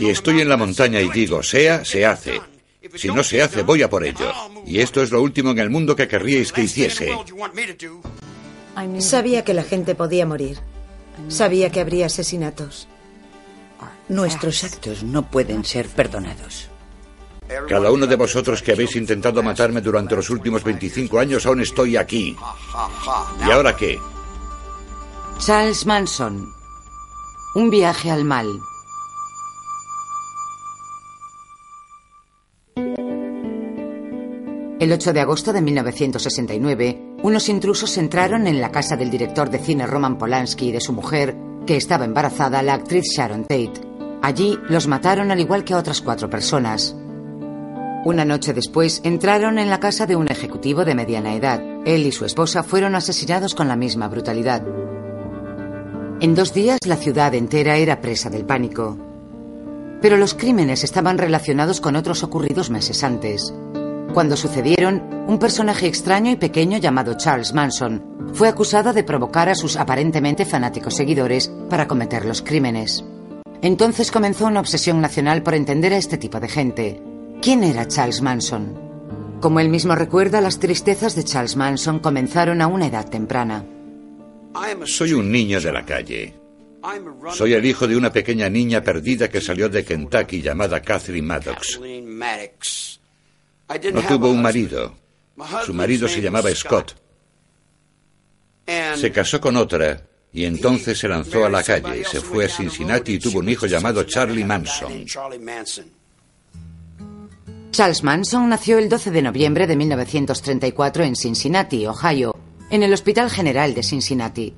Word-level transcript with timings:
Si 0.00 0.08
estoy 0.08 0.40
en 0.40 0.48
la 0.48 0.56
montaña 0.56 0.98
y 0.98 1.10
digo 1.10 1.42
sea, 1.42 1.84
se 1.84 2.06
hace. 2.06 2.40
Si 2.94 3.08
no 3.08 3.22
se 3.22 3.42
hace, 3.42 3.60
voy 3.60 3.82
a 3.82 3.90
por 3.90 4.02
ello. 4.02 4.32
Y 4.64 4.80
esto 4.80 5.02
es 5.02 5.10
lo 5.10 5.20
último 5.20 5.50
en 5.50 5.58
el 5.58 5.68
mundo 5.68 5.94
que 5.94 6.08
querríais 6.08 6.54
que 6.54 6.62
hiciese. 6.62 7.12
Sabía 9.00 9.44
que 9.44 9.52
la 9.52 9.62
gente 9.62 9.94
podía 9.94 10.24
morir. 10.24 10.58
Sabía 11.28 11.68
que 11.70 11.80
habría 11.80 12.06
asesinatos. 12.06 12.88
Nuestros 14.08 14.64
actos 14.64 15.02
no 15.02 15.30
pueden 15.30 15.66
ser 15.66 15.86
perdonados. 15.88 16.70
Cada 17.68 17.90
uno 17.90 18.06
de 18.06 18.16
vosotros 18.16 18.62
que 18.62 18.72
habéis 18.72 18.96
intentado 18.96 19.42
matarme 19.42 19.82
durante 19.82 20.16
los 20.16 20.30
últimos 20.30 20.64
25 20.64 21.18
años 21.18 21.44
aún 21.44 21.60
estoy 21.60 21.98
aquí. 21.98 22.34
¿Y 23.46 23.50
ahora 23.50 23.76
qué? 23.76 23.98
Charles 25.40 25.84
Manson. 25.84 26.48
Un 27.54 27.68
viaje 27.68 28.10
al 28.10 28.24
mal. 28.24 28.48
El 34.80 34.90
8 34.92 35.12
de 35.12 35.20
agosto 35.20 35.52
de 35.52 35.60
1969, 35.60 37.16
unos 37.22 37.50
intrusos 37.50 37.98
entraron 37.98 38.46
en 38.46 38.62
la 38.62 38.72
casa 38.72 38.96
del 38.96 39.10
director 39.10 39.50
de 39.50 39.58
cine 39.58 39.86
Roman 39.86 40.16
Polanski 40.16 40.68
y 40.68 40.72
de 40.72 40.80
su 40.80 40.94
mujer, 40.94 41.36
que 41.66 41.76
estaba 41.76 42.06
embarazada, 42.06 42.62
la 42.62 42.72
actriz 42.72 43.04
Sharon 43.14 43.42
Tate. 43.42 43.74
Allí 44.22 44.58
los 44.70 44.86
mataron 44.86 45.30
al 45.30 45.38
igual 45.38 45.64
que 45.64 45.74
a 45.74 45.76
otras 45.76 46.00
cuatro 46.00 46.30
personas. 46.30 46.96
Una 48.06 48.24
noche 48.24 48.54
después 48.54 49.02
entraron 49.04 49.58
en 49.58 49.68
la 49.68 49.80
casa 49.80 50.06
de 50.06 50.16
un 50.16 50.28
ejecutivo 50.28 50.86
de 50.86 50.94
mediana 50.94 51.34
edad. 51.34 51.62
Él 51.84 52.06
y 52.06 52.12
su 52.12 52.24
esposa 52.24 52.62
fueron 52.62 52.94
asesinados 52.94 53.54
con 53.54 53.68
la 53.68 53.76
misma 53.76 54.08
brutalidad. 54.08 54.66
En 56.22 56.34
dos 56.34 56.54
días 56.54 56.78
la 56.86 56.96
ciudad 56.96 57.34
entera 57.34 57.76
era 57.76 58.00
presa 58.00 58.30
del 58.30 58.46
pánico. 58.46 58.96
Pero 60.00 60.16
los 60.16 60.32
crímenes 60.32 60.84
estaban 60.84 61.18
relacionados 61.18 61.82
con 61.82 61.96
otros 61.96 62.22
ocurridos 62.22 62.70
meses 62.70 63.04
antes. 63.04 63.52
Cuando 64.12 64.36
sucedieron, 64.36 65.24
un 65.28 65.38
personaje 65.38 65.86
extraño 65.86 66.32
y 66.32 66.36
pequeño 66.36 66.78
llamado 66.78 67.16
Charles 67.16 67.52
Manson 67.52 68.32
fue 68.32 68.48
acusado 68.48 68.92
de 68.92 69.04
provocar 69.04 69.48
a 69.48 69.54
sus 69.54 69.76
aparentemente 69.76 70.44
fanáticos 70.44 70.94
seguidores 70.96 71.50
para 71.68 71.86
cometer 71.86 72.24
los 72.24 72.42
crímenes. 72.42 73.04
Entonces 73.62 74.10
comenzó 74.10 74.46
una 74.46 74.60
obsesión 74.60 75.00
nacional 75.00 75.42
por 75.42 75.54
entender 75.54 75.92
a 75.92 75.98
este 75.98 76.18
tipo 76.18 76.40
de 76.40 76.48
gente. 76.48 77.02
¿Quién 77.40 77.62
era 77.62 77.86
Charles 77.86 78.20
Manson? 78.20 79.38
Como 79.40 79.60
él 79.60 79.68
mismo 79.68 79.94
recuerda, 79.94 80.40
las 80.40 80.58
tristezas 80.58 81.14
de 81.14 81.24
Charles 81.24 81.56
Manson 81.56 82.00
comenzaron 82.00 82.60
a 82.62 82.66
una 82.66 82.86
edad 82.86 83.08
temprana. 83.08 83.64
Soy 84.84 85.12
un 85.12 85.30
niño 85.30 85.60
de 85.60 85.72
la 85.72 85.84
calle. 85.84 86.34
Soy 87.32 87.52
el 87.52 87.64
hijo 87.64 87.86
de 87.86 87.96
una 87.96 88.12
pequeña 88.12 88.48
niña 88.48 88.82
perdida 88.82 89.28
que 89.28 89.40
salió 89.40 89.68
de 89.68 89.84
Kentucky 89.84 90.42
llamada 90.42 90.80
Catherine 90.80 91.26
Maddox. 91.26 91.78
No 93.92 94.02
tuvo 94.02 94.30
un 94.30 94.42
marido. 94.42 94.94
Su 95.64 95.72
marido 95.74 96.08
se 96.08 96.20
llamaba 96.20 96.50
Scott. 96.54 96.96
Se 98.96 99.12
casó 99.12 99.40
con 99.40 99.56
otra 99.56 100.02
y 100.32 100.44
entonces 100.44 100.98
se 100.98 101.08
lanzó 101.08 101.44
a 101.44 101.48
la 101.48 101.62
calle, 101.62 102.04
se 102.04 102.20
fue 102.20 102.44
a 102.44 102.48
Cincinnati 102.48 103.14
y 103.14 103.18
tuvo 103.18 103.40
un 103.40 103.48
hijo 103.48 103.66
llamado 103.66 104.04
Charlie 104.04 104.44
Manson. 104.44 105.06
Charles 107.70 108.02
Manson 108.02 108.48
nació 108.48 108.78
el 108.78 108.88
12 108.88 109.10
de 109.10 109.22
noviembre 109.22 109.66
de 109.66 109.76
1934 109.76 111.04
en 111.04 111.16
Cincinnati, 111.16 111.86
Ohio, 111.86 112.34
en 112.70 112.82
el 112.82 112.92
Hospital 112.92 113.30
General 113.30 113.74
de 113.74 113.82
Cincinnati. 113.82 114.54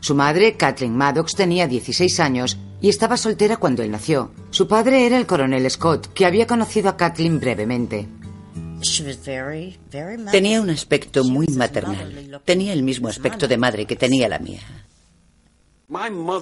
Su 0.00 0.14
madre, 0.14 0.56
Kathleen 0.56 0.96
Maddox, 0.96 1.34
tenía 1.34 1.66
16 1.66 2.20
años 2.20 2.58
y 2.80 2.88
estaba 2.88 3.16
soltera 3.16 3.56
cuando 3.56 3.82
él 3.82 3.90
nació. 3.90 4.30
Su 4.50 4.68
padre 4.68 5.06
era 5.06 5.18
el 5.18 5.26
coronel 5.26 5.70
Scott, 5.70 6.12
que 6.12 6.26
había 6.26 6.46
conocido 6.46 6.88
a 6.88 6.96
Kathleen 6.96 7.40
brevemente. 7.40 8.08
Tenía 10.30 10.60
un 10.60 10.70
aspecto 10.70 11.24
muy 11.24 11.46
maternal. 11.48 12.40
Tenía 12.44 12.72
el 12.72 12.82
mismo 12.82 13.08
aspecto 13.08 13.48
de 13.48 13.56
madre 13.56 13.86
que 13.86 13.96
tenía 13.96 14.28
la 14.28 14.38
mía. 14.38 14.60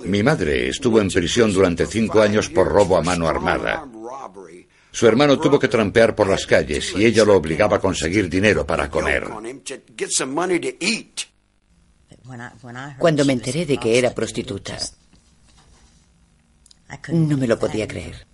Mi 0.05 0.23
madre 0.23 0.69
estuvo 0.69 1.01
en 1.01 1.09
prisión 1.09 1.53
durante 1.53 1.87
cinco 1.87 2.21
años 2.21 2.49
por 2.49 2.69
robo 2.69 2.97
a 2.97 3.03
mano 3.03 3.29
armada. 3.29 3.87
Su 4.91 5.07
hermano 5.07 5.39
tuvo 5.39 5.59
que 5.59 5.69
trampear 5.69 6.15
por 6.15 6.29
las 6.29 6.47
calles 6.47 6.95
y 6.97 7.05
ella 7.05 7.25
lo 7.25 7.37
obligaba 7.37 7.77
a 7.77 7.81
conseguir 7.81 8.31
dinero 8.31 8.67
para 8.67 8.89
comer. 8.89 9.29
Cuando 12.99 13.25
me 13.25 13.33
enteré 13.33 13.67
de 13.67 13.77
que 13.77 13.99
era 13.99 14.15
prostituta, 14.15 14.79
no 17.09 17.37
me 17.37 17.47
lo 17.47 17.59
podía 17.59 17.87
creer. 17.87 18.27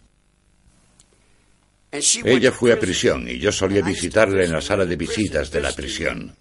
Ella 1.93 2.53
fue 2.53 2.73
a 2.73 2.79
prisión 2.79 3.29
y 3.29 3.39
yo 3.39 3.51
solía 3.51 3.83
visitarla 3.83 4.45
en 4.45 4.53
la 4.53 4.61
sala 4.61 4.87
de 4.87 4.97
visitas 4.97 5.51
de 5.51 5.61
la 5.61 5.73
prisión. 5.73 6.37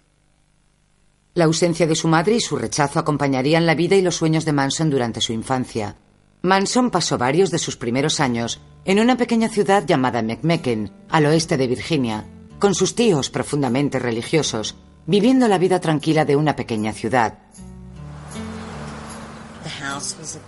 La 1.34 1.44
ausencia 1.44 1.86
de 1.86 1.96
su 1.96 2.06
madre 2.06 2.36
y 2.36 2.40
su 2.40 2.56
rechazo 2.56 2.98
acompañarían 2.98 3.66
la 3.66 3.74
vida 3.74 3.96
y 3.96 4.02
los 4.02 4.16
sueños 4.16 4.44
de 4.44 4.52
Manson 4.52 4.90
durante 4.90 5.20
su 5.20 5.32
infancia. 5.32 5.96
Manson 6.42 6.90
pasó 6.90 7.18
varios 7.18 7.50
de 7.50 7.58
sus 7.58 7.76
primeros 7.76 8.20
años 8.20 8.60
en 8.84 9.00
una 9.00 9.16
pequeña 9.16 9.48
ciudad 9.48 9.84
llamada 9.86 10.22
McMecken, 10.22 10.92
al 11.08 11.26
oeste 11.26 11.56
de 11.56 11.66
Virginia, 11.66 12.24
con 12.58 12.74
sus 12.74 12.94
tíos 12.94 13.30
profundamente 13.30 13.98
religiosos, 13.98 14.76
viviendo 15.06 15.48
la 15.48 15.58
vida 15.58 15.80
tranquila 15.80 16.24
de 16.24 16.36
una 16.36 16.56
pequeña 16.56 16.92
ciudad. 16.92 17.38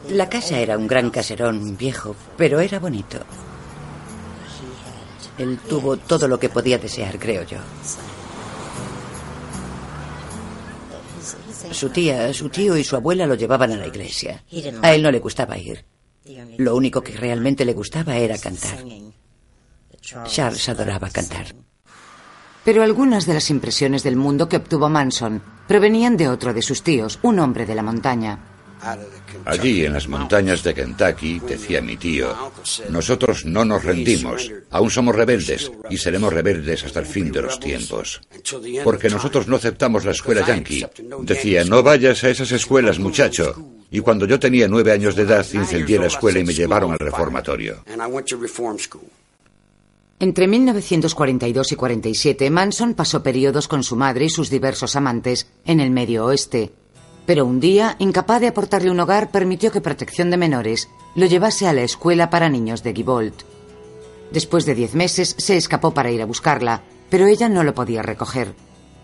La 0.09 0.29
casa 0.29 0.59
era 0.59 0.79
un 0.79 0.87
gran 0.87 1.11
caserón 1.11 1.77
viejo, 1.77 2.17
pero 2.37 2.61
era 2.61 2.79
bonito. 2.79 3.19
Él 5.42 5.58
tuvo 5.69 5.97
todo 5.97 6.28
lo 6.28 6.38
que 6.38 6.48
podía 6.48 6.78
desear, 6.78 7.19
creo 7.19 7.42
yo. 7.42 7.58
Su 11.72 11.91
tía, 11.91 12.32
su 12.32 12.48
tío 12.48 12.76
y 12.76 12.84
su 12.84 12.97
abuela 12.97 13.26
lo 13.26 13.34
llevaban 13.34 13.72
a 13.72 13.76
la 13.76 13.86
iglesia. 13.86 14.44
A 14.82 14.92
él 14.92 15.03
no 15.03 15.10
le 15.10 15.19
gustaba 15.19 15.58
ir. 15.58 15.84
Lo 16.58 16.76
único 16.76 17.03
que 17.03 17.16
realmente 17.16 17.64
le 17.64 17.72
gustaba 17.72 18.16
era 18.16 18.38
cantar. 18.38 18.78
Charles 20.26 20.69
adoraba 20.69 21.10
cantar. 21.10 21.54
Pero 22.64 22.82
algunas 22.82 23.26
de 23.26 23.34
las 23.34 23.50
impresiones 23.50 24.03
del 24.03 24.16
mundo 24.16 24.48
que 24.48 24.56
obtuvo 24.56 24.88
Manson 24.88 25.42
provenían 25.66 26.16
de 26.16 26.28
otro 26.28 26.54
de 26.54 26.62
sus 26.62 26.83
tíos, 26.83 27.18
un 27.22 27.41
hombre 27.41 27.66
de 27.66 27.74
la 27.74 27.83
montaña. 27.83 28.52
Allí, 29.45 29.84
en 29.84 29.93
las 29.93 30.09
montañas 30.09 30.63
de 30.63 30.75
Kentucky, 30.75 31.41
decía 31.41 31.81
mi 31.81 31.97
tío, 31.97 32.34
nosotros 32.91 33.45
no 33.45 33.65
nos 33.65 33.84
rendimos, 33.84 34.51
aún 34.71 34.91
somos 34.91 35.15
rebeldes 35.15 35.71
y 35.89 35.99
seremos 35.99 36.33
rebeldes 36.33 36.84
hasta 36.84 37.01
el 37.01 37.07
fin 37.07 37.31
de 37.31 37.43
los 37.43 37.61
tiempos. 37.61 38.21
Porque 38.83 39.09
nosotros 39.09 39.47
no 39.47 39.57
aceptamos 39.57 40.05
la 40.05 40.13
escuela 40.13 40.47
yankee. 40.47 40.87
Decía, 41.21 41.65
no 41.65 41.83
vayas 41.83 42.25
a 42.25 42.31
esas 42.31 42.51
escuelas, 42.53 42.99
muchacho. 42.99 43.55
Y 43.91 44.01
cuando 44.01 44.27
yo 44.27 44.41
tenía 44.41 44.69
nueve 44.69 44.91
años 44.91 45.15
de 45.15 45.23
edad, 45.23 45.47
incendié 45.53 45.99
la 45.99 46.07
escuela 46.07 46.39
y 46.39 46.45
me 46.45 46.55
llevaron 46.55 46.93
al 46.93 46.99
reformatorio. 46.99 47.84
Entre 50.19 50.47
1942 50.47 51.73
y 51.73 51.77
47, 51.77 52.51
Manson 52.51 52.95
pasó 52.95 53.23
periodos 53.23 53.67
con 53.67 53.83
su 53.83 53.97
madre 53.97 54.27
y 54.27 54.31
sus 54.31 54.51
diversos 54.51 54.95
amantes 54.95 55.49
en 55.65 55.81
el 55.81 55.91
Medio 55.91 56.27
Oeste, 56.27 56.71
pero 57.27 57.47
un 57.47 57.60
día, 57.60 57.97
incapaz 57.98 58.41
de 58.41 58.48
aportarle 58.48 58.91
un 58.91 59.01
hogar, 59.01 59.30
permitió 59.30 59.71
que 59.71 59.80
Protección 59.80 60.30
de 60.30 60.36
Menores 60.36 60.89
lo 61.15 61.27
llevase 61.27 61.66
a 61.69 61.72
la 61.72 61.83
escuela 61.83 62.30
para 62.30 62.48
niños 62.48 62.83
de 62.83 62.92
Gibolt. 62.92 63.42
Después 64.33 64.65
de 64.65 64.74
diez 64.74 64.95
meses, 64.95 65.34
se 65.39 65.57
escapó 65.57 65.92
para 65.92 66.10
ir 66.10 66.22
a 66.22 66.27
buscarla, 66.27 66.83
pero 67.10 67.27
ella 67.27 67.48
no 67.48 67.63
lo 67.65 67.74
podía 67.74 68.03
recoger. 68.03 68.54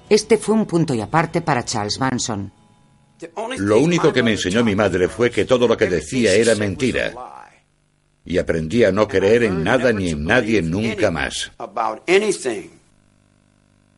Este 0.09 0.39
fue 0.39 0.55
un 0.55 0.67
punto 0.67 0.95
y 0.95 1.01
aparte 1.01 1.43
para 1.43 1.65
Charles 1.65 2.01
Manson. 2.01 2.51
Lo 3.59 3.81
único 3.81 4.13
que 4.13 4.23
me 4.23 4.33
enseñó 4.33 4.65
mi 4.65 4.75
madre 4.75 5.09
fue 5.09 5.31
que 5.31 5.45
todo 5.45 5.69
lo 5.69 5.77
que 5.77 5.87
decía 5.87 6.33
era 6.33 6.55
mentira. 6.55 7.13
Y 8.25 8.39
aprendí 8.39 8.85
a 8.85 8.93
no 8.93 9.07
creer 9.09 9.45
en 9.45 9.65
nada 9.65 9.93
ni 9.93 10.11
en 10.11 10.25
nadie 10.25 10.63
nunca 10.63 11.11
más. 11.11 11.53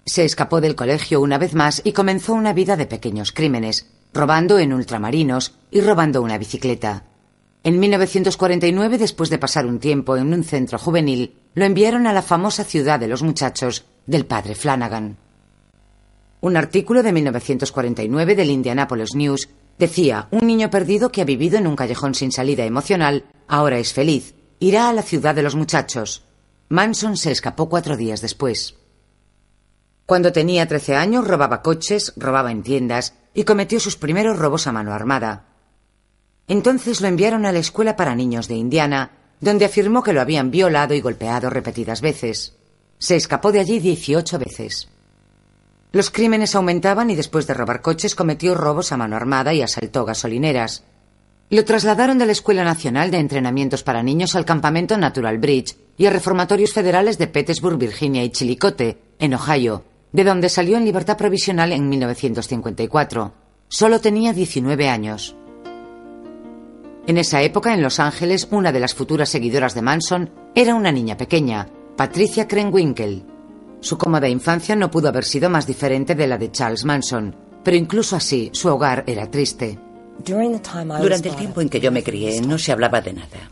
Se 0.04 0.24
escapó 0.24 0.60
del 0.60 0.74
colegio 0.74 1.20
una 1.20 1.38
vez 1.38 1.54
más 1.54 1.82
y 1.84 1.92
comenzó 1.92 2.32
una 2.32 2.52
vida 2.52 2.76
de 2.76 2.86
pequeños 2.86 3.32
crímenes, 3.32 3.86
robando 4.12 4.58
en 4.58 4.72
ultramarinos 4.72 5.54
y 5.70 5.80
robando 5.80 6.22
una 6.22 6.38
bicicleta. 6.38 7.04
En 7.62 7.78
1949, 7.78 8.98
después 8.98 9.28
de 9.30 9.38
pasar 9.38 9.66
un 9.66 9.78
tiempo 9.78 10.16
en 10.16 10.32
un 10.32 10.44
centro 10.44 10.78
juvenil, 10.78 11.34
lo 11.54 11.64
enviaron 11.64 12.06
a 12.06 12.12
la 12.12 12.22
famosa 12.22 12.64
ciudad 12.64 12.98
de 12.98 13.08
los 13.08 13.22
muchachos 13.22 13.84
del 14.06 14.24
padre 14.24 14.54
Flanagan. 14.54 15.16
Un 16.40 16.56
artículo 16.56 17.02
de 17.02 17.12
1949 17.12 18.34
del 18.34 18.50
Indianapolis 18.50 19.14
News 19.14 19.48
decía, 19.78 20.28
un 20.30 20.46
niño 20.46 20.70
perdido 20.70 21.12
que 21.12 21.20
ha 21.20 21.26
vivido 21.26 21.58
en 21.58 21.66
un 21.66 21.76
callejón 21.76 22.14
sin 22.14 22.32
salida 22.32 22.64
emocional, 22.64 23.24
ahora 23.46 23.78
es 23.78 23.92
feliz, 23.92 24.34
irá 24.58 24.88
a 24.88 24.92
la 24.94 25.02
ciudad 25.02 25.34
de 25.34 25.42
los 25.42 25.54
muchachos. 25.54 26.22
Manson 26.70 27.16
se 27.16 27.30
escapó 27.30 27.68
cuatro 27.68 27.96
días 27.96 28.22
después. 28.22 28.76
Cuando 30.06 30.32
tenía 30.32 30.66
13 30.66 30.96
años 30.96 31.26
robaba 31.26 31.62
coches, 31.62 32.14
robaba 32.16 32.52
en 32.52 32.62
tiendas 32.62 33.14
y 33.34 33.44
cometió 33.44 33.80
sus 33.80 33.96
primeros 33.96 34.38
robos 34.38 34.66
a 34.66 34.72
mano 34.72 34.92
armada. 34.92 35.46
Entonces 36.48 37.00
lo 37.00 37.08
enviaron 37.08 37.46
a 37.46 37.52
la 37.52 37.60
escuela 37.60 37.96
para 37.96 38.14
niños 38.14 38.48
de 38.48 38.56
Indiana, 38.56 39.12
donde 39.40 39.64
afirmó 39.64 40.02
que 40.02 40.12
lo 40.12 40.20
habían 40.20 40.50
violado 40.50 40.94
y 40.94 41.00
golpeado 41.00 41.48
repetidas 41.48 42.00
veces. 42.00 42.56
Se 42.98 43.16
escapó 43.16 43.52
de 43.52 43.60
allí 43.60 43.78
18 43.78 44.38
veces. 44.38 44.88
Los 45.92 46.10
crímenes 46.10 46.54
aumentaban 46.54 47.10
y 47.10 47.16
después 47.16 47.46
de 47.46 47.54
robar 47.54 47.82
coches 47.82 48.14
cometió 48.14 48.54
robos 48.54 48.92
a 48.92 48.96
mano 48.96 49.16
armada 49.16 49.54
y 49.54 49.62
asaltó 49.62 50.04
gasolineras. 50.04 50.84
Lo 51.50 51.64
trasladaron 51.64 52.18
de 52.18 52.26
la 52.26 52.32
Escuela 52.32 52.62
Nacional 52.62 53.10
de 53.10 53.18
Entrenamientos 53.18 53.82
para 53.82 54.02
Niños 54.02 54.36
al 54.36 54.44
campamento 54.44 54.96
Natural 54.96 55.38
Bridge 55.38 55.76
y 55.96 56.06
a 56.06 56.10
reformatorios 56.10 56.72
federales 56.72 57.18
de 57.18 57.26
Petersburg, 57.26 57.76
Virginia 57.76 58.22
y 58.22 58.30
Chillicothe, 58.30 58.98
en 59.18 59.34
Ohio, 59.34 59.84
de 60.12 60.24
donde 60.24 60.48
salió 60.48 60.76
en 60.76 60.84
libertad 60.84 61.16
provisional 61.16 61.72
en 61.72 61.88
1954. 61.88 63.32
Solo 63.68 64.00
tenía 64.00 64.32
19 64.32 64.88
años. 64.88 65.36
En 67.06 67.18
esa 67.18 67.42
época, 67.42 67.74
en 67.74 67.82
Los 67.82 67.98
Ángeles, 67.98 68.48
una 68.50 68.72
de 68.72 68.80
las 68.80 68.94
futuras 68.94 69.28
seguidoras 69.28 69.74
de 69.74 69.82
Manson 69.82 70.30
era 70.54 70.74
una 70.74 70.92
niña 70.92 71.16
pequeña, 71.16 71.68
Patricia 71.96 72.46
Krenwinkel. 72.46 73.24
Su 73.80 73.96
cómoda 73.96 74.28
infancia 74.28 74.76
no 74.76 74.90
pudo 74.90 75.08
haber 75.08 75.24
sido 75.24 75.48
más 75.48 75.66
diferente 75.66 76.14
de 76.14 76.26
la 76.26 76.38
de 76.38 76.50
Charles 76.50 76.84
Manson, 76.84 77.34
pero 77.64 77.76
incluso 77.76 78.16
así 78.16 78.50
su 78.52 78.68
hogar 78.68 79.04
era 79.06 79.30
triste. 79.30 79.78
Durante 80.24 81.28
el 81.28 81.36
tiempo 81.36 81.60
en 81.60 81.68
que 81.68 81.80
yo 81.80 81.90
me 81.90 82.02
crié 82.02 82.40
no 82.40 82.58
se 82.58 82.72
hablaba 82.72 83.00
de 83.00 83.12
nada. 83.12 83.50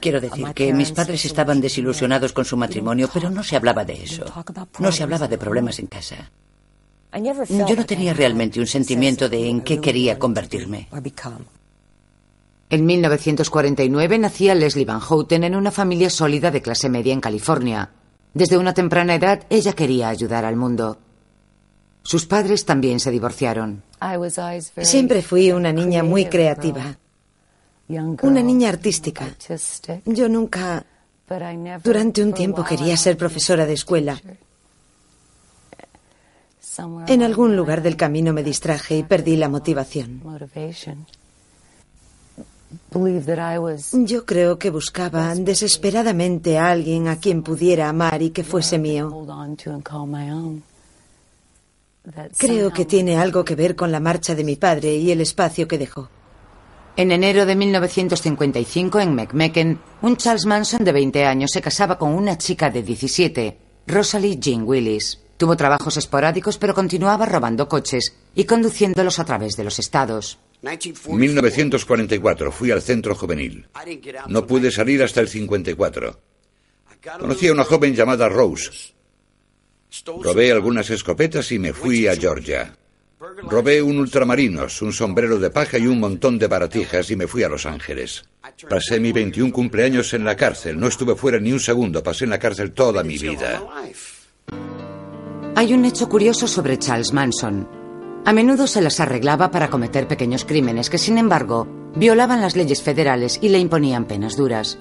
Quiero 0.00 0.20
decir 0.20 0.46
que 0.54 0.72
mis 0.72 0.92
padres 0.92 1.24
estaban 1.24 1.60
desilusionados 1.60 2.32
con 2.32 2.44
su 2.44 2.56
matrimonio, 2.56 3.08
pero 3.12 3.30
no 3.30 3.42
se 3.42 3.56
hablaba 3.56 3.84
de 3.84 4.02
eso. 4.02 4.24
No 4.78 4.92
se 4.92 5.02
hablaba 5.02 5.28
de 5.28 5.38
problemas 5.38 5.78
en 5.78 5.86
casa. 5.86 6.30
Yo 7.14 7.76
no 7.76 7.86
tenía 7.86 8.12
realmente 8.12 8.58
un 8.58 8.66
sentimiento 8.66 9.28
de 9.28 9.48
en 9.48 9.60
qué 9.60 9.80
quería 9.80 10.18
convertirme. 10.18 10.88
En 12.70 12.86
1949 12.86 14.18
nacía 14.18 14.54
Leslie 14.54 14.84
Van 14.84 14.98
Houten 14.98 15.44
en 15.44 15.54
una 15.54 15.70
familia 15.70 16.10
sólida 16.10 16.50
de 16.50 16.60
clase 16.60 16.88
media 16.88 17.12
en 17.12 17.20
California. 17.20 17.90
Desde 18.32 18.58
una 18.58 18.74
temprana 18.74 19.14
edad 19.14 19.44
ella 19.48 19.74
quería 19.74 20.08
ayudar 20.08 20.44
al 20.44 20.56
mundo. 20.56 20.98
Sus 22.02 22.26
padres 22.26 22.64
también 22.64 22.98
se 22.98 23.12
divorciaron. 23.12 23.83
Siempre 24.82 25.22
fui 25.22 25.52
una 25.52 25.72
niña 25.72 26.02
muy 26.02 26.26
creativa, 26.26 26.96
una 27.88 28.42
niña 28.42 28.68
artística. 28.68 29.26
Yo 30.04 30.28
nunca, 30.28 30.84
durante 31.82 32.22
un 32.22 32.32
tiempo, 32.32 32.64
quería 32.64 32.96
ser 32.96 33.16
profesora 33.16 33.66
de 33.66 33.74
escuela. 33.74 34.20
En 37.06 37.22
algún 37.22 37.56
lugar 37.56 37.82
del 37.82 37.96
camino 37.96 38.32
me 38.32 38.42
distraje 38.42 38.98
y 38.98 39.02
perdí 39.04 39.36
la 39.36 39.48
motivación. 39.48 40.22
Yo 43.92 44.24
creo 44.24 44.58
que 44.58 44.70
buscaba 44.70 45.34
desesperadamente 45.34 46.58
a 46.58 46.70
alguien 46.70 47.08
a 47.08 47.16
quien 47.16 47.42
pudiera 47.42 47.88
amar 47.88 48.20
y 48.22 48.30
que 48.30 48.42
fuese 48.42 48.78
mío. 48.78 49.10
Creo 52.38 52.72
que 52.72 52.84
tiene 52.84 53.16
algo 53.16 53.44
que 53.44 53.54
ver 53.54 53.76
con 53.76 53.90
la 53.90 54.00
marcha 54.00 54.34
de 54.34 54.44
mi 54.44 54.56
padre 54.56 54.94
y 54.96 55.10
el 55.10 55.20
espacio 55.20 55.66
que 55.66 55.78
dejó. 55.78 56.10
En 56.96 57.10
enero 57.10 57.46
de 57.46 57.56
1955, 57.56 59.00
en 59.00 59.14
McMecken, 59.14 59.80
un 60.02 60.16
Charles 60.16 60.46
Manson 60.46 60.84
de 60.84 60.92
20 60.92 61.24
años 61.24 61.50
se 61.52 61.62
casaba 61.62 61.98
con 61.98 62.12
una 62.12 62.38
chica 62.38 62.70
de 62.70 62.82
17, 62.82 63.58
Rosalie 63.86 64.38
Jean 64.38 64.62
Willis. 64.64 65.20
Tuvo 65.36 65.56
trabajos 65.56 65.96
esporádicos, 65.96 66.58
pero 66.58 66.74
continuaba 66.74 67.26
robando 67.26 67.68
coches 67.68 68.14
y 68.34 68.44
conduciéndolos 68.44 69.18
a 69.18 69.24
través 69.24 69.56
de 69.56 69.64
los 69.64 69.78
estados. 69.80 70.38
1944 71.08 72.52
fui 72.52 72.70
al 72.70 72.80
centro 72.80 73.14
juvenil. 73.14 73.66
No 74.28 74.46
pude 74.46 74.70
salir 74.70 75.02
hasta 75.02 75.20
el 75.20 75.28
54. 75.28 76.20
Conocí 77.18 77.48
a 77.48 77.52
una 77.52 77.64
joven 77.64 77.94
llamada 77.94 78.28
Rose. 78.28 78.94
Robé 80.22 80.52
algunas 80.52 80.90
escopetas 80.90 81.52
y 81.52 81.58
me 81.58 81.72
fui 81.72 82.06
a 82.06 82.16
Georgia. 82.16 82.76
Robé 83.42 83.82
un 83.82 83.98
ultramarinos, 83.98 84.82
un 84.82 84.92
sombrero 84.92 85.38
de 85.38 85.50
paja 85.50 85.78
y 85.78 85.86
un 85.86 86.00
montón 86.00 86.38
de 86.38 86.46
baratijas 86.46 87.10
y 87.10 87.16
me 87.16 87.26
fui 87.26 87.42
a 87.42 87.48
Los 87.48 87.66
Ángeles. 87.66 88.24
Pasé 88.68 89.00
mi 89.00 89.12
21 89.12 89.52
cumpleaños 89.52 90.12
en 90.14 90.24
la 90.24 90.36
cárcel. 90.36 90.78
No 90.78 90.88
estuve 90.88 91.14
fuera 91.14 91.38
ni 91.38 91.52
un 91.52 91.60
segundo. 91.60 92.02
Pasé 92.02 92.24
en 92.24 92.30
la 92.30 92.38
cárcel 92.38 92.72
toda 92.72 93.02
mi 93.02 93.18
vida. 93.18 93.62
Hay 95.56 95.72
un 95.72 95.84
hecho 95.84 96.08
curioso 96.08 96.48
sobre 96.48 96.78
Charles 96.78 97.12
Manson. 97.12 97.68
A 98.24 98.32
menudo 98.32 98.66
se 98.66 98.80
las 98.80 99.00
arreglaba 99.00 99.50
para 99.50 99.70
cometer 99.70 100.08
pequeños 100.08 100.44
crímenes 100.44 100.90
que, 100.90 100.98
sin 100.98 101.18
embargo, 101.18 101.68
violaban 101.94 102.40
las 102.40 102.56
leyes 102.56 102.82
federales 102.82 103.38
y 103.40 103.50
le 103.50 103.58
imponían 103.58 104.06
penas 104.06 104.36
duras. 104.36 104.78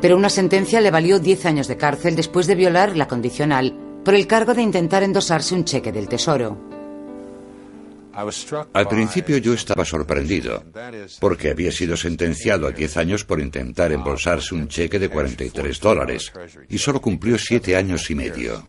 Pero 0.00 0.16
una 0.16 0.30
sentencia 0.30 0.80
le 0.80 0.90
valió 0.90 1.18
10 1.18 1.46
años 1.46 1.68
de 1.68 1.76
cárcel 1.76 2.16
después 2.16 2.46
de 2.46 2.54
violar 2.54 2.96
la 2.96 3.08
condicional 3.08 3.79
por 4.04 4.14
el 4.14 4.26
cargo 4.26 4.54
de 4.54 4.62
intentar 4.62 5.02
endosarse 5.02 5.54
un 5.54 5.64
cheque 5.64 5.92
del 5.92 6.08
Tesoro. 6.08 6.70
Al 8.72 8.88
principio 8.88 9.38
yo 9.38 9.54
estaba 9.54 9.84
sorprendido, 9.84 10.64
porque 11.20 11.50
había 11.50 11.72
sido 11.72 11.96
sentenciado 11.96 12.66
a 12.66 12.72
10 12.72 12.96
años 12.96 13.24
por 13.24 13.40
intentar 13.40 13.92
embolsarse 13.92 14.54
un 14.54 14.68
cheque 14.68 14.98
de 14.98 15.08
43 15.08 15.80
dólares, 15.80 16.32
y 16.68 16.78
solo 16.78 17.00
cumplió 17.00 17.38
7 17.38 17.76
años 17.76 18.10
y 18.10 18.14
medio. 18.14 18.68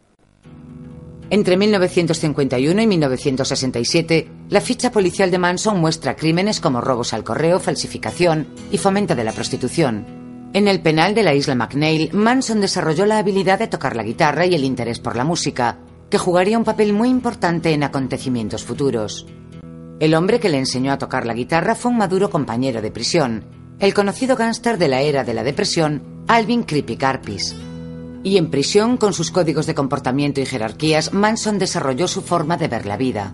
Entre 1.30 1.56
1951 1.56 2.82
y 2.82 2.88
1967, 2.88 4.28
la 4.50 4.62
ficha 4.62 4.92
policial 4.92 5.32
de 5.32 5.38
Manson 5.38 5.80
muestra 5.80 6.16
crímenes 6.16 6.60
como 6.60 6.82
robos 6.82 7.14
al 7.14 7.24
correo, 7.24 7.60
falsificación 7.60 8.48
y 8.70 8.78
fomento 8.78 9.16
de 9.16 9.24
la 9.24 9.32
prostitución. 9.32 10.21
En 10.54 10.68
el 10.68 10.82
penal 10.82 11.16
de 11.16 11.24
la 11.24 11.34
isla 11.34 11.56
McNeil, 11.56 12.12
Manson 12.12 12.60
desarrolló 12.60 13.06
la 13.06 13.20
habilidad 13.20 13.60
de 13.60 13.68
tocar 13.68 13.96
la 13.96 14.04
guitarra 14.04 14.46
y 14.46 14.54
el 14.54 14.66
interés 14.66 15.00
por 15.00 15.16
la 15.16 15.24
música, 15.24 15.78
que 16.10 16.18
jugaría 16.18 16.58
un 16.58 16.66
papel 16.66 16.92
muy 16.92 17.08
importante 17.08 17.72
en 17.72 17.84
acontecimientos 17.84 18.66
futuros. 18.66 19.26
El 20.02 20.14
hombre 20.14 20.42
que 20.42 20.50
le 20.50 20.58
enseñó 20.58 20.92
a 20.92 20.98
tocar 20.98 21.26
la 21.26 21.34
guitarra 21.34 21.74
fue 21.74 21.92
un 21.92 21.98
maduro 21.98 22.30
compañero 22.30 22.82
de 22.82 22.92
prisión, 22.92 23.46
el 23.80 23.94
conocido 23.94 24.36
gángster 24.36 24.78
de 24.78 24.90
la 24.90 25.02
era 25.02 25.24
de 25.24 25.34
la 25.34 25.44
depresión, 25.44 26.04
Alvin 26.28 26.64
Creepy 26.64 26.98
Carpis. 26.98 27.56
Y 28.22 28.36
en 28.36 28.52
prisión, 28.52 28.98
con 28.98 29.14
sus 29.14 29.32
códigos 29.32 29.68
de 29.68 29.74
comportamiento 29.74 30.42
y 30.42 30.46
jerarquías, 30.46 31.14
Manson 31.14 31.60
desarrolló 31.60 32.10
su 32.10 32.22
forma 32.22 32.58
de 32.58 32.68
ver 32.68 32.86
la 32.86 32.98
vida. 32.98 33.34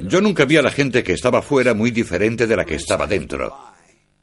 Yo 0.00 0.20
nunca 0.20 0.44
vi 0.44 0.56
a 0.56 0.62
la 0.62 0.70
gente 0.70 1.02
que 1.02 1.12
estaba 1.12 1.42
fuera 1.42 1.74
muy 1.74 1.90
diferente 1.90 2.46
de 2.46 2.56
la 2.56 2.64
que 2.64 2.76
estaba 2.76 3.06
dentro. 3.06 3.54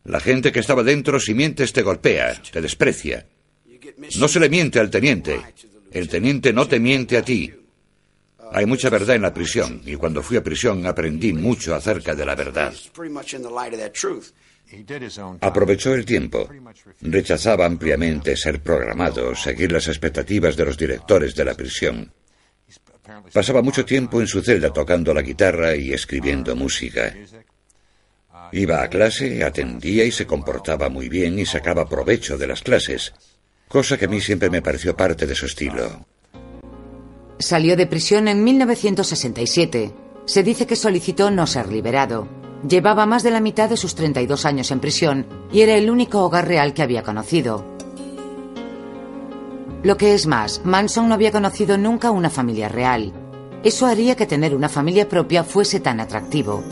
La 0.05 0.19
gente 0.19 0.51
que 0.51 0.59
estaba 0.59 0.83
dentro, 0.83 1.19
si 1.19 1.33
mientes, 1.33 1.73
te 1.73 1.81
golpea, 1.81 2.41
te 2.51 2.61
desprecia. 2.61 3.27
No 4.17 4.27
se 4.27 4.39
le 4.39 4.49
miente 4.49 4.79
al 4.79 4.89
teniente. 4.89 5.39
El 5.91 6.07
teniente 6.07 6.53
no 6.53 6.67
te 6.67 6.79
miente 6.79 7.17
a 7.17 7.23
ti. 7.23 7.53
Hay 8.51 8.65
mucha 8.65 8.89
verdad 8.89 9.15
en 9.15 9.21
la 9.21 9.33
prisión, 9.33 9.81
y 9.85 9.95
cuando 9.95 10.23
fui 10.23 10.37
a 10.37 10.43
prisión 10.43 10.85
aprendí 10.87 11.33
mucho 11.33 11.75
acerca 11.75 12.15
de 12.15 12.25
la 12.25 12.35
verdad. 12.35 12.73
Aprovechó 15.41 15.93
el 15.93 16.05
tiempo. 16.05 16.49
Rechazaba 17.01 17.65
ampliamente 17.65 18.35
ser 18.35 18.61
programado, 18.61 19.35
seguir 19.35 19.71
las 19.71 19.87
expectativas 19.87 20.55
de 20.55 20.65
los 20.65 20.77
directores 20.77 21.35
de 21.35 21.45
la 21.45 21.53
prisión. 21.53 22.11
Pasaba 23.33 23.61
mucho 23.61 23.85
tiempo 23.85 24.21
en 24.21 24.27
su 24.27 24.41
celda 24.41 24.71
tocando 24.71 25.13
la 25.13 25.21
guitarra 25.21 25.75
y 25.75 25.93
escribiendo 25.93 26.55
música. 26.55 27.13
Iba 28.51 28.81
a 28.81 28.89
clase, 28.89 29.43
atendía 29.43 30.03
y 30.03 30.11
se 30.11 30.25
comportaba 30.25 30.89
muy 30.89 31.09
bien 31.09 31.37
y 31.37 31.45
sacaba 31.45 31.87
provecho 31.87 32.37
de 32.37 32.47
las 32.47 32.61
clases, 32.61 33.13
cosa 33.67 33.97
que 33.97 34.05
a 34.05 34.07
mí 34.07 34.19
siempre 34.19 34.49
me 34.49 34.61
pareció 34.61 34.95
parte 34.95 35.27
de 35.27 35.35
su 35.35 35.45
estilo. 35.45 36.05
Salió 37.37 37.77
de 37.77 37.87
prisión 37.87 38.27
en 38.27 38.43
1967. 38.43 39.93
Se 40.25 40.43
dice 40.43 40.67
que 40.67 40.75
solicitó 40.75 41.31
no 41.31 41.47
ser 41.47 41.71
liberado. 41.71 42.27
Llevaba 42.67 43.05
más 43.05 43.23
de 43.23 43.31
la 43.31 43.39
mitad 43.39 43.69
de 43.69 43.77
sus 43.77 43.95
32 43.95 44.45
años 44.45 44.71
en 44.71 44.81
prisión 44.81 45.25
y 45.51 45.61
era 45.61 45.75
el 45.75 45.89
único 45.89 46.23
hogar 46.23 46.47
real 46.47 46.73
que 46.73 46.81
había 46.81 47.03
conocido. 47.03 47.78
Lo 49.81 49.95
que 49.95 50.13
es 50.13 50.27
más, 50.27 50.61
Manson 50.65 51.07
no 51.07 51.13
había 51.13 51.31
conocido 51.31 51.77
nunca 51.77 52.11
una 52.11 52.29
familia 52.29 52.67
real. 52.67 53.13
Eso 53.63 53.85
haría 53.85 54.15
que 54.15 54.25
tener 54.25 54.53
una 54.53 54.67
familia 54.67 55.07
propia 55.07 55.43
fuese 55.43 55.79
tan 55.79 56.01
atractivo. 56.01 56.63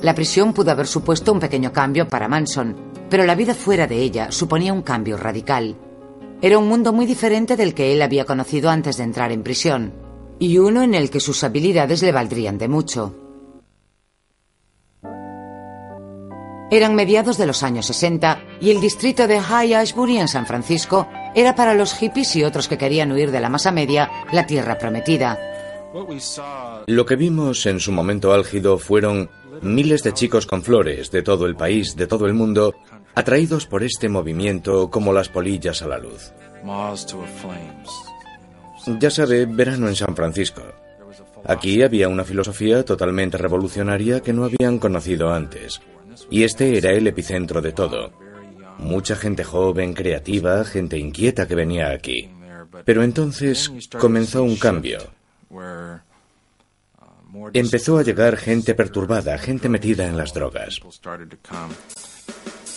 La 0.00 0.14
prisión 0.14 0.54
pudo 0.54 0.70
haber 0.70 0.86
supuesto 0.86 1.32
un 1.32 1.40
pequeño 1.40 1.72
cambio 1.72 2.08
para 2.08 2.28
Manson, 2.28 2.76
pero 3.10 3.24
la 3.24 3.34
vida 3.34 3.54
fuera 3.54 3.86
de 3.86 3.98
ella 3.98 4.32
suponía 4.32 4.72
un 4.72 4.82
cambio 4.82 5.18
radical. 5.18 5.76
Era 6.40 6.58
un 6.58 6.68
mundo 6.68 6.92
muy 6.92 7.04
diferente 7.04 7.56
del 7.56 7.74
que 7.74 7.92
él 7.92 8.00
había 8.00 8.24
conocido 8.24 8.70
antes 8.70 8.96
de 8.96 9.04
entrar 9.04 9.30
en 9.30 9.42
prisión, 9.42 9.92
y 10.38 10.58
uno 10.58 10.82
en 10.82 10.94
el 10.94 11.10
que 11.10 11.20
sus 11.20 11.44
habilidades 11.44 12.02
le 12.02 12.12
valdrían 12.12 12.56
de 12.56 12.68
mucho. 12.68 13.14
Eran 16.70 16.94
mediados 16.94 17.36
de 17.38 17.46
los 17.46 17.62
años 17.62 17.86
60 17.86 18.42
y 18.60 18.70
el 18.70 18.80
distrito 18.80 19.28
de 19.28 19.40
High 19.40 19.74
Ashbury 19.74 20.18
en 20.18 20.28
San 20.28 20.44
Francisco 20.44 21.06
era 21.34 21.54
para 21.54 21.74
los 21.74 21.94
hippies 21.94 22.34
y 22.36 22.44
otros 22.44 22.68
que 22.68 22.78
querían 22.78 23.12
huir 23.12 23.30
de 23.30 23.40
la 23.40 23.48
masa 23.48 23.72
media 23.72 24.10
la 24.32 24.46
tierra 24.46 24.78
prometida. 24.78 25.38
Lo 26.86 27.06
que 27.06 27.16
vimos 27.16 27.66
en 27.66 27.78
su 27.80 27.92
momento 27.92 28.32
álgido 28.32 28.78
fueron 28.78 29.30
miles 29.62 30.02
de 30.02 30.12
chicos 30.12 30.46
con 30.46 30.62
flores 30.62 31.10
de 31.10 31.22
todo 31.22 31.46
el 31.46 31.56
país, 31.56 31.94
de 31.96 32.06
todo 32.06 32.26
el 32.26 32.34
mundo, 32.34 32.74
atraídos 33.14 33.66
por 33.66 33.84
este 33.84 34.08
movimiento 34.08 34.90
como 34.90 35.12
las 35.12 35.28
polillas 35.28 35.82
a 35.82 35.88
la 35.88 35.98
luz. 35.98 36.32
Ya 38.98 39.10
sabe, 39.10 39.46
verano 39.46 39.88
en 39.88 39.96
San 39.96 40.16
Francisco. 40.16 40.62
Aquí 41.46 41.82
había 41.82 42.08
una 42.08 42.24
filosofía 42.24 42.84
totalmente 42.84 43.38
revolucionaria 43.38 44.20
que 44.20 44.32
no 44.32 44.44
habían 44.44 44.78
conocido 44.78 45.32
antes. 45.32 45.80
Y 46.30 46.42
este 46.42 46.76
era 46.76 46.90
el 46.92 47.06
epicentro 47.06 47.60
de 47.60 47.72
todo. 47.72 48.12
Mucha 48.78 49.16
gente 49.16 49.44
joven, 49.44 49.94
creativa, 49.94 50.64
gente 50.64 50.98
inquieta 50.98 51.46
que 51.46 51.54
venía 51.54 51.90
aquí. 51.90 52.30
Pero 52.84 53.02
entonces 53.02 53.70
comenzó 53.98 54.42
un 54.42 54.56
cambio. 54.56 54.98
Empezó 57.52 57.98
a 57.98 58.02
llegar 58.02 58.36
gente 58.36 58.74
perturbada, 58.74 59.38
gente 59.38 59.68
metida 59.68 60.06
en 60.06 60.16
las 60.16 60.32
drogas. 60.32 60.80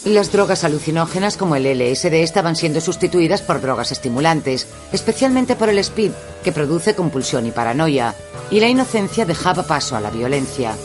Las 0.06 0.32
drogas 0.32 0.64
alucinógenas 0.64 1.38
como 1.38 1.56
el 1.56 1.66
LSD 1.66 2.14
estaban 2.24 2.56
siendo 2.56 2.80
sustituidas 2.80 3.42
por 3.42 3.60
drogas 3.62 3.92
estimulantes, 3.92 4.68
especialmente 4.94 5.56
por 5.56 5.70
el 5.70 5.80
speed, 5.80 6.12
que 6.44 6.52
produce 6.52 6.96
compulsión 6.96 7.46
y 7.46 7.52
paranoia, 7.52 8.16
y 8.50 8.60
la 8.60 8.70
inocencia 8.70 9.26
dejaba 9.26 9.64
paso 9.64 9.96
a 9.96 10.02
la 10.02 10.10
violencia. 10.10 10.76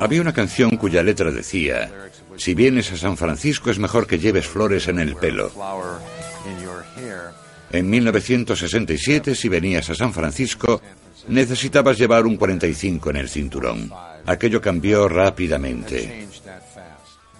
Había 0.00 0.20
una 0.20 0.32
canción 0.32 0.70
cuya 0.76 1.02
letra 1.02 1.30
decía, 1.30 1.90
si 2.42 2.54
vienes 2.54 2.90
a 2.90 2.96
San 2.96 3.16
Francisco 3.16 3.70
es 3.70 3.78
mejor 3.78 4.04
que 4.04 4.18
lleves 4.18 4.48
flores 4.48 4.88
en 4.88 4.98
el 4.98 5.14
pelo. 5.14 5.52
En 7.70 7.88
1967, 7.88 9.36
si 9.36 9.48
venías 9.48 9.88
a 9.90 9.94
San 9.94 10.12
Francisco, 10.12 10.82
necesitabas 11.28 11.96
llevar 11.98 12.26
un 12.26 12.36
45 12.36 13.10
en 13.10 13.16
el 13.16 13.28
cinturón. 13.28 13.92
Aquello 14.26 14.60
cambió 14.60 15.08
rápidamente. 15.08 16.26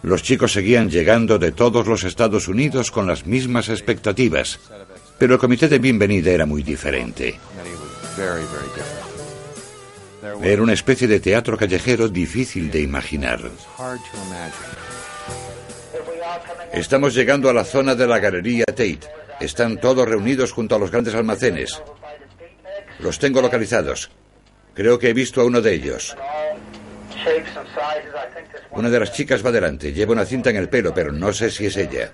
Los 0.05 0.23
chicos 0.23 0.53
seguían 0.53 0.89
llegando 0.89 1.37
de 1.37 1.51
todos 1.51 1.89
los 1.89 2.05
Estados 2.05 2.47
Unidos 2.47 2.93
con 2.93 3.09
las 3.09 3.27
mismas 3.27 3.71
expectativas, 3.71 4.61
pero 5.19 5.35
el 5.35 5.41
comité 5.41 5.67
de 5.67 5.81
bienvenida 5.81 6.31
era 6.31 6.47
muy 6.47 6.63
diferente. 6.63 7.41
Era 10.41 10.63
una 10.63 10.75
especie 10.75 11.09
de 11.09 11.19
teatro 11.19 11.57
callejero 11.57 12.09
difícil 12.09 12.71
de 12.71 12.83
imaginar. 12.83 13.41
Estamos 16.73 17.15
llegando 17.15 17.51
a 17.51 17.53
la 17.53 17.65
zona 17.65 17.95
de 17.95 18.07
la 18.07 18.19
galería 18.19 18.65
Tate. 18.65 19.01
Están 19.41 19.79
todos 19.79 20.09
reunidos 20.09 20.53
junto 20.53 20.75
a 20.75 20.79
los 20.79 20.91
grandes 20.91 21.15
almacenes. 21.15 21.83
Los 22.99 23.19
tengo 23.19 23.43
localizados. 23.43 24.11
Creo 24.75 24.99
que 24.99 25.11
he 25.11 25.13
visto 25.13 25.41
a 25.41 25.45
uno 25.45 25.61
de 25.61 25.75
ellos. 25.75 26.17
Una 28.71 28.89
de 28.89 29.01
las 29.01 29.13
chicas 29.13 29.45
va 29.45 29.53
delante. 29.53 29.93
Lleva 29.93 30.13
una 30.13 30.25
cinta 30.25 30.51
en 30.51 30.57
el 30.57 30.69
pelo, 30.69 30.95
pero 30.95 31.13
no 31.13 31.33
sé 31.33 31.51
si 31.51 31.67
es 31.67 31.77
ella. 31.77 32.13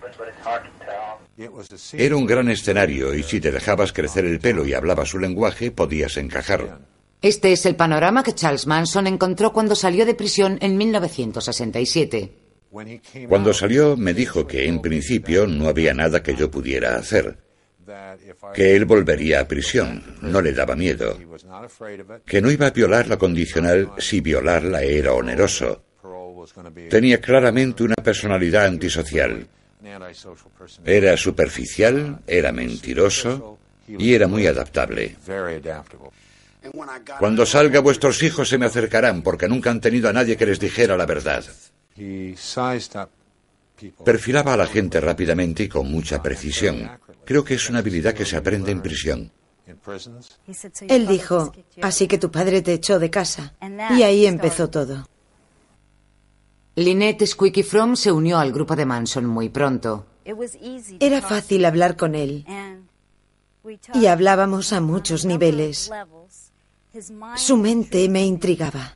Era 1.93 2.17
un 2.17 2.27
gran 2.27 2.49
escenario 2.51 3.15
y 3.15 3.23
si 3.23 3.41
te 3.41 3.53
dejabas 3.53 3.93
crecer 3.93 4.25
el 4.25 4.41
pelo 4.41 4.67
y 4.67 4.75
hablabas 4.75 5.11
su 5.11 5.19
lenguaje, 5.19 5.71
podías 5.71 6.17
encajar. 6.17 6.79
Este 7.23 7.53
es 7.53 7.67
el 7.67 7.77
panorama 7.77 8.23
que 8.23 8.35
Charles 8.35 8.67
Manson 8.67 9.07
encontró 9.07 9.53
cuando 9.53 9.75
salió 9.75 10.05
de 10.07 10.15
prisión 10.15 10.59
en 10.61 10.77
1967. 10.77 12.48
Cuando 13.29 13.55
salió 13.55 13.97
me 13.97 14.15
dijo 14.15 14.47
que 14.47 14.67
en 14.67 14.81
principio 14.81 15.47
no 15.47 15.69
había 15.69 15.95
nada 15.95 16.23
que 16.23 16.35
yo 16.35 16.51
pudiera 16.51 16.97
hacer, 16.97 17.39
que 18.55 18.77
él 18.77 18.85
volvería 18.85 19.41
a 19.41 19.49
prisión, 19.49 20.03
no 20.21 20.43
le 20.43 20.53
daba 20.53 20.77
miedo, 20.77 21.19
que 22.27 22.43
no 22.43 22.51
iba 22.51 22.67
a 22.67 22.71
violar 22.71 23.09
la 23.09 23.17
condicional 23.17 23.93
si 23.99 24.21
violarla 24.21 24.83
era 24.83 25.13
oneroso. 25.15 25.83
Tenía 26.89 27.21
claramente 27.21 27.83
una 27.83 27.97
personalidad 27.97 28.67
antisocial. 28.67 29.47
Era 30.85 31.17
superficial, 31.17 32.21
era 32.27 32.53
mentiroso 32.53 33.59
y 33.87 34.13
era 34.13 34.27
muy 34.27 34.47
adaptable. 34.47 35.17
Cuando 37.19 37.47
salga 37.47 37.81
vuestros 37.81 38.23
hijos 38.23 38.49
se 38.49 38.59
me 38.59 38.67
acercarán 38.67 39.23
porque 39.23 39.49
nunca 39.49 39.71
han 39.71 39.81
tenido 39.81 40.09
a 40.09 40.13
nadie 40.13 40.37
que 40.37 40.47
les 40.47 40.61
dijera 40.61 40.97
la 40.97 41.07
verdad. 41.07 41.45
Perfilaba 44.05 44.55
a 44.55 44.57
la 44.57 44.67
gente 44.67 45.01
rápidamente 45.01 45.65
y 45.65 45.69
con 45.69 45.91
mucha 45.91 46.23
precisión. 46.23 46.91
Creo 47.25 47.45
que 47.45 47.55
es 47.55 47.69
una 47.69 47.79
habilidad 47.79 48.15
que 48.15 48.25
se 48.25 48.37
aprende 48.37 48.73
en 48.73 48.83
prisión. 48.83 49.31
Él 50.89 51.07
dijo, 51.07 51.53
así 51.83 52.09
que 52.09 52.19
tu 52.19 52.31
padre 52.31 52.63
te 52.63 52.73
echó 52.73 52.99
de 52.99 53.11
casa. 53.11 53.55
Y 53.97 54.03
ahí 54.03 54.27
empezó 54.27 54.69
todo. 54.71 55.07
Lynette 56.75 57.27
Squeaky 57.27 57.63
From 57.65 57.97
se 57.97 58.13
unió 58.13 58.39
al 58.39 58.53
grupo 58.53 58.77
de 58.77 58.87
Manson 58.87 59.27
muy 59.27 59.49
pronto. 59.49 60.07
Era 61.01 61.21
fácil 61.21 61.65
hablar 61.65 61.97
con 61.97 62.15
él. 62.15 62.45
Y 63.95 64.07
hablábamos 64.07 64.73
a 64.73 64.81
muchos 64.81 65.25
niveles. 65.25 65.91
Su 67.37 67.57
mente 67.57 68.09
me 68.09 68.25
intrigaba. 68.25 68.95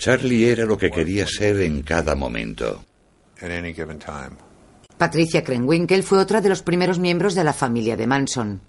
Charlie 0.00 0.48
era 0.48 0.64
lo 0.64 0.78
que 0.78 0.90
quería 0.90 1.26
ser 1.26 1.60
en 1.60 1.82
cada 1.82 2.14
momento. 2.14 2.82
Patricia 4.96 5.44
Krenwinkel 5.44 6.02
fue 6.02 6.18
otra 6.18 6.40
de 6.40 6.48
los 6.48 6.62
primeros 6.62 6.98
miembros 6.98 7.34
de 7.34 7.44
la 7.44 7.52
familia 7.52 7.98
de 7.98 8.06
Manson. 8.06 8.62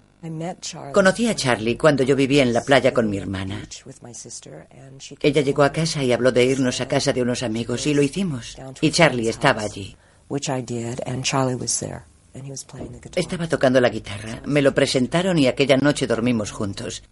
Conocí 0.92 1.26
a 1.28 1.34
Charlie 1.34 1.78
cuando 1.78 2.02
yo 2.02 2.14
vivía 2.14 2.42
en 2.42 2.52
la 2.52 2.60
playa 2.60 2.92
con 2.92 3.08
mi 3.08 3.16
hermana. 3.16 3.66
Ella 5.20 5.40
llegó 5.40 5.62
a 5.62 5.72
casa 5.72 6.04
y 6.04 6.12
habló 6.12 6.32
de 6.32 6.44
irnos 6.44 6.82
a 6.82 6.86
casa 6.86 7.14
de 7.14 7.22
unos 7.22 7.42
amigos 7.42 7.86
y 7.86 7.94
lo 7.94 8.02
hicimos. 8.02 8.54
Y 8.82 8.90
Charlie 8.90 9.30
estaba 9.30 9.62
allí. 9.62 9.96
Estaba 13.16 13.48
tocando 13.48 13.80
la 13.80 13.88
guitarra. 13.88 14.42
Me 14.44 14.60
lo 14.60 14.74
presentaron 14.74 15.38
y 15.38 15.46
aquella 15.46 15.78
noche 15.78 16.06
dormimos 16.06 16.50
juntos. 16.50 17.02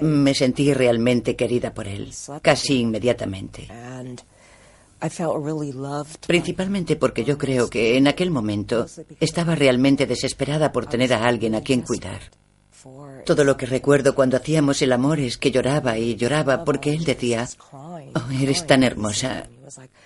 Me 0.00 0.34
sentí 0.34 0.72
realmente 0.72 1.36
querida 1.36 1.72
por 1.72 1.88
él, 1.88 2.12
casi 2.40 2.80
inmediatamente. 2.80 3.68
Principalmente 6.26 6.96
porque 6.96 7.24
yo 7.24 7.36
creo 7.36 7.68
que 7.68 7.96
en 7.96 8.06
aquel 8.06 8.30
momento 8.30 8.86
estaba 9.18 9.54
realmente 9.54 10.06
desesperada 10.06 10.70
por 10.70 10.86
tener 10.86 11.12
a 11.12 11.26
alguien 11.26 11.56
a 11.56 11.60
quien 11.60 11.82
cuidar. 11.82 12.20
Todo 13.24 13.44
lo 13.44 13.56
que 13.56 13.66
recuerdo 13.66 14.14
cuando 14.14 14.36
hacíamos 14.36 14.82
el 14.82 14.92
amor 14.92 15.20
es 15.20 15.38
que 15.38 15.50
lloraba 15.50 15.98
y 15.98 16.16
lloraba 16.16 16.64
porque 16.64 16.92
él 16.92 17.04
decía, 17.04 17.48
oh, 17.72 17.98
eres 18.40 18.66
tan 18.66 18.82
hermosa. 18.82 19.48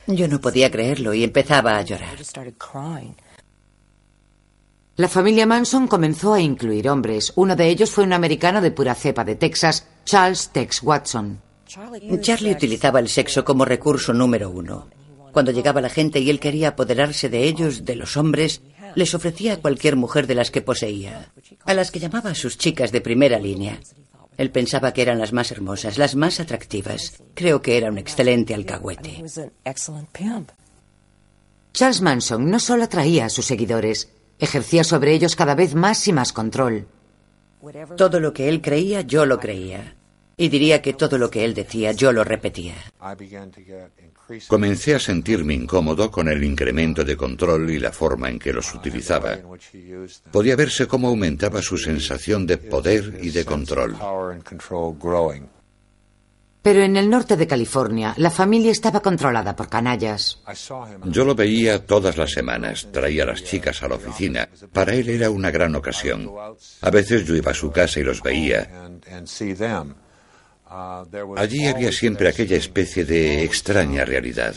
Yo 0.06 0.28
no 0.28 0.40
podía 0.40 0.70
creerlo 0.70 1.14
y 1.14 1.24
empezaba 1.24 1.76
a 1.76 1.82
llorar. 1.82 2.16
La 4.96 5.08
familia 5.08 5.44
Manson 5.44 5.88
comenzó 5.88 6.32
a 6.32 6.40
incluir 6.40 6.88
hombres. 6.88 7.30
Uno 7.36 7.54
de 7.54 7.68
ellos 7.68 7.90
fue 7.90 8.04
un 8.04 8.14
americano 8.14 8.62
de 8.62 8.70
pura 8.70 8.94
cepa 8.94 9.24
de 9.24 9.34
Texas, 9.34 9.86
Charles 10.06 10.48
Tex 10.48 10.82
Watson. 10.82 11.42
Charlie 12.22 12.52
utilizaba 12.52 13.00
el 13.00 13.08
sexo 13.10 13.44
como 13.44 13.66
recurso 13.66 14.14
número 14.14 14.48
uno. 14.48 14.88
Cuando 15.32 15.52
llegaba 15.52 15.82
la 15.82 15.90
gente 15.90 16.20
y 16.20 16.30
él 16.30 16.40
quería 16.40 16.68
apoderarse 16.68 17.28
de 17.28 17.44
ellos, 17.44 17.84
de 17.84 17.94
los 17.94 18.16
hombres, 18.16 18.62
les 18.94 19.14
ofrecía 19.14 19.54
a 19.54 19.56
cualquier 19.58 19.96
mujer 19.96 20.26
de 20.26 20.34
las 20.34 20.50
que 20.50 20.62
poseía, 20.62 21.30
a 21.66 21.74
las 21.74 21.90
que 21.90 22.00
llamaba 22.00 22.34
sus 22.34 22.56
chicas 22.56 22.90
de 22.90 23.02
primera 23.02 23.38
línea. 23.38 23.78
Él 24.38 24.50
pensaba 24.50 24.94
que 24.94 25.02
eran 25.02 25.18
las 25.18 25.34
más 25.34 25.50
hermosas, 25.52 25.98
las 25.98 26.14
más 26.14 26.40
atractivas. 26.40 27.22
Creo 27.34 27.60
que 27.60 27.76
era 27.76 27.90
un 27.90 27.98
excelente 27.98 28.54
alcahuete. 28.54 29.22
Charles 31.74 32.00
Manson 32.00 32.50
no 32.50 32.58
solo 32.58 32.84
atraía 32.84 33.26
a 33.26 33.28
sus 33.28 33.44
seguidores, 33.44 34.08
Ejercía 34.38 34.84
sobre 34.84 35.12
ellos 35.12 35.36
cada 35.36 35.54
vez 35.54 35.74
más 35.74 36.06
y 36.08 36.12
más 36.12 36.32
control. 36.32 36.86
Todo 37.96 38.20
lo 38.20 38.32
que 38.32 38.48
él 38.48 38.60
creía, 38.60 39.00
yo 39.00 39.26
lo 39.26 39.38
creía. 39.38 39.96
Y 40.36 40.48
diría 40.48 40.82
que 40.82 40.92
todo 40.92 41.16
lo 41.16 41.30
que 41.30 41.44
él 41.44 41.54
decía, 41.54 41.92
yo 41.92 42.12
lo 42.12 42.22
repetía. 42.22 42.74
Comencé 44.48 44.94
a 44.94 44.98
sentirme 44.98 45.54
incómodo 45.54 46.10
con 46.10 46.28
el 46.28 46.42
incremento 46.44 47.04
de 47.04 47.16
control 47.16 47.70
y 47.70 47.78
la 47.78 47.92
forma 47.92 48.28
en 48.28 48.38
que 48.38 48.52
los 48.52 48.74
utilizaba. 48.74 49.38
Podía 50.30 50.56
verse 50.56 50.86
cómo 50.86 51.08
aumentaba 51.08 51.62
su 51.62 51.78
sensación 51.78 52.46
de 52.46 52.58
poder 52.58 53.18
y 53.22 53.30
de 53.30 53.44
control. 53.44 53.96
Pero 56.66 56.82
en 56.82 56.96
el 56.96 57.08
norte 57.08 57.36
de 57.36 57.46
California, 57.46 58.12
la 58.16 58.28
familia 58.28 58.72
estaba 58.72 58.98
controlada 58.98 59.54
por 59.54 59.68
canallas. 59.68 60.42
Yo 61.04 61.24
lo 61.24 61.36
veía 61.36 61.86
todas 61.86 62.16
las 62.16 62.32
semanas, 62.32 62.88
traía 62.90 63.22
a 63.22 63.26
las 63.26 63.44
chicas 63.44 63.84
a 63.84 63.88
la 63.88 63.94
oficina. 63.94 64.48
Para 64.72 64.92
él 64.94 65.08
era 65.08 65.30
una 65.30 65.52
gran 65.52 65.76
ocasión. 65.76 66.28
A 66.80 66.90
veces 66.90 67.24
yo 67.24 67.36
iba 67.36 67.52
a 67.52 67.54
su 67.54 67.70
casa 67.70 68.00
y 68.00 68.02
los 68.02 68.20
veía. 68.20 68.68
Allí 71.36 71.66
había 71.68 71.92
siempre 71.92 72.30
aquella 72.30 72.56
especie 72.56 73.04
de 73.04 73.44
extraña 73.44 74.04
realidad. 74.04 74.52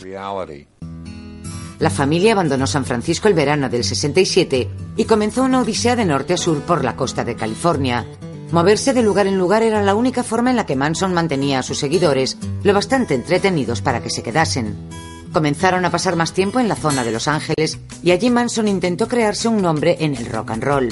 La 1.78 1.90
familia 1.90 2.32
abandonó 2.32 2.66
San 2.66 2.86
Francisco 2.86 3.28
el 3.28 3.34
verano 3.34 3.68
del 3.68 3.84
67 3.84 4.68
y 4.96 5.04
comenzó 5.04 5.44
una 5.44 5.60
odisea 5.60 5.94
de 5.94 6.06
norte 6.06 6.34
a 6.34 6.36
sur 6.36 6.60
por 6.62 6.82
la 6.82 6.96
costa 6.96 7.22
de 7.22 7.36
California. 7.36 8.04
Moverse 8.52 8.92
de 8.92 9.02
lugar 9.02 9.28
en 9.28 9.38
lugar 9.38 9.62
era 9.62 9.80
la 9.82 9.94
única 9.94 10.24
forma 10.24 10.50
en 10.50 10.56
la 10.56 10.66
que 10.66 10.74
Manson 10.74 11.14
mantenía 11.14 11.60
a 11.60 11.62
sus 11.62 11.78
seguidores 11.78 12.36
lo 12.64 12.74
bastante 12.74 13.14
entretenidos 13.14 13.80
para 13.80 14.02
que 14.02 14.10
se 14.10 14.24
quedasen. 14.24 14.76
Comenzaron 15.32 15.84
a 15.84 15.90
pasar 15.90 16.16
más 16.16 16.32
tiempo 16.32 16.58
en 16.58 16.68
la 16.68 16.74
zona 16.74 17.04
de 17.04 17.12
Los 17.12 17.28
Ángeles 17.28 17.78
y 18.02 18.10
allí 18.10 18.28
Manson 18.28 18.66
intentó 18.66 19.06
crearse 19.06 19.46
un 19.46 19.62
nombre 19.62 19.96
en 20.00 20.16
el 20.16 20.26
rock 20.26 20.50
and 20.50 20.64
roll. 20.64 20.88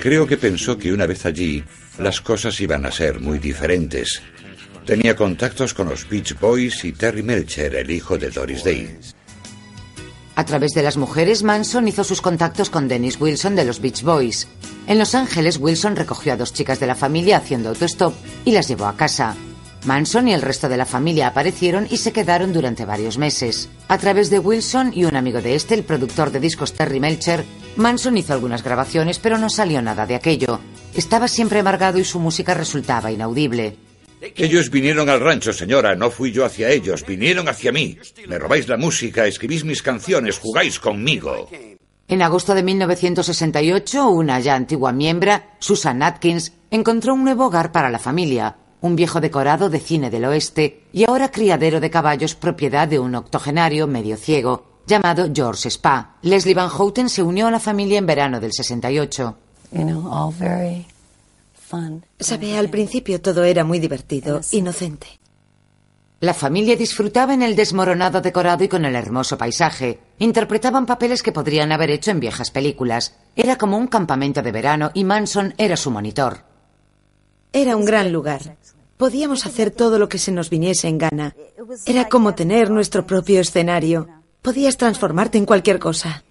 Creo 0.00 0.26
que 0.26 0.38
pensó 0.38 0.78
que 0.78 0.92
una 0.92 1.06
vez 1.06 1.26
allí 1.26 1.62
las 1.98 2.22
cosas 2.22 2.58
iban 2.60 2.86
a 2.86 2.90
ser 2.90 3.20
muy 3.20 3.38
diferentes. 3.38 4.22
Tenía 4.86 5.14
contactos 5.14 5.74
con 5.74 5.88
los 5.88 6.08
Beach 6.08 6.38
Boys 6.38 6.84
y 6.84 6.92
Terry 6.92 7.22
Melcher, 7.22 7.74
el 7.74 7.90
hijo 7.90 8.16
de 8.16 8.30
Doris 8.30 8.64
Day. 8.64 8.98
A 10.36 10.44
través 10.44 10.72
de 10.72 10.82
las 10.82 10.96
mujeres, 10.96 11.42
Manson 11.42 11.88
hizo 11.88 12.04
sus 12.04 12.20
contactos 12.20 12.68
con 12.68 12.88
Dennis 12.88 13.20
Wilson 13.20 13.54
de 13.54 13.64
los 13.64 13.80
Beach 13.80 14.02
Boys. 14.02 14.48
En 14.86 14.98
Los 14.98 15.14
Ángeles, 15.14 15.58
Wilson 15.58 15.96
recogió 15.96 16.32
a 16.32 16.36
dos 16.36 16.52
chicas 16.52 16.78
de 16.78 16.86
la 16.86 16.94
familia 16.94 17.38
haciendo 17.38 17.70
autostop 17.70 18.14
y 18.44 18.52
las 18.52 18.68
llevó 18.68 18.86
a 18.86 18.96
casa. 18.96 19.34
Manson 19.86 20.28
y 20.28 20.34
el 20.34 20.42
resto 20.42 20.68
de 20.68 20.76
la 20.76 20.86
familia 20.86 21.28
aparecieron 21.28 21.86
y 21.90 21.98
se 21.98 22.12
quedaron 22.12 22.52
durante 22.52 22.84
varios 22.84 23.18
meses. 23.18 23.68
A 23.88 23.98
través 23.98 24.30
de 24.30 24.38
Wilson 24.38 24.92
y 24.94 25.04
un 25.04 25.16
amigo 25.16 25.42
de 25.42 25.54
este, 25.54 25.74
el 25.74 25.84
productor 25.84 26.30
de 26.30 26.40
discos 26.40 26.72
Terry 26.72 27.00
Melcher, 27.00 27.44
Manson 27.76 28.16
hizo 28.16 28.32
algunas 28.32 28.62
grabaciones, 28.62 29.18
pero 29.18 29.36
no 29.38 29.50
salió 29.50 29.82
nada 29.82 30.06
de 30.06 30.14
aquello. 30.14 30.60
Estaba 30.94 31.28
siempre 31.28 31.60
amargado 31.60 31.98
y 31.98 32.04
su 32.04 32.18
música 32.18 32.54
resultaba 32.54 33.10
inaudible. 33.10 33.76
Ellos 34.36 34.70
vinieron 34.70 35.08
al 35.10 35.20
rancho, 35.20 35.52
señora. 35.52 35.94
No 35.96 36.10
fui 36.10 36.32
yo 36.32 36.44
hacia 36.44 36.70
ellos. 36.70 37.04
Vinieron 37.04 37.48
hacia 37.48 37.72
mí. 37.72 37.98
Me 38.26 38.38
robáis 38.38 38.68
la 38.68 38.78
música, 38.78 39.26
escribís 39.26 39.64
mis 39.64 39.82
canciones, 39.82 40.38
jugáis 40.38 40.78
conmigo. 40.78 41.48
En 42.06 42.20
agosto 42.20 42.54
de 42.54 42.62
1968, 42.62 44.08
una 44.08 44.38
ya 44.38 44.54
antigua 44.54 44.92
miembro, 44.92 45.40
Susan 45.58 46.02
Atkins, 46.02 46.52
encontró 46.70 47.14
un 47.14 47.24
nuevo 47.24 47.46
hogar 47.46 47.72
para 47.72 47.88
la 47.88 47.98
familia, 47.98 48.56
un 48.82 48.94
viejo 48.94 49.20
decorado 49.20 49.70
de 49.70 49.80
cine 49.80 50.10
del 50.10 50.26
oeste 50.26 50.84
y 50.92 51.04
ahora 51.04 51.30
criadero 51.30 51.80
de 51.80 51.90
caballos 51.90 52.34
propiedad 52.34 52.86
de 52.86 52.98
un 52.98 53.14
octogenario 53.14 53.86
medio 53.86 54.18
ciego 54.18 54.74
llamado 54.86 55.30
George 55.34 55.68
Spa. 55.68 56.16
Leslie 56.20 56.54
Van 56.54 56.68
Houten 56.68 57.08
se 57.08 57.22
unió 57.22 57.46
a 57.46 57.50
la 57.50 57.60
familia 57.60 57.98
en 57.98 58.06
verano 58.06 58.38
del 58.38 58.52
68. 58.52 59.36
Sabe, 62.20 62.58
al 62.58 62.68
principio 62.68 63.22
todo 63.22 63.44
era 63.44 63.64
muy 63.64 63.78
divertido, 63.78 64.42
inocente. 64.52 65.06
La 66.24 66.32
familia 66.32 66.74
disfrutaba 66.74 67.34
en 67.34 67.42
el 67.42 67.54
desmoronado 67.54 68.22
decorado 68.22 68.64
y 68.64 68.68
con 68.68 68.86
el 68.86 68.96
hermoso 68.96 69.36
paisaje. 69.36 69.98
Interpretaban 70.18 70.86
papeles 70.86 71.22
que 71.22 71.32
podrían 71.32 71.70
haber 71.70 71.90
hecho 71.90 72.10
en 72.10 72.18
viejas 72.18 72.50
películas. 72.50 73.14
Era 73.36 73.58
como 73.58 73.76
un 73.76 73.88
campamento 73.88 74.40
de 74.40 74.50
verano 74.50 74.90
y 74.94 75.04
Manson 75.04 75.52
era 75.58 75.76
su 75.76 75.90
monitor. 75.90 76.38
Era 77.52 77.76
un 77.76 77.84
gran 77.84 78.10
lugar. 78.10 78.56
Podíamos 78.96 79.44
hacer 79.44 79.70
todo 79.70 79.98
lo 79.98 80.08
que 80.08 80.16
se 80.16 80.32
nos 80.32 80.48
viniese 80.48 80.88
en 80.88 80.96
gana. 80.96 81.36
Era 81.84 82.08
como 82.08 82.34
tener 82.34 82.70
nuestro 82.70 83.06
propio 83.06 83.42
escenario. 83.42 84.08
Podías 84.40 84.78
transformarte 84.78 85.36
en 85.36 85.44
cualquier 85.44 85.78
cosa. 85.78 86.24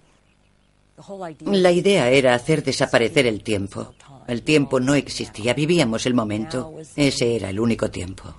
La 1.44 1.70
idea 1.70 2.10
era 2.10 2.34
hacer 2.34 2.64
desaparecer 2.64 3.26
el 3.26 3.44
tiempo. 3.44 3.94
El 4.26 4.42
tiempo 4.42 4.80
no 4.80 4.94
existía, 4.94 5.54
vivíamos 5.54 6.04
el 6.06 6.14
momento. 6.14 6.74
Ese 6.96 7.36
era 7.36 7.50
el 7.50 7.60
único 7.60 7.92
tiempo. 7.92 8.34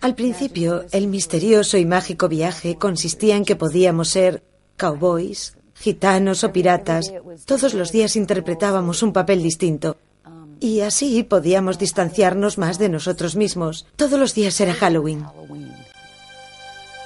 Al 0.00 0.14
principio, 0.14 0.84
el 0.92 1.08
misterioso 1.08 1.76
y 1.76 1.84
mágico 1.84 2.28
viaje 2.28 2.76
consistía 2.76 3.36
en 3.36 3.44
que 3.44 3.56
podíamos 3.56 4.08
ser 4.08 4.42
cowboys, 4.76 5.56
gitanos 5.74 6.44
o 6.44 6.52
piratas. 6.52 7.12
Todos 7.44 7.74
los 7.74 7.92
días 7.92 8.16
interpretábamos 8.16 9.02
un 9.02 9.12
papel 9.12 9.42
distinto. 9.42 9.96
Y 10.58 10.80
así 10.80 11.22
podíamos 11.22 11.78
distanciarnos 11.78 12.56
más 12.56 12.78
de 12.78 12.88
nosotros 12.88 13.36
mismos. 13.36 13.86
Todos 13.96 14.18
los 14.18 14.34
días 14.34 14.58
era 14.60 14.72
Halloween. 14.72 15.26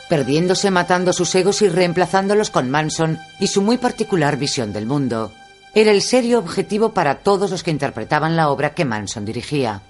Perdiéndose, 0.09 0.71
matando 0.71 1.13
sus 1.13 1.35
egos 1.35 1.63
y 1.63 1.69
reemplazándolos 1.69 2.51
con 2.51 2.71
Manson 2.71 3.19
y 3.39 3.49
su 3.49 3.63
muy 3.63 3.79
particular 3.79 4.37
visión 4.37 4.73
del 4.73 4.87
mundo. 4.87 5.33
Era 5.75 5.93
el 5.93 6.03
serio 6.03 6.39
objetivo 6.39 6.93
para 6.93 7.21
todos 7.21 7.51
los 7.51 7.63
que 7.63 7.71
interpretaban 7.71 8.37
la 8.37 8.51
obra 8.51 8.75
que 8.75 8.85
Manson 8.85 9.25
dirigía. 9.25 9.83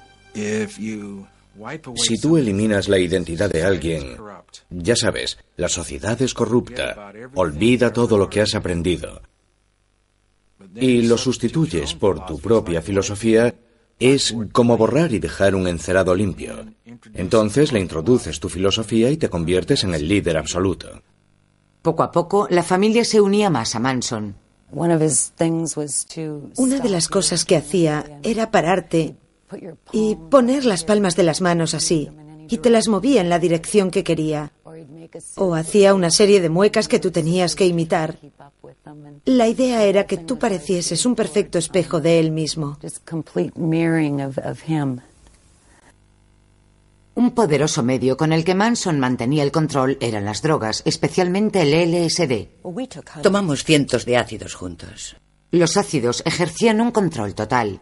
Si 1.94 2.18
tú 2.18 2.36
eliminas 2.36 2.88
la 2.88 2.98
identidad 2.98 3.50
de 3.50 3.62
alguien, 3.62 4.16
ya 4.70 4.96
sabes, 4.96 5.38
la 5.56 5.68
sociedad 5.68 6.20
es 6.22 6.34
corrupta. 6.34 7.12
Olvida 7.34 7.92
todo 7.92 8.16
lo 8.18 8.28
que 8.28 8.40
has 8.40 8.54
aprendido 8.54 9.22
y 10.74 11.02
lo 11.02 11.18
sustituyes 11.18 11.94
por 11.94 12.26
tu 12.26 12.38
propia 12.38 12.82
filosofía, 12.82 13.54
es 13.98 14.34
como 14.52 14.76
borrar 14.76 15.12
y 15.12 15.18
dejar 15.18 15.54
un 15.54 15.66
encerado 15.66 16.14
limpio. 16.14 16.66
Entonces 17.14 17.72
le 17.72 17.80
introduces 17.80 18.40
tu 18.40 18.48
filosofía 18.48 19.10
y 19.10 19.16
te 19.16 19.28
conviertes 19.28 19.84
en 19.84 19.94
el 19.94 20.08
líder 20.08 20.36
absoluto. 20.36 21.02
Poco 21.82 22.02
a 22.02 22.10
poco, 22.10 22.46
la 22.50 22.62
familia 22.62 23.04
se 23.04 23.20
unía 23.20 23.50
más 23.50 23.74
a 23.74 23.80
Manson. 23.80 24.34
Una 24.72 24.96
de 24.98 25.08
las 26.88 27.08
cosas 27.08 27.44
que 27.44 27.56
hacía 27.56 28.20
era 28.22 28.50
pararte 28.50 29.16
y 29.92 30.16
poner 30.30 30.64
las 30.64 30.84
palmas 30.84 31.16
de 31.16 31.22
las 31.22 31.40
manos 31.40 31.74
así, 31.74 32.10
y 32.48 32.58
te 32.58 32.70
las 32.70 32.88
movía 32.88 33.20
en 33.20 33.28
la 33.28 33.38
dirección 33.38 33.90
que 33.90 34.04
quería. 34.04 34.52
O 35.36 35.54
hacía 35.54 35.94
una 35.94 36.10
serie 36.10 36.40
de 36.40 36.48
muecas 36.48 36.88
que 36.88 36.98
tú 36.98 37.10
tenías 37.10 37.54
que 37.54 37.66
imitar. 37.66 38.18
La 39.24 39.48
idea 39.48 39.84
era 39.84 40.06
que 40.06 40.16
tú 40.16 40.38
parecieses 40.38 41.04
un 41.06 41.14
perfecto 41.14 41.58
espejo 41.58 42.00
de 42.00 42.18
él 42.18 42.30
mismo. 42.30 42.78
Un 47.14 47.32
poderoso 47.32 47.82
medio 47.82 48.16
con 48.16 48.32
el 48.32 48.44
que 48.44 48.54
Manson 48.54 48.98
mantenía 48.98 49.42
el 49.42 49.52
control 49.52 49.98
eran 50.00 50.24
las 50.24 50.42
drogas, 50.42 50.82
especialmente 50.84 51.60
el 51.60 51.92
LSD. 51.92 53.22
Tomamos 53.22 53.64
cientos 53.64 54.04
de 54.06 54.16
ácidos 54.16 54.54
juntos. 54.54 55.16
Los 55.50 55.76
ácidos 55.76 56.22
ejercían 56.24 56.80
un 56.80 56.92
control 56.92 57.34
total. 57.34 57.80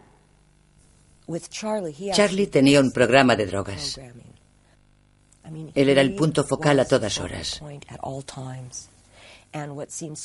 Charlie 2.13 2.47
tenía 2.47 2.79
un 2.79 2.91
programa 2.91 3.35
de 3.35 3.45
drogas. 3.45 3.99
Él 5.75 5.89
era 5.89 6.01
el 6.01 6.15
punto 6.15 6.43
focal 6.43 6.79
a 6.79 6.85
todas 6.85 7.19
horas. 7.19 7.61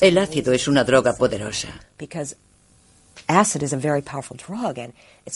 El 0.00 0.18
ácido 0.18 0.52
es 0.52 0.68
una 0.68 0.84
droga 0.84 1.14
poderosa. 1.14 1.68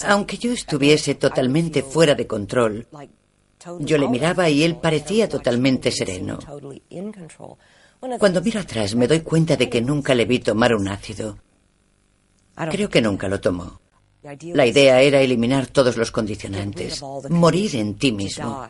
Aunque 0.06 0.36
yo 0.36 0.52
estuviese 0.52 1.14
totalmente 1.14 1.82
fuera 1.82 2.14
de 2.14 2.26
control, 2.26 2.86
yo 3.80 3.98
le 3.98 4.08
miraba 4.08 4.48
y 4.48 4.62
él 4.62 4.76
parecía 4.76 5.28
totalmente 5.28 5.90
sereno. 5.90 6.38
Cuando 8.18 8.40
miro 8.42 8.60
atrás 8.60 8.94
me 8.94 9.08
doy 9.08 9.20
cuenta 9.20 9.56
de 9.56 9.68
que 9.68 9.80
nunca 9.80 10.14
le 10.14 10.24
vi 10.24 10.38
tomar 10.38 10.74
un 10.74 10.88
ácido. 10.88 11.38
Creo 12.70 12.88
que 12.88 13.00
nunca 13.00 13.28
lo 13.28 13.40
tomó. 13.40 13.80
La 14.22 14.66
idea 14.66 15.00
era 15.00 15.20
eliminar 15.20 15.68
todos 15.68 15.96
los 15.96 16.10
condicionantes, 16.10 17.00
morir 17.30 17.76
en 17.76 17.94
ti 17.94 18.10
mismo. 18.10 18.66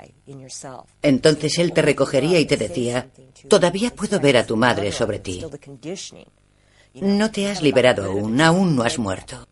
Entonces 1.00 1.58
él 1.58 1.72
te 1.72 1.80
recogería 1.80 2.38
y 2.38 2.44
te 2.44 2.56
decía, 2.56 3.08
todavía 3.48 3.94
puedo 3.94 4.20
ver 4.20 4.36
a 4.36 4.46
tu 4.46 4.56
madre 4.56 4.92
sobre 4.92 5.20
ti. 5.20 5.42
No 6.94 7.30
te 7.30 7.48
has 7.48 7.62
liberado 7.62 8.04
aún, 8.04 8.40
aún 8.40 8.76
no 8.76 8.82
has 8.82 8.98
muerto. 8.98 9.46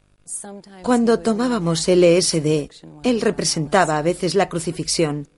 Cuando 0.82 1.20
tomábamos 1.20 1.88
LSD, 1.88 2.68
él 3.02 3.20
representaba 3.20 3.96
a 3.96 4.02
veces 4.02 4.34
la 4.34 4.48
crucifixión 4.48 5.28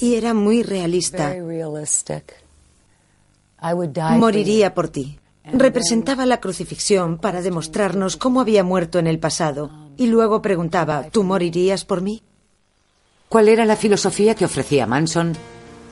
y 0.00 0.14
era 0.14 0.34
muy 0.34 0.62
realista. 0.62 1.36
Moriría 4.16 4.74
por 4.74 4.88
ti. 4.88 5.20
Representaba 5.44 6.26
la 6.26 6.40
crucifixión 6.40 7.18
para 7.18 7.42
demostrarnos 7.42 8.16
cómo 8.16 8.40
había 8.40 8.64
muerto 8.64 8.98
en 8.98 9.06
el 9.06 9.18
pasado 9.18 9.79
y 10.00 10.06
luego 10.06 10.40
preguntaba, 10.40 11.10
¿tú 11.10 11.24
morirías 11.24 11.84
por 11.84 12.00
mí? 12.00 12.22
¿Cuál 13.28 13.50
era 13.50 13.66
la 13.66 13.76
filosofía 13.76 14.34
que 14.34 14.46
ofrecía 14.46 14.86
Manson? 14.86 15.34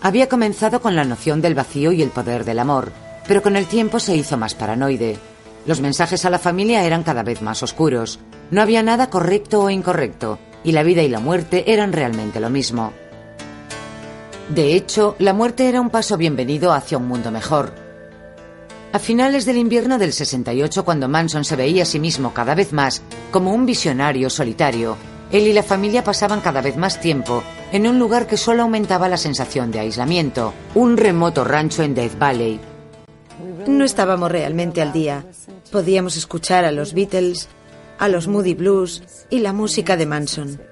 Había 0.00 0.30
comenzado 0.30 0.80
con 0.80 0.96
la 0.96 1.04
noción 1.04 1.42
del 1.42 1.54
vacío 1.54 1.92
y 1.92 2.00
el 2.00 2.08
poder 2.08 2.46
del 2.46 2.58
amor, 2.58 2.90
pero 3.26 3.42
con 3.42 3.54
el 3.54 3.66
tiempo 3.66 4.00
se 4.00 4.16
hizo 4.16 4.38
más 4.38 4.54
paranoide. 4.54 5.18
Los 5.66 5.82
mensajes 5.82 6.24
a 6.24 6.30
la 6.30 6.38
familia 6.38 6.84
eran 6.84 7.02
cada 7.02 7.22
vez 7.22 7.42
más 7.42 7.62
oscuros. 7.62 8.18
No 8.50 8.62
había 8.62 8.82
nada 8.82 9.10
correcto 9.10 9.60
o 9.60 9.68
incorrecto, 9.68 10.38
y 10.64 10.72
la 10.72 10.84
vida 10.84 11.02
y 11.02 11.10
la 11.10 11.20
muerte 11.20 11.70
eran 11.70 11.92
realmente 11.92 12.40
lo 12.40 12.48
mismo. 12.48 12.94
De 14.48 14.74
hecho, 14.74 15.16
la 15.18 15.34
muerte 15.34 15.68
era 15.68 15.82
un 15.82 15.90
paso 15.90 16.16
bienvenido 16.16 16.72
hacia 16.72 16.96
un 16.96 17.08
mundo 17.08 17.30
mejor. 17.30 17.87
A 18.90 18.98
finales 18.98 19.44
del 19.44 19.58
invierno 19.58 19.98
del 19.98 20.14
68, 20.14 20.82
cuando 20.82 21.08
Manson 21.08 21.44
se 21.44 21.56
veía 21.56 21.82
a 21.82 21.86
sí 21.86 22.00
mismo 22.00 22.32
cada 22.32 22.54
vez 22.54 22.72
más 22.72 23.02
como 23.30 23.52
un 23.52 23.66
visionario 23.66 24.30
solitario, 24.30 24.96
él 25.30 25.46
y 25.46 25.52
la 25.52 25.62
familia 25.62 26.02
pasaban 26.02 26.40
cada 26.40 26.62
vez 26.62 26.78
más 26.78 26.98
tiempo 26.98 27.42
en 27.70 27.86
un 27.86 27.98
lugar 27.98 28.26
que 28.26 28.38
solo 28.38 28.62
aumentaba 28.62 29.10
la 29.10 29.18
sensación 29.18 29.70
de 29.70 29.80
aislamiento, 29.80 30.54
un 30.74 30.96
remoto 30.96 31.44
rancho 31.44 31.82
en 31.82 31.94
Death 31.94 32.18
Valley. 32.18 32.58
No 33.66 33.84
estábamos 33.84 34.32
realmente 34.32 34.80
al 34.80 34.94
día. 34.94 35.26
Podíamos 35.70 36.16
escuchar 36.16 36.64
a 36.64 36.72
los 36.72 36.94
Beatles, 36.94 37.48
a 37.98 38.08
los 38.08 38.26
Moody 38.26 38.54
Blues 38.54 39.02
y 39.28 39.40
la 39.40 39.52
música 39.52 39.98
de 39.98 40.06
Manson. 40.06 40.62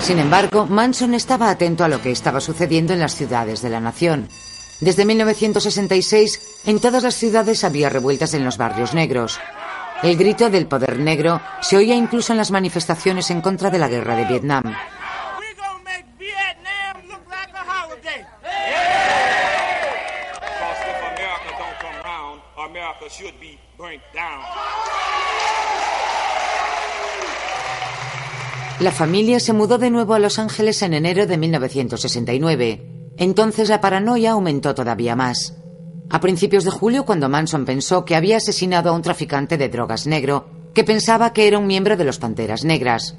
Sin 0.00 0.18
embargo, 0.18 0.66
Manson 0.66 1.12
estaba 1.12 1.50
atento 1.50 1.84
a 1.84 1.88
lo 1.88 2.00
que 2.00 2.10
estaba 2.10 2.40
sucediendo 2.40 2.94
en 2.94 2.98
las 3.00 3.14
ciudades 3.14 3.60
de 3.60 3.68
la 3.68 3.80
nación. 3.80 4.28
Desde 4.82 5.04
1966, 5.04 6.64
en 6.66 6.80
todas 6.80 7.04
las 7.04 7.14
ciudades 7.14 7.62
había 7.62 7.88
revueltas 7.88 8.34
en 8.34 8.44
los 8.44 8.58
barrios 8.58 8.94
negros. 8.94 9.38
El 10.02 10.16
grito 10.16 10.50
del 10.50 10.66
poder 10.66 10.98
negro 10.98 11.40
se 11.60 11.76
oía 11.76 11.94
incluso 11.94 12.32
en 12.32 12.38
las 12.38 12.50
manifestaciones 12.50 13.30
en 13.30 13.42
contra 13.42 13.70
de 13.70 13.78
la 13.78 13.86
guerra 13.86 14.16
de 14.16 14.24
Vietnam. 14.24 14.74
La 28.80 28.90
familia 28.90 29.38
se 29.38 29.52
mudó 29.52 29.78
de 29.78 29.90
nuevo 29.90 30.14
a 30.14 30.18
Los 30.18 30.40
Ángeles 30.40 30.82
en 30.82 30.94
enero 30.94 31.28
de 31.28 31.36
1969. 31.38 33.01
Entonces 33.22 33.68
la 33.68 33.80
paranoia 33.80 34.32
aumentó 34.32 34.74
todavía 34.74 35.14
más. 35.14 35.54
A 36.10 36.18
principios 36.18 36.64
de 36.64 36.72
julio, 36.72 37.04
cuando 37.04 37.28
Manson 37.28 37.64
pensó 37.64 38.04
que 38.04 38.16
había 38.16 38.38
asesinado 38.38 38.90
a 38.90 38.94
un 38.94 39.02
traficante 39.02 39.56
de 39.56 39.68
drogas 39.68 40.08
negro, 40.08 40.46
que 40.74 40.82
pensaba 40.82 41.32
que 41.32 41.46
era 41.46 41.60
un 41.60 41.68
miembro 41.68 41.96
de 41.96 42.02
los 42.02 42.18
Panteras 42.18 42.64
Negras. 42.64 43.14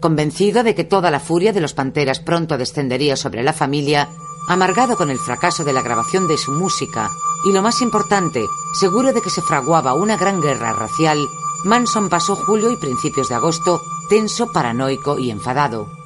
Convencido 0.00 0.62
de 0.62 0.74
que 0.74 0.84
toda 0.84 1.10
la 1.10 1.20
furia 1.20 1.52
de 1.52 1.60
los 1.60 1.74
Panteras 1.74 2.18
pronto 2.18 2.56
descendería 2.56 3.14
sobre 3.14 3.42
la 3.42 3.52
familia, 3.52 4.08
amargado 4.48 4.96
con 4.96 5.10
el 5.10 5.18
fracaso 5.18 5.64
de 5.64 5.74
la 5.74 5.82
grabación 5.82 6.26
de 6.28 6.38
su 6.38 6.50
música 6.52 7.10
y 7.44 7.52
lo 7.52 7.60
más 7.60 7.82
importante, 7.82 8.40
seguro 8.80 9.12
de 9.12 9.20
que 9.20 9.28
se 9.28 9.42
fraguaba 9.42 9.92
una 9.92 10.16
gran 10.16 10.40
guerra 10.40 10.72
racial, 10.72 11.18
Manson 11.66 12.08
pasó 12.08 12.36
julio 12.36 12.72
y 12.72 12.76
principios 12.78 13.28
de 13.28 13.34
agosto 13.34 13.82
tenso, 14.08 14.50
paranoico 14.50 15.18
y 15.18 15.30
enfadado. 15.30 16.01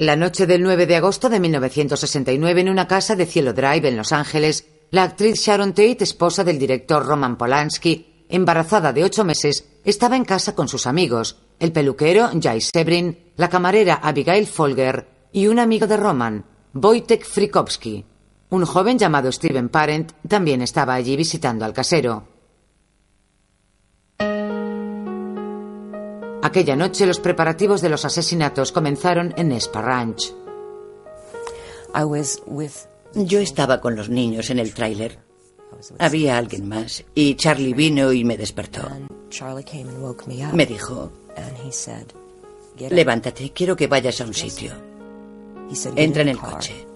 La 0.00 0.16
noche 0.16 0.48
del 0.48 0.60
9 0.60 0.86
de 0.86 0.96
agosto 0.96 1.28
de 1.28 1.38
1969, 1.38 2.62
en 2.62 2.68
una 2.68 2.88
casa 2.88 3.14
de 3.14 3.26
Cielo 3.26 3.52
Drive 3.52 3.88
en 3.88 3.96
Los 3.96 4.10
Ángeles, 4.10 4.66
la 4.90 5.04
actriz 5.04 5.36
Sharon 5.40 5.70
Tate, 5.70 5.98
esposa 6.00 6.42
del 6.42 6.58
director 6.58 7.06
Roman 7.06 7.38
Polanski, 7.38 8.24
embarazada 8.28 8.92
de 8.92 9.04
ocho 9.04 9.24
meses, 9.24 9.64
estaba 9.84 10.16
en 10.16 10.24
casa 10.24 10.56
con 10.56 10.66
sus 10.66 10.88
amigos, 10.88 11.36
el 11.60 11.70
peluquero 11.70 12.28
Jay 12.42 12.60
Sebrin, 12.60 13.32
la 13.36 13.48
camarera 13.48 14.00
Abigail 14.02 14.48
Folger 14.48 15.06
y 15.32 15.46
un 15.46 15.60
amigo 15.60 15.86
de 15.86 15.96
Roman, 15.96 16.44
Wojtek 16.74 17.24
Frikowski. 17.24 18.04
Un 18.50 18.64
joven 18.64 18.98
llamado 18.98 19.30
Steven 19.30 19.68
Parent 19.68 20.10
también 20.26 20.60
estaba 20.60 20.94
allí 20.94 21.16
visitando 21.16 21.64
al 21.64 21.72
casero. 21.72 22.33
Aquella 26.44 26.76
noche 26.76 27.06
los 27.06 27.20
preparativos 27.20 27.80
de 27.80 27.88
los 27.88 28.04
asesinatos 28.04 28.70
comenzaron 28.70 29.32
en 29.38 29.50
Espa 29.50 29.80
Ranch. 29.80 30.34
Yo 33.14 33.40
estaba 33.40 33.80
con 33.80 33.96
los 33.96 34.10
niños 34.10 34.50
en 34.50 34.58
el 34.58 34.74
tráiler. 34.74 35.20
Había 35.98 36.36
alguien 36.36 36.68
más 36.68 37.02
y 37.14 37.34
Charlie 37.36 37.72
vino 37.72 38.12
y 38.12 38.24
me 38.24 38.36
despertó. 38.36 38.82
Me 40.52 40.66
dijo, 40.66 41.10
levántate, 42.90 43.52
quiero 43.52 43.74
que 43.74 43.86
vayas 43.86 44.20
a 44.20 44.24
un 44.24 44.34
sitio. 44.34 44.72
Entra 45.96 46.22
en 46.22 46.28
el 46.28 46.38
coche. 46.38 46.86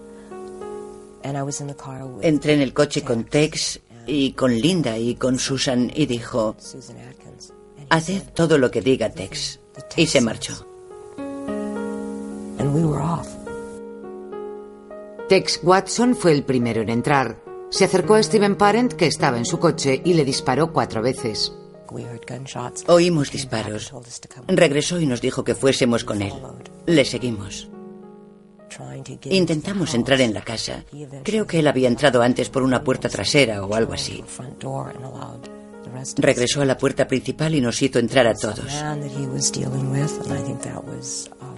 Entré 2.21 2.53
en 2.53 2.61
el 2.61 2.73
coche 2.75 3.01
con 3.01 3.23
Tex 3.23 3.79
y 4.05 4.33
con 4.33 4.55
Linda 4.55 4.95
y 4.99 5.15
con 5.15 5.39
Susan 5.39 5.91
y 5.95 6.05
dijo, 6.05 6.55
Haced 7.89 8.23
todo 8.33 8.57
lo 8.57 8.69
que 8.69 8.81
diga 8.81 9.09
Tex. 9.09 9.59
Y 9.95 10.05
se 10.05 10.21
marchó. 10.21 10.65
Tex 15.27 15.59
Watson 15.63 16.15
fue 16.15 16.33
el 16.33 16.43
primero 16.43 16.81
en 16.81 16.89
entrar. 16.89 17.41
Se 17.69 17.85
acercó 17.85 18.15
a 18.15 18.23
Steven 18.23 18.55
Parent, 18.55 18.93
que 18.93 19.07
estaba 19.07 19.37
en 19.37 19.45
su 19.45 19.59
coche, 19.59 20.01
y 20.03 20.13
le 20.13 20.25
disparó 20.25 20.73
cuatro 20.73 21.01
veces. 21.01 21.53
Oímos 22.87 23.31
disparos. 23.31 23.91
Regresó 24.47 24.99
y 24.99 25.05
nos 25.05 25.21
dijo 25.21 25.43
que 25.43 25.55
fuésemos 25.55 26.03
con 26.03 26.21
él. 26.21 26.33
Le 26.85 27.05
seguimos. 27.05 27.69
Intentamos 29.25 29.93
entrar 29.95 30.21
en 30.21 30.33
la 30.33 30.43
casa. 30.43 30.83
Creo 31.23 31.47
que 31.47 31.59
él 31.59 31.67
había 31.67 31.87
entrado 31.87 32.21
antes 32.21 32.49
por 32.49 32.61
una 32.61 32.83
puerta 32.83 33.09
trasera 33.09 33.63
o 33.65 33.73
algo 33.73 33.93
así. 33.93 34.23
Regresó 36.17 36.61
a 36.61 36.65
la 36.65 36.77
puerta 36.77 37.07
principal 37.07 37.55
y 37.55 37.61
nos 37.61 37.81
hizo 37.81 37.99
entrar 37.99 38.27
a 38.27 38.33
todos. 38.33 38.71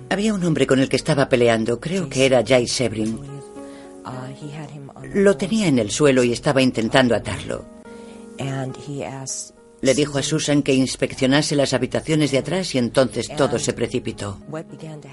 Había 0.10 0.34
un 0.34 0.44
hombre 0.44 0.68
con 0.68 0.80
el 0.80 0.90
que 0.90 0.96
estaba 0.96 1.30
peleando, 1.30 1.80
creo 1.80 2.10
que 2.10 2.26
era 2.26 2.44
Jay 2.46 2.68
Sebring. 2.68 3.20
Lo 5.14 5.38
tenía 5.38 5.68
en 5.68 5.80
el 5.80 5.92
suelo 5.92 6.24
y 6.24 6.32
estaba 6.32 6.62
intentando 6.62 7.16
atarlo. 7.16 7.66
Le 9.82 9.96
dijo 9.96 10.18
a 10.20 10.24
Susan 10.24 10.62
que 10.62 10.74
inspeccionase 10.74 11.56
las 11.56 11.74
habitaciones 11.74 12.32
de 12.32 12.38
atrás 12.38 12.76
y 12.76 12.78
entonces 12.78 13.30
todo 13.36 13.58
se 13.58 13.74
precipitó. 13.74 14.40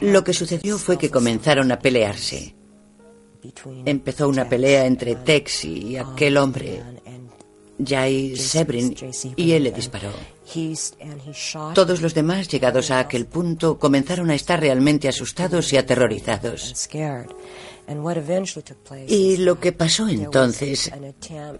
Lo 0.00 0.24
que 0.24 0.34
sucedió 0.34 0.78
fue 0.78 0.98
que 0.98 1.10
comenzaron 1.10 1.72
a 1.72 1.78
pelearse. 1.78 2.54
Empezó 3.84 4.28
una 4.28 4.48
pelea 4.48 4.84
entre 4.84 5.14
Tex 5.14 5.64
y 5.64 5.96
aquel 5.96 6.36
hombre. 6.36 6.82
Jay 7.84 8.36
Sebrin 8.36 8.94
y 9.36 9.52
él 9.52 9.64
le 9.64 9.72
disparó. 9.72 10.10
Todos 11.74 12.00
los 12.00 12.14
demás, 12.14 12.48
llegados 12.48 12.90
a 12.90 13.00
aquel 13.00 13.26
punto, 13.26 13.78
comenzaron 13.78 14.30
a 14.30 14.34
estar 14.34 14.60
realmente 14.60 15.08
asustados 15.08 15.72
y 15.72 15.76
aterrorizados. 15.76 16.88
Y 19.06 19.36
lo 19.38 19.60
que 19.60 19.72
pasó 19.72 20.08
entonces 20.08 20.90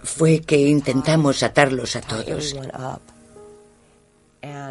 fue 0.03 0.41
que 0.41 0.57
intentamos 0.57 1.43
atarlos 1.43 1.97
a 1.97 2.01
todos. 2.01 2.57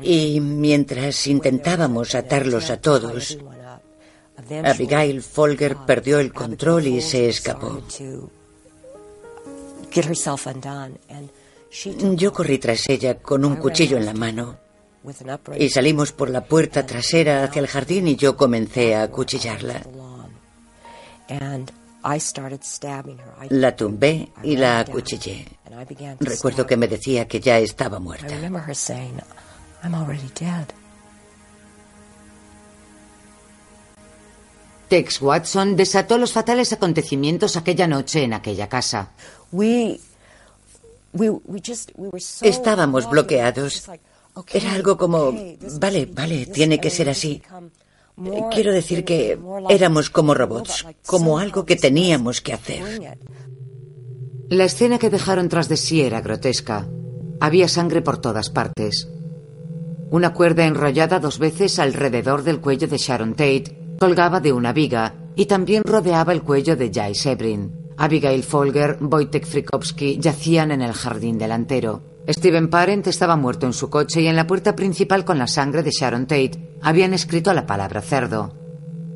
Y 0.01 0.39
mientras 0.39 1.27
intentábamos 1.27 2.15
atarlos 2.15 2.69
a 2.69 2.77
todos, 2.77 3.37
Abigail 4.63 5.21
Folger 5.21 5.77
perdió 5.85 6.19
el 6.19 6.31
control 6.31 6.87
y 6.87 7.01
se 7.01 7.29
escapó. 7.29 7.81
Yo 12.15 12.33
corrí 12.33 12.57
tras 12.59 12.87
ella 12.89 13.19
con 13.19 13.45
un 13.45 13.55
cuchillo 13.57 13.97
en 13.97 14.05
la 14.05 14.13
mano 14.13 14.57
y 15.57 15.69
salimos 15.69 16.11
por 16.11 16.29
la 16.29 16.45
puerta 16.45 16.85
trasera 16.85 17.43
hacia 17.43 17.59
el 17.59 17.67
jardín 17.67 18.07
y 18.07 18.15
yo 18.15 18.35
comencé 18.35 18.95
a 18.95 19.03
acuchillarla. 19.03 19.83
La 23.49 23.75
tumbé 23.75 24.31
y 24.43 24.55
la 24.57 24.79
acuchillé. 24.79 25.45
Recuerdo 26.19 26.65
que 26.65 26.77
me 26.77 26.87
decía 26.87 27.27
que 27.27 27.39
ya 27.39 27.59
estaba 27.59 27.99
muerta. 27.99 28.27
Tex 34.87 35.21
Watson 35.21 35.75
desató 35.75 36.17
los 36.17 36.31
fatales 36.31 36.71
acontecimientos 36.71 37.57
aquella 37.57 37.87
noche 37.87 38.23
en 38.23 38.33
aquella 38.33 38.69
casa. 38.69 39.11
Estábamos 42.41 43.09
bloqueados. 43.09 43.89
Era 44.53 44.73
algo 44.73 44.97
como, 44.97 45.33
vale, 45.79 46.05
vale, 46.05 46.45
tiene 46.47 46.79
que 46.79 46.89
ser 46.89 47.09
así. 47.09 47.41
Quiero 48.51 48.73
decir 48.73 49.05
que 49.05 49.37
éramos 49.69 50.09
como 50.09 50.33
robots, 50.33 50.85
como 51.05 51.39
algo 51.39 51.65
que 51.65 51.75
teníamos 51.75 52.41
que 52.41 52.53
hacer. 52.53 53.17
La 54.49 54.63
escena 54.63 54.97
que 54.97 55.09
dejaron 55.09 55.49
tras 55.49 55.69
de 55.69 55.77
sí 55.77 56.01
era 56.01 56.21
grotesca. 56.21 56.87
Había 57.39 57.67
sangre 57.67 58.01
por 58.01 58.17
todas 58.19 58.49
partes. 58.49 59.07
Una 60.09 60.33
cuerda 60.33 60.65
enrollada 60.65 61.19
dos 61.19 61.37
veces 61.37 61.79
alrededor 61.79 62.43
del 62.43 62.61
cuello 62.61 62.87
de 62.87 62.97
Sharon 62.97 63.31
Tate 63.31 63.95
colgaba 63.99 64.39
de 64.39 64.53
una 64.53 64.71
viga 64.71 65.13
y 65.35 65.45
también 65.45 65.83
rodeaba 65.83 66.31
el 66.33 66.43
cuello 66.43 66.75
de 66.75 66.91
Jai 66.93 67.13
Sebrin. 67.13 67.76
Abigail 67.97 68.43
Folger, 68.43 68.97
Wojtek 69.01 69.45
Frikowski 69.45 70.19
yacían 70.19 70.71
en 70.71 70.81
el 70.81 70.93
jardín 70.93 71.37
delantero. 71.37 72.03
Steven 72.29 72.69
Parent 72.69 73.07
estaba 73.07 73.35
muerto 73.35 73.65
en 73.65 73.73
su 73.73 73.89
coche 73.89 74.21
y 74.21 74.27
en 74.27 74.35
la 74.35 74.45
puerta 74.47 74.75
principal 74.75 75.25
con 75.25 75.37
la 75.37 75.47
sangre 75.47 75.81
de 75.81 75.91
Sharon 75.91 76.27
Tate 76.27 76.77
habían 76.81 77.13
escrito 77.13 77.53
la 77.53 77.65
palabra 77.65 78.01
cerdo. 78.01 78.53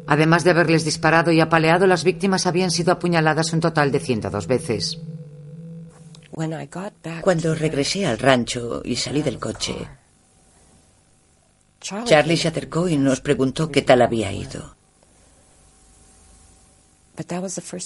Además 0.08 0.44
de 0.44 0.52
haberles 0.52 0.84
disparado 0.84 1.32
y 1.32 1.40
apaleado, 1.40 1.88
las 1.88 2.04
víctimas 2.04 2.48
habían 2.48 2.72
sido 2.72 2.92
apuñaladas 2.92 3.54
un 3.54 3.60
total 3.60 3.92
de 3.92 4.00
102 4.00 4.48
veces. 4.48 5.00
Cuando 7.22 7.56
regresé 7.56 8.06
al 8.06 8.18
rancho 8.18 8.82
y 8.84 8.96
salí 8.96 9.22
del 9.22 9.40
coche, 9.40 9.76
Charlie 11.82 12.38
se 12.38 12.48
acercó 12.48 12.88
y 12.88 12.98
nos 12.98 13.22
preguntó 13.22 13.70
qué 13.70 13.82
tal 13.82 14.02
había 14.02 14.32
ido. 14.32 14.76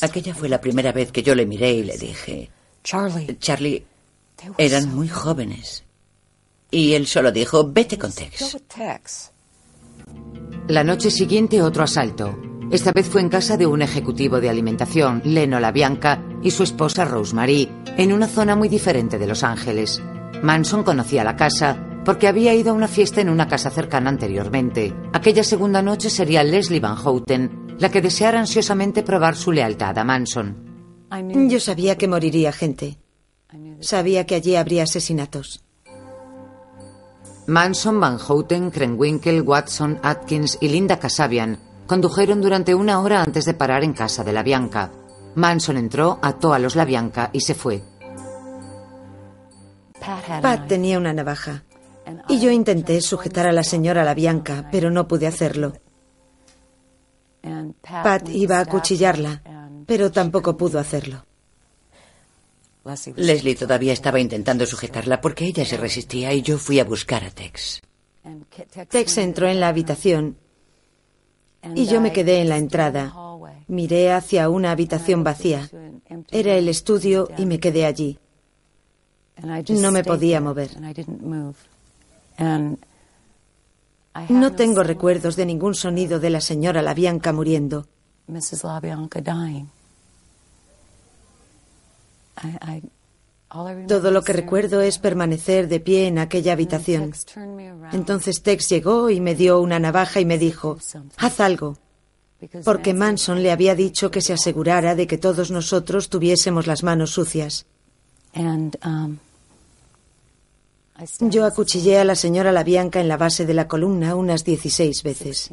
Aquella 0.04 0.34
fue 0.34 0.50
la 0.50 0.62
primera 0.62 0.91
vez 0.91 1.12
que 1.12 1.24
yo 1.24 1.36
le 1.36 1.45
miré 1.45 1.74
y 1.74 1.84
le 1.84 1.98
dije, 1.98 2.50
Charlie, 2.84 3.86
eran 4.58 4.93
muy 4.93 5.08
jóvenes. 5.08 5.84
Y 6.71 6.93
él 6.93 7.08
solo 7.08 7.32
dijo, 7.32 7.71
vete 7.71 7.98
con 7.98 8.12
Tex. 8.12 8.58
La 10.67 10.84
noche 10.84 11.12
siguiente 11.12 11.62
otro 11.62 11.84
asalto. 11.84 12.38
Esta 12.71 12.91
vez 12.91 13.08
fue 13.08 13.21
en 13.21 13.30
casa 13.30 13.58
de 13.58 13.67
un 13.67 13.82
ejecutivo 13.82 14.41
de 14.41 14.50
alimentación, 14.50 15.21
Leno 15.24 15.60
Bianca, 15.71 16.24
y 16.41 16.52
su 16.52 16.63
esposa 16.63 17.06
Rosemary, 17.06 17.69
en 17.98 18.12
una 18.12 18.28
zona 18.28 18.56
muy 18.56 18.69
diferente 18.69 19.19
de 19.19 19.28
Los 19.28 19.43
Ángeles. 19.43 20.02
Manson 20.41 20.84
conocía 20.84 21.24
la 21.24 21.36
casa 21.36 21.78
porque 22.04 22.28
había 22.28 22.54
ido 22.54 22.71
a 22.71 22.74
una 22.74 22.88
fiesta 22.88 23.21
en 23.21 23.30
una 23.30 23.48
casa 23.48 23.69
cercana 23.69 24.10
anteriormente. 24.10 24.93
Aquella 25.13 25.43
segunda 25.43 25.82
noche 25.82 26.10
sería 26.10 26.43
Leslie 26.43 26.80
Van 26.80 26.95
Houten 26.95 27.64
la 27.79 27.89
que 27.89 28.01
deseara 28.01 28.39
ansiosamente 28.39 29.03
probar 29.03 29.35
su 29.35 29.51
lealtad 29.51 29.97
a 29.97 30.03
Manson. 30.03 30.55
Yo 31.49 31.59
sabía 31.59 31.97
que 31.97 32.07
moriría 32.07 32.51
gente. 32.51 32.97
Sabía 33.79 34.25
que 34.25 34.35
allí 34.35 34.55
habría 34.55 34.83
asesinatos. 34.83 35.63
Manson, 37.47 37.99
Van 37.99 38.17
Houten, 38.17 38.71
Krenwinkel, 38.71 39.41
Watson, 39.41 39.99
Atkins 40.01 40.57
y 40.61 40.69
Linda 40.69 40.97
Casabian 40.97 41.59
condujeron 41.85 42.41
durante 42.41 42.73
una 42.73 42.99
hora 42.99 43.21
antes 43.21 43.45
de 43.45 43.53
parar 43.53 43.83
en 43.83 43.93
casa 43.93 44.23
de 44.23 44.33
la 44.33 44.41
Bianca. 44.41 44.91
Manson 45.35 45.77
entró, 45.77 46.17
ató 46.21 46.53
a 46.53 46.59
los 46.59 46.75
La 46.75 46.85
Bianca 46.85 47.29
y 47.33 47.41
se 47.41 47.53
fue. 47.53 47.83
Pat 50.41 50.67
tenía 50.67 50.97
una 50.97 51.13
navaja. 51.13 51.63
Y 52.29 52.39
yo 52.39 52.51
intenté 52.51 53.01
sujetar 53.01 53.47
a 53.47 53.51
la 53.51 53.63
señora 53.63 54.03
La 54.03 54.13
Bianca, 54.13 54.67
pero 54.71 54.89
no 54.89 55.07
pude 55.07 55.27
hacerlo. 55.27 55.73
Pat 57.81 58.29
iba 58.29 58.60
a 58.60 58.65
cuchillarla, 58.65 59.41
pero 59.86 60.12
tampoco 60.12 60.58
pudo 60.58 60.79
hacerlo. 60.79 61.25
Leslie 63.15 63.55
todavía 63.55 63.93
estaba 63.93 64.19
intentando 64.19 64.65
sujetarla 64.65 65.19
porque 65.19 65.45
ella 65.45 65.65
se 65.65 65.77
resistía 65.77 66.34
y 66.34 66.41
yo 66.41 66.58
fui 66.58 66.79
a 66.79 66.84
buscar 66.86 67.23
a 67.23 67.31
Tex. 67.31 67.81
Tex 68.89 69.17
entró 69.17 69.47
en 69.47 69.60
la 69.60 69.69
habitación 69.69 70.38
y 71.73 71.86
yo 71.88 71.99
me 71.99 72.12
quedé 72.12 72.41
en 72.41 72.49
la 72.49 72.58
entrada. 72.58 73.13
Miré 73.67 74.12
hacia 74.12 74.49
una 74.49 74.71
habitación 74.71 75.23
vacía. 75.23 75.69
Era 76.29 76.55
el 76.55 76.69
estudio 76.69 77.29
y 77.38 77.45
me 77.45 77.60
quedé 77.60 77.86
allí. 77.86 78.19
No 79.69 79.91
me 79.91 80.03
podía 80.03 80.39
mover. 80.39 80.69
No 84.30 84.54
tengo 84.54 84.84
recuerdos 84.84 85.36
de 85.36 85.45
ningún 85.45 85.75
sonido 85.75 86.19
de 86.19 86.30
la 86.30 86.41
señora 86.41 86.82
Labianca 86.82 87.34
muriendo. 87.34 87.88
Todo 93.88 94.12
lo 94.12 94.23
que 94.23 94.34
recuerdo 94.34 94.82
es 94.82 94.99
permanecer 94.99 95.67
de 95.67 95.80
pie 95.80 96.08
en 96.08 96.19
aquella 96.19 96.54
habitación. 96.54 97.13
Entonces 97.91 98.41
Tex 98.41 98.69
llegó 98.69 99.10
y 99.10 99.21
me 99.21 99.36
dio 99.36 99.60
una 99.60 99.80
navaja 99.80 100.19
y 100.19 100.25
me 100.25 100.38
dijo, 100.38 100.78
haz 101.17 101.39
algo, 101.39 101.78
porque 102.63 102.93
Manson 102.93 103.43
le 103.43 103.51
había 103.51 103.75
dicho 103.75 104.12
que 104.12 104.21
se 104.21 104.34
asegurara 104.34 104.95
de 104.95 105.08
que 105.08 105.17
todos 105.17 105.51
nosotros 105.51 106.10
tuviésemos 106.10 106.67
las 106.67 106.84
manos 106.84 107.12
sucias. 107.12 107.65
Um, 108.36 109.17
Yo 111.19 111.45
acuchillé 111.45 111.99
a 111.99 112.05
la 112.05 112.15
señora 112.15 112.51
La 112.51 112.63
Bianca 112.63 113.01
en 113.01 113.08
la 113.08 113.17
base 113.17 113.45
de 113.45 113.53
la 113.53 113.67
columna 113.67 114.15
unas 114.15 114.43
16 114.43 115.03
veces. 115.03 115.51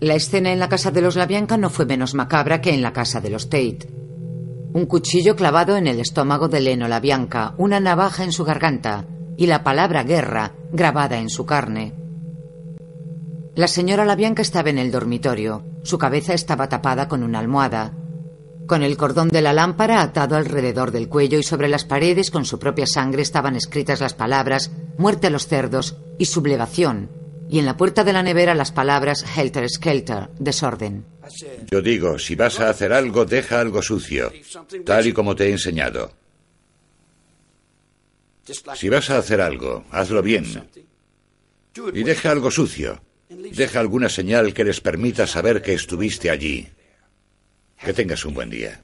La 0.00 0.14
escena 0.14 0.52
en 0.52 0.58
la 0.58 0.68
casa 0.68 0.90
de 0.90 1.00
los 1.00 1.16
Labianca 1.16 1.56
no 1.56 1.70
fue 1.70 1.86
menos 1.86 2.12
macabra 2.12 2.60
que 2.60 2.74
en 2.74 2.82
la 2.82 2.92
casa 2.92 3.22
de 3.22 3.30
los 3.30 3.48
Tate. 3.48 3.88
Un 4.74 4.84
cuchillo 4.84 5.34
clavado 5.36 5.78
en 5.78 5.86
el 5.86 6.00
estómago 6.00 6.48
de 6.48 6.60
Leno 6.60 6.86
Labianca, 6.86 7.54
una 7.56 7.80
navaja 7.80 8.22
en 8.22 8.32
su 8.32 8.44
garganta 8.44 9.06
y 9.38 9.46
la 9.46 9.64
palabra 9.64 10.04
guerra 10.04 10.52
grabada 10.70 11.16
en 11.18 11.30
su 11.30 11.46
carne. 11.46 11.94
La 13.54 13.68
señora 13.68 14.04
Labianca 14.04 14.42
estaba 14.42 14.68
en 14.68 14.76
el 14.76 14.90
dormitorio. 14.90 15.64
Su 15.82 15.96
cabeza 15.96 16.34
estaba 16.34 16.68
tapada 16.68 17.08
con 17.08 17.22
una 17.22 17.38
almohada. 17.38 17.94
Con 18.66 18.82
el 18.82 18.96
cordón 18.96 19.28
de 19.28 19.42
la 19.42 19.52
lámpara 19.52 20.02
atado 20.02 20.34
alrededor 20.36 20.90
del 20.90 21.08
cuello 21.08 21.38
y 21.38 21.44
sobre 21.44 21.68
las 21.68 21.84
paredes 21.84 22.30
con 22.30 22.44
su 22.44 22.58
propia 22.58 22.86
sangre 22.86 23.22
estaban 23.22 23.54
escritas 23.54 24.00
las 24.00 24.14
palabras 24.14 24.72
muerte 24.98 25.28
a 25.28 25.30
los 25.30 25.46
cerdos 25.46 25.96
y 26.18 26.24
sublevación, 26.24 27.10
y 27.48 27.60
en 27.60 27.66
la 27.66 27.76
puerta 27.76 28.02
de 28.02 28.12
la 28.12 28.24
nevera 28.24 28.54
las 28.54 28.72
palabras 28.72 29.24
Helter 29.36 29.68
Skelter, 29.68 30.30
desorden. 30.38 31.04
Yo 31.70 31.80
digo, 31.80 32.18
si 32.18 32.34
vas 32.34 32.58
a 32.58 32.68
hacer 32.68 32.92
algo, 32.92 33.24
deja 33.24 33.60
algo 33.60 33.82
sucio, 33.82 34.32
tal 34.84 35.06
y 35.06 35.12
como 35.12 35.36
te 35.36 35.46
he 35.46 35.50
enseñado. 35.52 36.12
Si 38.74 38.88
vas 38.88 39.10
a 39.10 39.18
hacer 39.18 39.40
algo, 39.40 39.84
hazlo 39.90 40.22
bien. 40.22 40.68
Y 41.92 42.02
deja 42.02 42.30
algo 42.30 42.50
sucio. 42.50 43.00
Deja 43.28 43.80
alguna 43.80 44.08
señal 44.08 44.54
que 44.54 44.64
les 44.64 44.80
permita 44.80 45.26
saber 45.26 45.62
que 45.62 45.74
estuviste 45.74 46.30
allí. 46.30 46.68
Que 47.84 47.92
tengas 47.92 48.24
un 48.24 48.34
buen 48.34 48.50
día. 48.50 48.82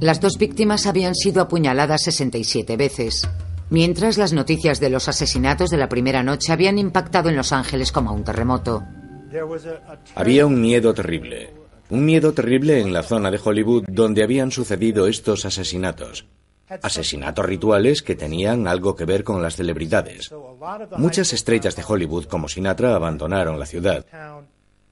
Las 0.00 0.20
dos 0.20 0.38
víctimas 0.38 0.86
habían 0.86 1.14
sido 1.14 1.42
apuñaladas 1.42 2.02
67 2.02 2.76
veces 2.76 3.28
mientras 3.70 4.18
las 4.18 4.32
noticias 4.32 4.80
de 4.80 4.90
los 4.90 5.08
asesinatos 5.08 5.70
de 5.70 5.76
la 5.76 5.88
primera 5.88 6.22
noche 6.22 6.52
habían 6.52 6.78
impactado 6.78 7.28
en 7.28 7.36
Los 7.36 7.52
Ángeles 7.52 7.92
como 7.92 8.12
un 8.12 8.24
terremoto. 8.24 8.82
Había 10.14 10.46
un 10.46 10.60
miedo 10.60 10.94
terrible, 10.94 11.52
un 11.90 12.04
miedo 12.04 12.32
terrible 12.32 12.80
en 12.80 12.92
la 12.92 13.02
zona 13.02 13.30
de 13.30 13.40
Hollywood 13.42 13.84
donde 13.88 14.22
habían 14.22 14.50
sucedido 14.50 15.06
estos 15.06 15.44
asesinatos. 15.44 16.26
Asesinatos 16.82 17.46
rituales 17.46 18.02
que 18.02 18.14
tenían 18.14 18.68
algo 18.68 18.94
que 18.94 19.06
ver 19.06 19.24
con 19.24 19.42
las 19.42 19.56
celebridades. 19.56 20.30
Muchas 20.98 21.32
estrellas 21.32 21.76
de 21.76 21.84
Hollywood 21.86 22.26
como 22.26 22.48
Sinatra 22.48 22.94
abandonaron 22.94 23.58
la 23.58 23.64
ciudad. 23.64 24.04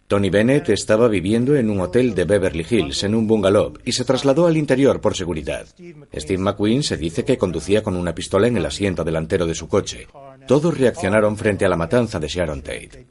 Tony 0.07 0.31
Bennett 0.31 0.69
estaba 0.69 1.09
viviendo 1.09 1.57
en 1.57 1.69
un 1.69 1.81
hotel 1.81 2.15
de 2.15 2.25
Beverly 2.25 2.65
Hills, 2.69 3.03
en 3.03 3.15
un 3.15 3.27
bungalow, 3.27 3.73
y 3.85 3.91
se 3.91 4.05
trasladó 4.05 4.47
al 4.47 4.57
interior 4.57 5.01
por 5.01 5.17
seguridad. 5.17 5.67
Steve 6.15 6.39
McQueen 6.43 6.85
se 6.85 6.97
dice 6.97 7.25
que 7.25 7.37
conducía 7.37 7.83
con 7.83 7.97
una 7.97 8.15
pistola 8.15 8.47
en 8.47 8.57
el 8.57 8.67
asiento 8.67 9.03
delantero 9.03 9.47
de 9.47 9.55
su 9.55 9.67
coche. 9.67 10.07
Todos 10.47 10.79
reaccionaron 10.79 11.37
frente 11.37 11.65
a 11.65 11.69
la 11.69 11.77
matanza 11.77 12.21
de 12.21 12.29
Sharon 12.29 12.63
Tate. 12.63 13.07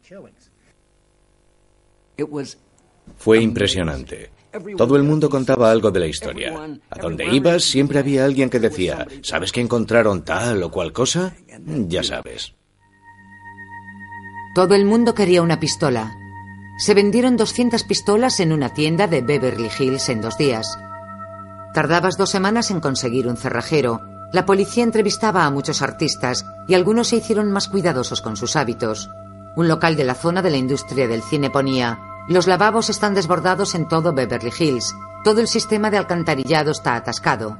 Fue 3.18 3.42
impresionante. 3.42 4.32
Todo 4.78 4.96
el 4.96 5.04
mundo 5.04 5.30
contaba 5.30 5.70
algo 5.70 5.92
de 5.92 6.00
la 6.00 6.08
historia. 6.08 6.80
A 6.90 7.00
donde 7.00 7.26
ibas 7.26 7.64
siempre 7.64 8.00
había 8.00 8.24
alguien 8.24 8.50
que 8.50 8.60
decía, 8.62 9.06
¿sabes 9.22 9.52
que 9.52 9.60
encontraron 9.60 10.24
tal 10.24 10.64
o 10.64 10.72
cual 10.72 10.94
cosa? 10.94 11.36
Ya 11.66 12.04
sabes. 12.04 12.54
Todo 14.56 14.76
el 14.76 14.86
mundo 14.86 15.14
quería 15.14 15.42
una 15.42 15.60
pistola, 15.60 16.16
se 16.78 16.94
vendieron 16.94 17.38
200 17.38 17.84
pistolas 17.84 18.40
en 18.40 18.52
una 18.52 18.70
tienda 18.70 19.08
de 19.08 19.22
Beverly 19.22 19.70
Hills 19.78 20.10
en 20.10 20.22
dos 20.22 20.38
días. 20.38 20.78
Tardabas 21.74 22.18
dos 22.18 22.30
semanas 22.30 22.72
en 22.72 22.80
conseguir 22.80 23.28
un 23.28 23.38
cerrajero. 23.38 24.02
La 24.34 24.46
policía 24.46 24.84
entrevistaba 24.84 25.46
a 25.46 25.52
muchos 25.52 25.82
artistas 25.82 26.46
y 26.68 26.74
algunos 26.74 27.08
se 27.08 27.18
hicieron 27.18 27.52
más 27.52 27.70
cuidadosos 27.70 28.22
con 28.22 28.36
sus 28.36 28.56
hábitos. 28.56 29.10
Un 29.56 29.68
local 29.70 29.96
de 29.96 30.04
la 30.04 30.16
zona 30.16 30.42
de 30.42 30.50
la 30.50 30.58
industria 30.58 31.08
del 31.08 31.22
cine 31.22 31.50
ponía, 31.50 32.00
los 32.28 32.48
lavabos 32.48 32.90
están 32.90 33.14
desbordados 33.14 33.76
en 33.76 33.88
todo 33.88 34.14
Beverly 34.14 34.52
Hills. 34.58 34.94
Todo 35.24 35.42
el 35.42 35.48
sistema 35.48 35.90
de 35.90 35.98
alcantarillado 35.98 36.72
está 36.72 36.96
atascado. 36.96 37.58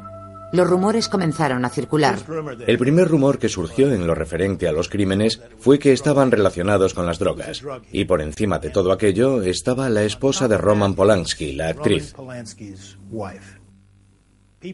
Los 0.52 0.68
rumores 0.68 1.10
comenzaron 1.10 1.66
a 1.66 1.70
circular. 1.70 2.20
El 2.66 2.78
primer 2.78 3.08
rumor 3.08 3.40
que 3.40 3.50
surgió 3.50 3.94
en 3.94 4.08
lo 4.08 4.16
referente 4.16 4.68
a 4.68 4.72
los 4.72 4.90
crímenes 4.90 5.42
fue 5.60 5.80
que 5.80 5.94
estaban 5.94 6.32
relacionados 6.32 6.94
con 6.94 7.06
las 7.06 7.20
drogas. 7.20 7.64
Y 7.92 8.06
por 8.06 8.22
encima 8.22 8.60
de 8.60 8.70
todo 8.70 8.92
aquello 8.92 9.42
estaba 9.42 9.90
la 9.90 10.04
esposa 10.04 10.48
de 10.48 10.58
Roman 10.58 10.96
Polanski, 10.96 11.54
la 11.54 11.70
actriz. 11.70 12.14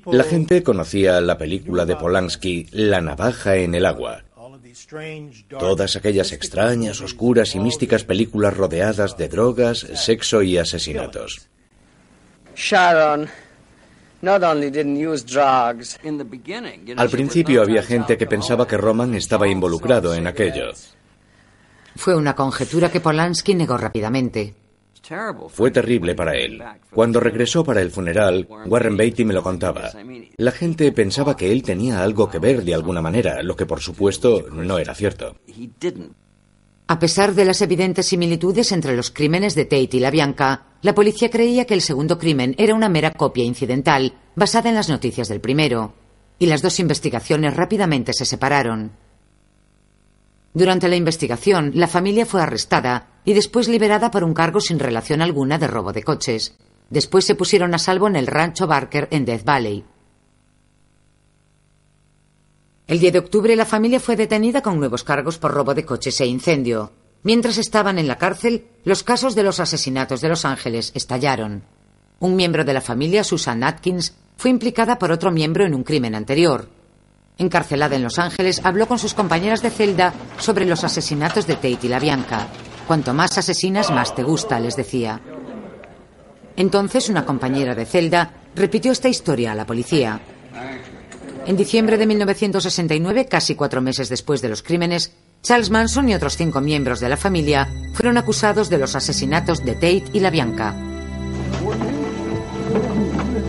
La 0.05 0.23
gente 0.23 0.63
conocía 0.63 1.19
la 1.19 1.37
película 1.37 1.85
de 1.85 1.95
Polanski, 1.95 2.67
La 2.71 3.01
navaja 3.01 3.57
en 3.57 3.75
el 3.75 3.85
agua. 3.85 4.23
Todas 5.59 5.95
aquellas 5.95 6.31
extrañas, 6.31 7.01
oscuras 7.01 7.55
y 7.55 7.59
místicas 7.59 8.03
películas 8.03 8.55
rodeadas 8.55 9.17
de 9.17 9.27
drogas, 9.27 9.79
sexo 9.95 10.41
y 10.43 10.57
asesinatos. 10.57 11.49
Sharon 12.55 13.29
al 16.97 17.09
principio 17.09 17.61
había 17.61 17.83
gente 17.83 18.17
que 18.17 18.27
pensaba 18.27 18.67
que 18.67 18.77
Roman 18.77 19.15
estaba 19.15 19.47
involucrado 19.47 20.13
en 20.13 20.27
aquello. 20.27 20.71
Fue 21.95 22.15
una 22.15 22.35
conjetura 22.35 22.91
que 22.91 23.01
Polanski 23.01 23.55
negó 23.55 23.77
rápidamente. 23.77 24.55
Fue 25.49 25.71
terrible 25.71 26.15
para 26.15 26.35
él. 26.35 26.63
Cuando 26.91 27.19
regresó 27.19 27.63
para 27.63 27.81
el 27.81 27.91
funeral, 27.91 28.47
Warren 28.65 28.95
Beatty 28.95 29.25
me 29.25 29.33
lo 29.33 29.43
contaba. 29.43 29.91
La 30.37 30.51
gente 30.51 30.91
pensaba 30.91 31.35
que 31.35 31.51
él 31.51 31.63
tenía 31.63 32.03
algo 32.03 32.29
que 32.29 32.39
ver 32.39 32.63
de 32.63 32.75
alguna 32.75 33.01
manera, 33.01 33.41
lo 33.43 33.55
que 33.55 33.65
por 33.65 33.81
supuesto 33.81 34.45
no 34.51 34.77
era 34.77 34.93
cierto. 34.95 35.35
A 36.91 36.99
pesar 36.99 37.33
de 37.33 37.45
las 37.45 37.61
evidentes 37.61 38.07
similitudes 38.07 38.73
entre 38.73 38.97
los 38.97 39.11
crímenes 39.11 39.55
de 39.55 39.63
Tate 39.63 39.95
y 39.95 39.99
la 40.01 40.11
Bianca, 40.11 40.65
la 40.81 40.93
policía 40.93 41.29
creía 41.29 41.63
que 41.63 41.73
el 41.73 41.81
segundo 41.81 42.17
crimen 42.17 42.53
era 42.57 42.75
una 42.75 42.89
mera 42.89 43.11
copia 43.11 43.45
incidental, 43.45 44.15
basada 44.35 44.67
en 44.67 44.75
las 44.75 44.89
noticias 44.89 45.29
del 45.29 45.39
primero, 45.39 45.93
y 46.37 46.47
las 46.47 46.61
dos 46.61 46.81
investigaciones 46.81 47.55
rápidamente 47.55 48.11
se 48.11 48.25
separaron. 48.25 48.91
Durante 50.53 50.89
la 50.89 50.97
investigación, 50.97 51.71
la 51.75 51.87
familia 51.87 52.25
fue 52.25 52.41
arrestada 52.41 53.07
y 53.23 53.35
después 53.35 53.69
liberada 53.69 54.11
por 54.11 54.25
un 54.25 54.33
cargo 54.33 54.59
sin 54.59 54.77
relación 54.77 55.21
alguna 55.21 55.57
de 55.57 55.67
robo 55.67 55.93
de 55.93 56.03
coches. 56.03 56.57
Después 56.89 57.23
se 57.23 57.35
pusieron 57.35 57.73
a 57.73 57.77
salvo 57.77 58.09
en 58.09 58.17
el 58.17 58.27
rancho 58.27 58.67
Barker 58.67 59.07
en 59.11 59.23
Death 59.23 59.45
Valley. 59.45 59.85
El 62.91 62.99
10 62.99 63.13
de 63.13 63.19
octubre 63.19 63.55
la 63.55 63.65
familia 63.65 64.01
fue 64.01 64.17
detenida 64.17 64.61
con 64.61 64.77
nuevos 64.77 65.05
cargos 65.05 65.37
por 65.37 65.53
robo 65.53 65.73
de 65.73 65.85
coches 65.85 66.19
e 66.19 66.25
incendio. 66.25 66.91
Mientras 67.23 67.57
estaban 67.57 67.97
en 67.97 68.05
la 68.05 68.17
cárcel, 68.17 68.65
los 68.83 69.01
casos 69.01 69.33
de 69.33 69.43
los 69.43 69.61
asesinatos 69.61 70.19
de 70.19 70.27
Los 70.27 70.43
Ángeles 70.43 70.91
estallaron. 70.93 71.63
Un 72.19 72.35
miembro 72.35 72.65
de 72.65 72.73
la 72.73 72.81
familia, 72.81 73.23
Susan 73.23 73.63
Atkins, 73.63 74.13
fue 74.35 74.51
implicada 74.51 74.99
por 74.99 75.09
otro 75.09 75.31
miembro 75.31 75.65
en 75.65 75.73
un 75.73 75.83
crimen 75.83 76.15
anterior. 76.15 76.67
Encarcelada 77.37 77.95
en 77.95 78.03
Los 78.03 78.19
Ángeles, 78.19 78.59
habló 78.61 78.89
con 78.89 78.99
sus 78.99 79.13
compañeras 79.13 79.61
de 79.61 79.69
celda 79.69 80.13
sobre 80.37 80.65
los 80.65 80.83
asesinatos 80.83 81.47
de 81.47 81.55
Tate 81.55 81.79
y 81.83 81.87
la 81.87 81.99
Bianca. 82.01 82.49
Cuanto 82.87 83.13
más 83.13 83.37
asesinas, 83.37 83.89
más 83.89 84.13
te 84.13 84.23
gusta, 84.23 84.59
les 84.59 84.75
decía. 84.75 85.21
Entonces 86.57 87.07
una 87.07 87.25
compañera 87.25 87.73
de 87.73 87.85
celda 87.85 88.33
repitió 88.53 88.91
esta 88.91 89.07
historia 89.07 89.53
a 89.53 89.55
la 89.55 89.65
policía. 89.65 90.19
En 91.45 91.57
diciembre 91.57 91.97
de 91.97 92.05
1969, 92.05 93.25
casi 93.25 93.55
cuatro 93.55 93.81
meses 93.81 94.09
después 94.09 94.41
de 94.41 94.49
los 94.49 94.61
crímenes, 94.61 95.11
Charles 95.41 95.71
Manson 95.71 96.07
y 96.07 96.13
otros 96.13 96.37
cinco 96.37 96.61
miembros 96.61 96.99
de 96.99 97.09
la 97.09 97.17
familia 97.17 97.67
fueron 97.93 98.17
acusados 98.17 98.69
de 98.69 98.77
los 98.77 98.95
asesinatos 98.95 99.65
de 99.65 99.73
Tate 99.73 100.03
y 100.13 100.19
la 100.19 100.29
Bianca. 100.29 100.75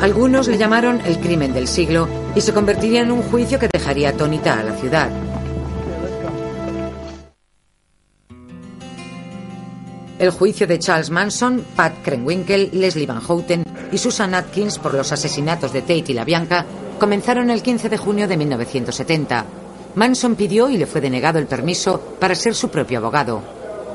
Algunos 0.00 0.48
le 0.48 0.57
llamaron 0.57 1.02
el 1.05 1.18
crimen 1.20 1.52
del 1.52 1.68
siglo 1.68 2.09
y 2.35 2.40
se 2.40 2.55
convertiría 2.55 3.02
en 3.02 3.12
un 3.12 3.22
juicio 3.22 3.59
que 3.59 3.68
dejaría 3.68 4.09
atónita 4.09 4.59
a 4.59 4.64
la 4.64 4.74
ciudad. 4.76 5.11
El 10.18 10.31
juicio 10.31 10.66
de 10.66 10.78
Charles 10.78 11.11
Manson, 11.11 11.64
Pat 11.76 11.92
Krenwinkel, 12.02 12.70
Leslie 12.72 13.07
Van 13.07 13.20
Houten 13.20 13.64
y 13.92 13.98
Susan 13.98 14.35
Atkins 14.35 14.78
por 14.78 14.94
los 14.94 15.12
asesinatos 15.12 15.72
de 15.72 15.83
Tate 15.83 16.05
y 16.09 16.14
la 16.14 16.24
Bianca 16.24 16.64
comenzaron 17.02 17.50
el 17.50 17.64
15 17.64 17.88
de 17.88 17.96
junio 17.96 18.28
de 18.28 18.36
1970. 18.36 19.44
Manson 19.96 20.36
pidió 20.36 20.70
y 20.70 20.76
le 20.76 20.86
fue 20.86 21.00
denegado 21.00 21.40
el 21.40 21.48
permiso 21.48 22.00
para 22.20 22.36
ser 22.36 22.54
su 22.54 22.68
propio 22.68 22.98
abogado. 22.98 23.42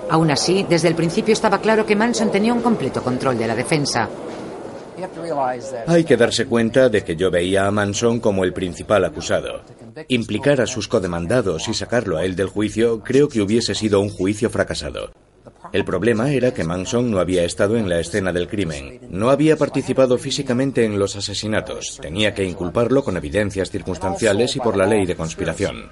Aún 0.10 0.30
así, 0.30 0.66
desde 0.68 0.90
el 0.90 0.96
principio 0.96 1.32
estaba 1.32 1.62
claro 1.62 1.86
que 1.86 1.96
Manson 1.96 2.34
tenía 2.34 2.52
un 2.52 2.60
completo 2.60 3.02
control 3.02 3.38
de 3.38 3.48
la 3.48 3.56
defensa. 3.56 4.10
Hay 5.88 6.04
que 6.04 6.18
darse 6.18 6.48
cuenta 6.48 6.90
de 6.90 7.06
que 7.06 7.16
yo 7.16 7.32
veía 7.32 7.66
a 7.66 7.72
Manson 7.72 8.20
como 8.20 8.44
el 8.44 8.52
principal 8.52 9.06
acusado. 9.06 9.62
Implicar 10.10 10.60
a 10.60 10.68
sus 10.68 10.90
codemandados 10.90 11.70
y 11.70 11.74
sacarlo 11.74 12.18
a 12.18 12.26
él 12.26 12.36
del 12.36 12.50
juicio 12.50 13.00
creo 13.06 13.30
que 13.30 13.40
hubiese 13.42 13.74
sido 13.74 14.02
un 14.02 14.10
juicio 14.10 14.50
fracasado. 14.50 15.12
El 15.74 15.84
problema 15.84 16.32
era 16.32 16.54
que 16.54 16.64
Manson 16.64 17.12
no 17.12 17.20
había 17.20 17.44
estado 17.44 17.78
en 17.78 17.90
la 17.90 18.00
escena 18.00 18.32
del 18.32 18.48
crimen, 18.48 19.00
no 19.10 19.30
había 19.30 19.58
participado 19.58 20.18
físicamente 20.18 20.86
en 20.86 20.98
los 20.98 21.16
asesinatos, 21.16 22.00
tenía 22.02 22.34
que 22.34 22.46
inculparlo 22.46 23.04
con 23.04 23.18
evidencias 23.18 23.70
circunstanciales 23.70 24.56
y 24.56 24.60
por 24.60 24.78
la 24.78 24.86
ley 24.86 25.06
de 25.06 25.16
conspiración. 25.16 25.90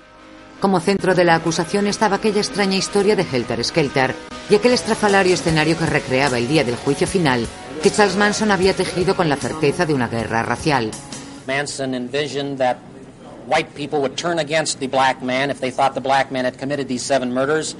Como 0.59 0.79
centro 0.79 1.13
de 1.13 1.25
la 1.25 1.35
acusación 1.35 1.87
estaba 1.87 2.15
aquella 2.15 2.39
extraña 2.39 2.77
historia 2.77 3.15
de 3.15 3.25
Helter 3.29 3.63
Skelter 3.63 4.15
y 4.49 4.55
aquel 4.55 4.71
estrafalario 4.71 5.33
escenario 5.33 5.77
que 5.77 5.85
recreaba 5.85 6.37
el 6.37 6.47
día 6.47 6.63
del 6.63 6.77
juicio 6.77 7.05
final 7.05 7.45
que 7.83 7.91
Charles 7.91 8.15
Manson 8.15 8.51
había 8.51 8.73
tejido 8.73 9.15
con 9.15 9.29
la 9.29 9.35
certeza 9.35 9.85
de 9.85 9.93
una 9.93 10.07
guerra 10.07 10.41
racial. 10.43 10.91
Manson 11.45 11.93
envisioned 11.93 12.57
that 12.57 12.77
white 13.47 13.69
people 13.75 13.99
would 13.99 14.15
turn 14.15 14.39
against 14.39 14.79
the 14.79 14.87
black 14.87 15.21
man 15.21 15.51
if 15.51 15.59
they 15.59 15.71
thought 15.71 15.93
the 15.93 16.01
black 16.01 16.31
man 16.31 16.45
had 16.45 16.57
committed 16.57 16.87
these 16.87 17.03
seven 17.03 17.31
murders 17.31 17.75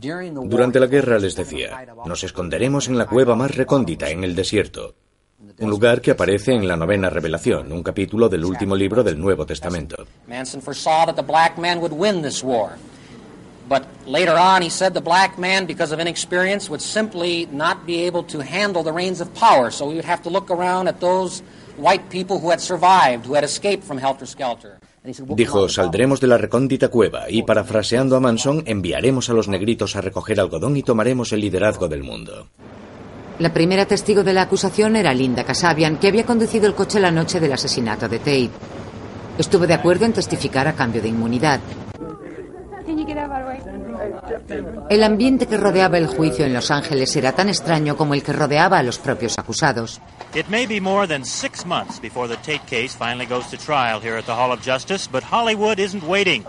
durante 0.00 0.80
la 0.80 0.86
guerra 0.86 1.18
les 1.18 1.34
decía, 1.34 1.86
nos 2.04 2.24
esconderemos 2.24 2.88
en 2.88 2.98
la 2.98 3.06
cueva 3.06 3.34
más 3.34 3.54
recóndita 3.54 4.10
en 4.10 4.22
el 4.22 4.34
desierto, 4.34 4.94
un 5.58 5.70
lugar 5.70 6.00
que 6.00 6.10
aparece 6.10 6.52
en 6.52 6.68
la 6.68 6.76
novena 6.76 7.08
revelación, 7.08 7.72
un 7.72 7.82
capítulo 7.82 8.28
del 8.28 8.44
último 8.44 8.76
libro 8.76 9.02
del 9.02 9.18
Nuevo 9.18 9.46
Testamento. 9.46 10.06
Manson 10.26 10.60
foresaw 10.60 11.06
that 11.06 11.16
the 11.16 11.22
black 11.22 11.56
man 11.58 11.80
would 11.80 11.92
win 11.92 12.22
this 12.22 12.42
war. 12.42 12.76
But 13.66 13.86
later 14.06 14.36
on, 14.36 14.60
he 14.60 14.68
said 14.68 14.92
the 14.92 15.00
black 15.00 15.38
man, 15.38 15.64
because 15.64 15.90
of 15.90 15.98
inexperience, 15.98 16.68
would 16.68 16.82
simply 16.82 17.48
not 17.50 17.86
be 17.86 18.04
able 18.06 18.22
to 18.24 18.40
handle 18.40 18.82
the 18.82 18.92
reins 18.92 19.22
of 19.22 19.32
power. 19.34 19.70
So 19.70 19.86
we 19.88 19.94
would 19.94 20.04
have 20.04 20.22
to 20.24 20.30
look 20.30 20.50
around 20.50 20.88
at 20.88 21.00
those 21.00 21.40
white 21.78 22.10
people 22.10 22.38
who 22.40 22.50
had 22.50 22.60
survived, 22.60 23.24
who 23.24 23.32
had 23.32 23.44
escaped 23.44 23.84
from 23.84 23.96
Helter 23.96 24.26
Skelter. 24.26 24.73
Dijo, 25.04 25.68
saldremos 25.68 26.20
de 26.20 26.26
la 26.26 26.38
recóndita 26.38 26.88
cueva 26.88 27.28
y, 27.28 27.42
parafraseando 27.42 28.16
a 28.16 28.20
Manson, 28.20 28.62
enviaremos 28.64 29.28
a 29.28 29.34
los 29.34 29.48
negritos 29.48 29.96
a 29.96 30.00
recoger 30.00 30.40
algodón 30.40 30.78
y 30.78 30.82
tomaremos 30.82 31.32
el 31.32 31.40
liderazgo 31.40 31.88
del 31.88 32.02
mundo. 32.02 32.48
La 33.38 33.52
primera 33.52 33.84
testigo 33.84 34.22
de 34.22 34.32
la 34.32 34.42
acusación 34.42 34.96
era 34.96 35.12
Linda 35.12 35.44
Casabian, 35.44 35.98
que 35.98 36.08
había 36.08 36.24
conducido 36.24 36.66
el 36.66 36.74
coche 36.74 37.00
la 37.00 37.10
noche 37.10 37.38
del 37.38 37.52
asesinato 37.52 38.08
de 38.08 38.18
Tate. 38.18 38.50
Estuvo 39.36 39.66
de 39.66 39.74
acuerdo 39.74 40.06
en 40.06 40.14
testificar 40.14 40.68
a 40.68 40.72
cambio 40.72 41.02
de 41.02 41.08
inmunidad. 41.08 41.60
El 44.90 45.02
ambiente 45.02 45.46
que 45.46 45.56
rodeaba 45.56 45.98
el 45.98 46.06
juicio 46.06 46.44
en 46.44 46.52
Los 46.52 46.70
Ángeles 46.70 47.14
era 47.16 47.32
tan 47.32 47.48
extraño 47.48 47.96
como 47.96 48.14
el 48.14 48.22
que 48.22 48.32
rodeaba 48.32 48.78
a 48.78 48.82
los 48.82 48.98
propios 48.98 49.38
acusados. 49.38 50.00
It 50.34 50.46
may 50.48 50.66
be 50.66 50.80
more 50.80 51.06
than 51.06 51.24
six 51.24 51.64
months 51.64 52.00
before 52.00 52.28
the 52.28 52.36
Tate 52.36 52.66
case 52.66 52.96
finally 52.96 53.26
goes 53.26 53.46
to 53.50 53.56
trial 53.56 54.00
here 54.00 54.16
at 54.18 54.26
the 54.26 54.34
Hall 54.34 54.52
of 54.52 54.60
Justice, 54.62 55.08
but 55.10 55.22
Hollywood 55.22 55.78
isn't 55.78 56.04
waiting. 56.04 56.44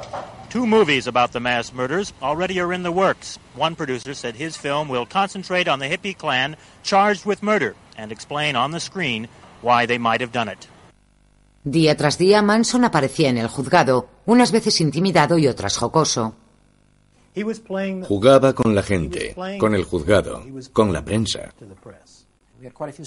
Two 0.50 0.66
movies 0.66 1.08
about 1.08 1.32
the 1.34 1.40
mass 1.40 1.74
murders 1.74 2.14
already 2.22 2.60
are 2.60 2.74
in 2.74 2.84
the 2.84 2.92
works. 2.92 3.38
One 3.56 3.76
producer 3.76 4.14
said 4.14 4.36
his 4.36 4.58
film 4.58 4.88
will 4.90 5.06
concentrate 5.06 5.68
on 5.68 5.80
the 5.80 5.88
hippie 5.88 6.18
clan 6.18 6.56
charged 6.84 7.26
with 7.26 7.44
murder 7.44 7.76
and 7.98 8.12
explain 8.12 8.56
on 8.56 8.72
the 8.72 8.80
screen 8.80 9.28
why 9.62 9.86
they 9.86 9.98
might 9.98 10.22
have 10.22 10.32
done 10.32 10.50
it. 10.50 10.68
Día 11.66 11.98
tras 11.98 12.20
día, 12.20 12.44
Manson 12.44 12.86
aparecía 12.86 13.30
en 13.30 13.40
el 13.40 13.48
juzgado, 13.48 14.08
unas 14.28 14.52
veces 14.52 14.80
intimidado 14.82 15.40
y 15.40 15.48
otras 15.48 15.78
jocoso. 15.78 16.36
Jugaba 18.08 18.54
con 18.54 18.76
la 18.76 18.84
gente, 18.84 19.36
con 19.60 19.76
el 19.76 19.84
juzgado, 19.84 20.44
con 20.72 20.94
la 20.94 21.04
prensa. 21.04 21.54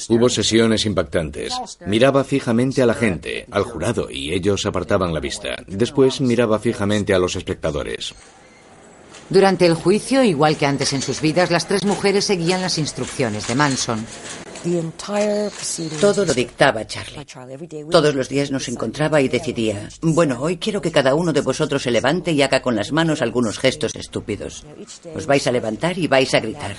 Hubo 0.08 0.28
sesiones 0.28 0.84
impactantes. 0.86 1.54
Miraba 1.86 2.24
fijamente 2.24 2.82
a 2.82 2.86
la 2.86 2.94
gente, 2.94 3.46
al 3.50 3.64
jurado, 3.64 4.10
y 4.10 4.32
ellos 4.32 4.66
apartaban 4.66 5.14
la 5.14 5.20
vista. 5.20 5.56
Después 5.66 6.20
miraba 6.20 6.58
fijamente 6.58 7.14
a 7.14 7.18
los 7.18 7.34
espectadores. 7.36 8.14
Durante 9.30 9.66
el 9.66 9.74
juicio, 9.74 10.22
igual 10.22 10.56
que 10.56 10.66
antes 10.66 10.92
en 10.92 11.02
sus 11.02 11.20
vidas, 11.20 11.50
las 11.50 11.66
tres 11.66 11.84
mujeres 11.84 12.24
seguían 12.24 12.62
las 12.62 12.78
instrucciones 12.78 13.46
de 13.46 13.54
Manson. 13.54 14.06
Todo 16.00 16.24
lo 16.24 16.34
dictaba 16.34 16.86
Charlie. 16.86 17.24
Todos 17.90 18.14
los 18.14 18.28
días 18.28 18.50
nos 18.50 18.68
encontraba 18.68 19.20
y 19.20 19.28
decidía, 19.28 19.88
bueno, 20.02 20.40
hoy 20.40 20.58
quiero 20.58 20.80
que 20.80 20.92
cada 20.92 21.14
uno 21.14 21.32
de 21.32 21.40
vosotros 21.40 21.82
se 21.82 21.90
levante 21.90 22.32
y 22.32 22.42
haga 22.42 22.62
con 22.62 22.74
las 22.74 22.92
manos 22.92 23.22
algunos 23.22 23.58
gestos 23.58 23.94
estúpidos. 23.94 24.64
Os 25.14 25.26
vais 25.26 25.46
a 25.46 25.52
levantar 25.52 25.98
y 25.98 26.06
vais 26.06 26.32
a 26.34 26.40
gritar. 26.40 26.76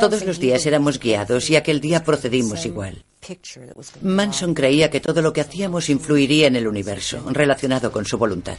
Todos 0.00 0.24
los 0.24 0.38
días 0.38 0.66
éramos 0.66 0.98
guiados 0.98 1.48
y 1.50 1.56
aquel 1.56 1.80
día 1.80 2.04
procedimos 2.04 2.66
igual. 2.66 3.04
Manson 4.02 4.52
creía 4.52 4.90
que 4.90 5.00
todo 5.00 5.22
lo 5.22 5.32
que 5.32 5.40
hacíamos 5.40 5.88
influiría 5.88 6.46
en 6.46 6.56
el 6.56 6.68
universo, 6.68 7.24
relacionado 7.30 7.90
con 7.90 8.04
su 8.04 8.18
voluntad. 8.18 8.58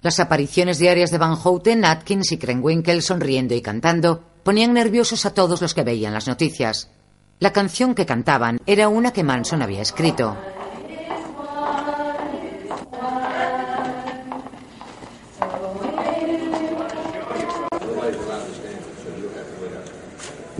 Las 0.00 0.18
apariciones 0.18 0.78
diarias 0.78 1.10
de 1.10 1.18
Van 1.18 1.36
Houten, 1.36 1.84
Atkins 1.84 2.32
y 2.32 2.38
Krenwinkel 2.38 3.02
sonriendo 3.02 3.54
y 3.54 3.60
cantando 3.62 4.24
ponían 4.42 4.74
nerviosos 4.74 5.26
a 5.26 5.34
todos 5.34 5.60
los 5.60 5.74
que 5.74 5.84
veían 5.84 6.14
las 6.14 6.28
noticias. 6.28 6.90
La 7.38 7.52
canción 7.52 7.94
que 7.94 8.06
cantaban 8.06 8.60
era 8.66 8.88
una 8.88 9.12
que 9.12 9.24
Manson 9.24 9.62
había 9.62 9.82
escrito. 9.82 10.36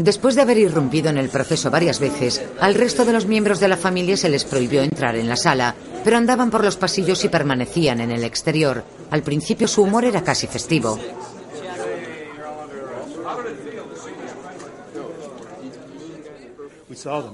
Después 0.02 0.34
de 0.34 0.42
haber 0.42 0.58
irrumpido 0.58 1.10
en 1.10 1.18
el 1.18 1.28
proceso 1.28 1.70
varias 1.70 2.00
veces, 2.00 2.42
al 2.58 2.74
resto 2.74 3.04
de 3.04 3.12
los 3.12 3.26
miembros 3.26 3.60
de 3.60 3.68
la 3.68 3.76
familia 3.76 4.16
se 4.16 4.28
les 4.28 4.44
prohibió 4.44 4.82
entrar 4.82 5.14
en 5.14 5.28
la 5.28 5.36
sala, 5.36 5.76
pero 6.02 6.16
andaban 6.16 6.50
por 6.50 6.64
los 6.64 6.76
pasillos 6.76 7.24
y 7.24 7.28
permanecían 7.28 8.00
en 8.00 8.10
el 8.10 8.24
exterior. 8.24 8.82
Al 9.10 9.22
principio 9.22 9.68
su 9.68 9.82
humor 9.82 10.04
era 10.04 10.24
casi 10.24 10.48
festivo. 10.48 10.98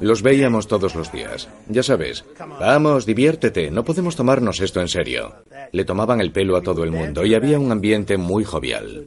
Los 0.00 0.22
veíamos 0.22 0.68
todos 0.68 0.94
los 0.94 1.12
días. 1.12 1.48
Ya 1.68 1.82
sabes, 1.82 2.24
vamos, 2.61 3.06
diviértete, 3.06 3.70
no 3.70 3.84
podemos 3.84 4.16
tomarnos 4.16 4.61
esto 4.61 4.80
en 4.80 4.88
serio. 4.88 5.34
Le 5.72 5.84
tomaban 5.84 6.20
el 6.20 6.32
pelo 6.32 6.56
a 6.56 6.62
todo 6.62 6.84
el 6.84 6.90
mundo 6.90 7.24
y 7.24 7.34
había 7.34 7.59
un 7.59 7.72
ambiente 7.72 8.16
muy 8.16 8.44
jovial. 8.44 9.06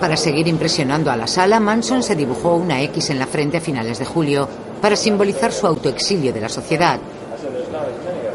Para 0.00 0.16
seguir 0.16 0.46
impresionando 0.46 1.10
a 1.10 1.16
la 1.16 1.26
sala, 1.26 1.58
Manson 1.58 2.02
se 2.02 2.14
dibujó 2.14 2.54
una 2.54 2.80
X 2.82 3.10
en 3.10 3.18
la 3.18 3.26
frente 3.26 3.56
a 3.56 3.60
finales 3.60 3.98
de 3.98 4.04
julio 4.04 4.48
para 4.80 4.96
simbolizar 4.96 5.52
su 5.52 5.66
autoexilio 5.66 6.32
de 6.32 6.40
la 6.40 6.48
sociedad. 6.48 7.00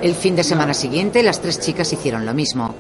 El 0.02 0.14
fin 0.16 0.36
de 0.36 0.44
semana 0.44 0.74
siguiente, 0.74 1.24
las 1.24 1.40
tres 1.40 1.62
chicas 1.62 1.94
hicieron 1.94 2.26
lo 2.26 2.34
mismo. 2.34 2.76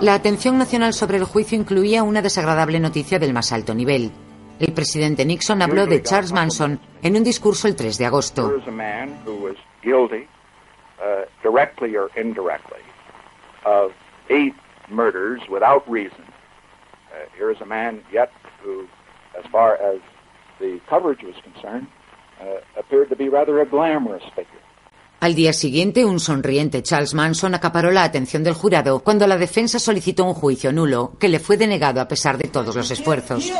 La 0.00 0.14
atención 0.14 0.58
nacional 0.58 0.92
sobre 0.92 1.18
el 1.18 1.24
juicio 1.24 1.56
incluía 1.56 2.02
una 2.02 2.20
desagradable 2.20 2.80
noticia 2.80 3.20
del 3.20 3.32
más 3.32 3.52
alto 3.52 3.74
nivel. 3.74 4.10
El 4.60 4.72
presidente 4.72 5.24
Nixon 5.24 5.62
habló 5.62 5.86
de 5.86 6.02
Charles 6.02 6.32
Manson 6.32 6.80
en 7.02 7.16
un 7.16 7.24
discurso 7.24 7.68
el 7.68 7.76
3 7.76 7.98
de 7.98 8.06
agosto. 8.06 8.52
murders 14.90 15.40
without 15.48 15.88
reason. 15.88 16.24
Here 17.36 17.50
is 17.50 17.60
a 17.60 17.66
man 17.66 18.02
yet 18.12 18.32
who, 18.62 18.88
as 19.38 19.44
far 19.50 19.76
as 19.76 20.00
the 20.60 20.80
coverage 20.88 21.22
was 21.22 21.34
concerned, 21.42 21.88
uh, 22.40 22.60
appeared 22.76 23.08
to 23.10 23.16
be 23.16 23.28
rather 23.28 23.60
a 23.60 23.66
glamorous 23.66 24.22
figure. 24.34 24.63
Al 25.20 25.34
día 25.34 25.52
siguiente, 25.52 26.04
un 26.04 26.20
sonriente 26.20 26.82
Charles 26.82 27.14
Manson 27.14 27.54
acaparó 27.54 27.90
la 27.90 28.04
atención 28.04 28.44
del 28.44 28.54
jurado 28.54 29.00
cuando 29.00 29.26
la 29.26 29.38
defensa 29.38 29.78
solicitó 29.78 30.24
un 30.24 30.34
juicio 30.34 30.72
nulo, 30.72 31.16
que 31.18 31.28
le 31.28 31.40
fue 31.40 31.56
denegado 31.56 32.00
a 32.00 32.08
pesar 32.08 32.36
de 32.36 32.48
todos 32.48 32.74
los 32.74 32.90
esfuerzos. 32.90 33.50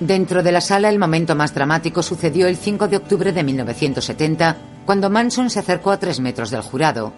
Dentro 0.00 0.42
de 0.42 0.52
la 0.52 0.60
sala, 0.60 0.88
el 0.90 0.98
momento 0.98 1.34
más 1.34 1.54
dramático 1.54 2.02
sucedió 2.02 2.46
el 2.46 2.56
5 2.56 2.88
de 2.88 2.96
octubre 2.96 3.32
de 3.32 3.42
1970, 3.42 4.56
cuando 4.84 5.10
Manson 5.10 5.50
se 5.50 5.58
acercó 5.58 5.90
a 5.90 5.98
tres 5.98 6.20
metros 6.20 6.50
del 6.50 6.60
jurado. 6.60 7.12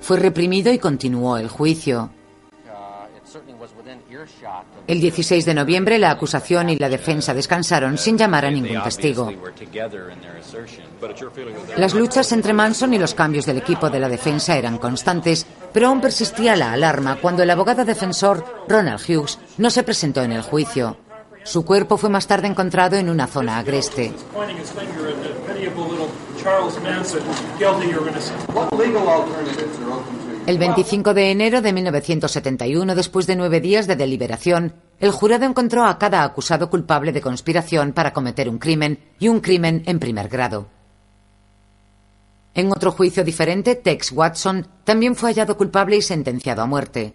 Fue 0.00 0.18
reprimido 0.18 0.72
y 0.72 0.78
continuó 0.78 1.36
el 1.38 1.48
juicio. 1.48 2.10
El 4.86 5.00
16 5.00 5.44
de 5.44 5.54
noviembre, 5.54 5.98
la 5.98 6.10
acusación 6.10 6.70
y 6.70 6.76
la 6.76 6.88
defensa 6.88 7.34
descansaron 7.34 7.98
sin 7.98 8.16
llamar 8.16 8.44
a 8.44 8.50
ningún 8.50 8.82
testigo. 8.82 9.32
Las 11.76 11.94
luchas 11.94 12.32
entre 12.32 12.52
Manson 12.52 12.94
y 12.94 12.98
los 12.98 13.14
cambios 13.14 13.46
del 13.46 13.58
equipo 13.58 13.90
de 13.90 14.00
la 14.00 14.08
defensa 14.08 14.56
eran 14.56 14.78
constantes, 14.78 15.46
pero 15.72 15.88
aún 15.88 16.00
persistía 16.00 16.56
la 16.56 16.72
alarma 16.72 17.16
cuando 17.20 17.42
el 17.42 17.50
abogado 17.50 17.84
defensor, 17.84 18.44
Ronald 18.68 19.00
Hughes, 19.00 19.38
no 19.58 19.70
se 19.70 19.82
presentó 19.82 20.22
en 20.22 20.32
el 20.32 20.42
juicio. 20.42 20.96
Su 21.44 21.64
cuerpo 21.64 21.96
fue 21.96 22.10
más 22.10 22.26
tarde 22.26 22.46
encontrado 22.46 22.96
en 22.96 23.08
una 23.08 23.26
zona 23.26 23.58
agreste. 23.58 24.12
El 30.48 30.56
25 30.56 31.12
de 31.12 31.30
enero 31.30 31.60
de 31.60 31.74
1971, 31.74 32.94
después 32.94 33.26
de 33.26 33.36
nueve 33.36 33.60
días 33.60 33.86
de 33.86 33.96
deliberación, 33.96 34.72
el 34.98 35.10
jurado 35.10 35.44
encontró 35.44 35.84
a 35.84 35.98
cada 35.98 36.22
acusado 36.22 36.70
culpable 36.70 37.12
de 37.12 37.20
conspiración 37.20 37.92
para 37.92 38.14
cometer 38.14 38.48
un 38.48 38.56
crimen 38.56 38.98
y 39.18 39.28
un 39.28 39.40
crimen 39.40 39.82
en 39.84 39.98
primer 39.98 40.30
grado. 40.30 40.70
En 42.54 42.72
otro 42.72 42.92
juicio 42.92 43.24
diferente, 43.24 43.74
Tex 43.74 44.10
Watson 44.10 44.66
también 44.84 45.16
fue 45.16 45.32
hallado 45.32 45.58
culpable 45.58 45.98
y 45.98 46.00
sentenciado 46.00 46.62
a 46.62 46.66
muerte. 46.66 47.14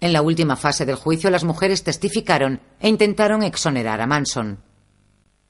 En 0.00 0.12
la 0.12 0.22
última 0.22 0.56
fase 0.56 0.84
del 0.84 0.96
juicio, 0.96 1.30
las 1.30 1.44
mujeres 1.44 1.84
testificaron 1.84 2.60
e 2.80 2.88
intentaron 2.88 3.44
exonerar 3.44 4.00
a 4.00 4.08
Manson. 4.08 4.58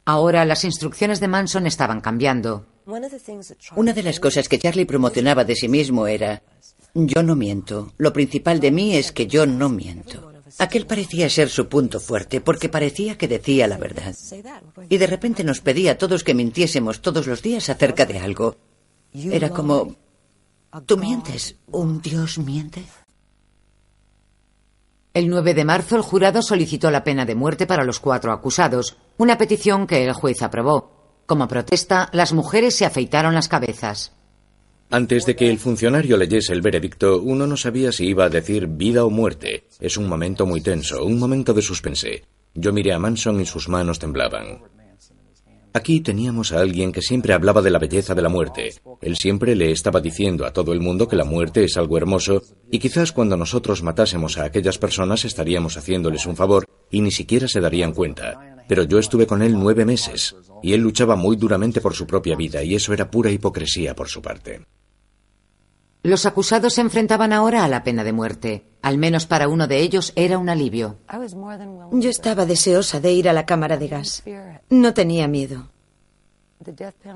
Ahora 0.04 0.44
las 0.44 0.62
instrucciones 0.62 1.20
de 1.20 1.28
Manson 1.28 1.66
estaban 1.66 2.02
cambiando. 2.02 2.66
Una 3.76 3.92
de 3.92 4.02
las 4.02 4.18
cosas 4.18 4.48
que 4.48 4.58
Charlie 4.58 4.86
promocionaba 4.86 5.44
de 5.44 5.54
sí 5.54 5.68
mismo 5.68 6.06
era, 6.06 6.42
yo 6.94 7.22
no 7.22 7.36
miento. 7.36 7.92
Lo 7.98 8.12
principal 8.12 8.60
de 8.60 8.70
mí 8.70 8.96
es 8.96 9.12
que 9.12 9.26
yo 9.26 9.46
no 9.46 9.68
miento. 9.68 10.32
Aquel 10.58 10.86
parecía 10.86 11.28
ser 11.28 11.48
su 11.50 11.68
punto 11.68 12.00
fuerte 12.00 12.40
porque 12.40 12.68
parecía 12.68 13.18
que 13.18 13.28
decía 13.28 13.68
la 13.68 13.76
verdad. 13.76 14.14
Y 14.88 14.96
de 14.96 15.06
repente 15.06 15.44
nos 15.44 15.60
pedía 15.60 15.92
a 15.92 15.98
todos 15.98 16.24
que 16.24 16.34
mintiésemos 16.34 17.00
todos 17.00 17.26
los 17.26 17.42
días 17.42 17.68
acerca 17.68 18.06
de 18.06 18.18
algo. 18.18 18.56
Era 19.12 19.50
como, 19.50 19.96
¿tú 20.86 20.96
mientes? 20.96 21.56
¿Un 21.70 22.00
Dios 22.00 22.38
miente? 22.38 22.84
El 25.14 25.28
9 25.28 25.54
de 25.54 25.64
marzo 25.64 25.96
el 25.96 26.02
jurado 26.02 26.42
solicitó 26.42 26.90
la 26.90 27.02
pena 27.04 27.24
de 27.24 27.34
muerte 27.34 27.66
para 27.66 27.84
los 27.84 27.98
cuatro 27.98 28.32
acusados, 28.32 28.96
una 29.16 29.36
petición 29.36 29.86
que 29.86 30.04
el 30.04 30.12
juez 30.12 30.42
aprobó. 30.42 31.22
Como 31.26 31.48
protesta, 31.48 32.08
las 32.12 32.32
mujeres 32.32 32.74
se 32.74 32.86
afeitaron 32.86 33.34
las 33.34 33.48
cabezas. 33.48 34.12
Antes 34.90 35.26
de 35.26 35.36
que 35.36 35.50
el 35.50 35.58
funcionario 35.58 36.16
leyese 36.16 36.54
el 36.54 36.62
veredicto, 36.62 37.20
uno 37.20 37.46
no 37.46 37.58
sabía 37.58 37.92
si 37.92 38.06
iba 38.06 38.24
a 38.24 38.30
decir 38.30 38.66
vida 38.68 39.04
o 39.04 39.10
muerte. 39.10 39.64
Es 39.80 39.98
un 39.98 40.08
momento 40.08 40.46
muy 40.46 40.62
tenso, 40.62 41.04
un 41.04 41.18
momento 41.18 41.52
de 41.52 41.60
suspense. 41.60 42.24
Yo 42.54 42.72
miré 42.72 42.94
a 42.94 42.98
Manson 42.98 43.38
y 43.38 43.44
sus 43.44 43.68
manos 43.68 43.98
temblaban. 43.98 44.62
Aquí 45.74 46.00
teníamos 46.00 46.52
a 46.52 46.60
alguien 46.60 46.90
que 46.90 47.02
siempre 47.02 47.34
hablaba 47.34 47.60
de 47.60 47.70
la 47.70 47.78
belleza 47.78 48.14
de 48.14 48.22
la 48.22 48.30
muerte. 48.30 48.72
Él 49.02 49.16
siempre 49.16 49.54
le 49.54 49.70
estaba 49.70 50.00
diciendo 50.00 50.46
a 50.46 50.54
todo 50.54 50.72
el 50.72 50.80
mundo 50.80 51.06
que 51.06 51.16
la 51.16 51.24
muerte 51.24 51.64
es 51.64 51.76
algo 51.76 51.98
hermoso 51.98 52.42
y 52.70 52.78
quizás 52.78 53.12
cuando 53.12 53.36
nosotros 53.36 53.82
matásemos 53.82 54.38
a 54.38 54.44
aquellas 54.44 54.78
personas 54.78 55.26
estaríamos 55.26 55.76
haciéndoles 55.76 56.24
un 56.24 56.34
favor 56.34 56.64
y 56.90 57.02
ni 57.02 57.10
siquiera 57.10 57.46
se 57.46 57.60
darían 57.60 57.92
cuenta. 57.92 58.56
Pero 58.66 58.84
yo 58.84 58.98
estuve 58.98 59.26
con 59.26 59.42
él 59.42 59.52
nueve 59.52 59.84
meses 59.84 60.34
y 60.62 60.72
él 60.72 60.80
luchaba 60.80 61.14
muy 61.14 61.36
duramente 61.36 61.82
por 61.82 61.94
su 61.94 62.06
propia 62.06 62.36
vida 62.36 62.64
y 62.64 62.74
eso 62.74 62.94
era 62.94 63.10
pura 63.10 63.30
hipocresía 63.30 63.94
por 63.94 64.08
su 64.08 64.22
parte. 64.22 64.62
Los 66.02 66.26
acusados 66.26 66.74
se 66.74 66.80
enfrentaban 66.80 67.32
ahora 67.32 67.64
a 67.64 67.68
la 67.68 67.82
pena 67.82 68.04
de 68.04 68.12
muerte. 68.12 68.64
Al 68.82 68.98
menos 68.98 69.26
para 69.26 69.48
uno 69.48 69.66
de 69.66 69.80
ellos 69.80 70.12
era 70.14 70.38
un 70.38 70.48
alivio. 70.48 70.98
Yo 71.92 72.10
estaba 72.10 72.46
deseosa 72.46 73.00
de 73.00 73.12
ir 73.12 73.28
a 73.28 73.32
la 73.32 73.44
cámara 73.46 73.76
de 73.76 73.88
gas. 73.88 74.22
No 74.70 74.94
tenía 74.94 75.26
miedo. 75.26 75.70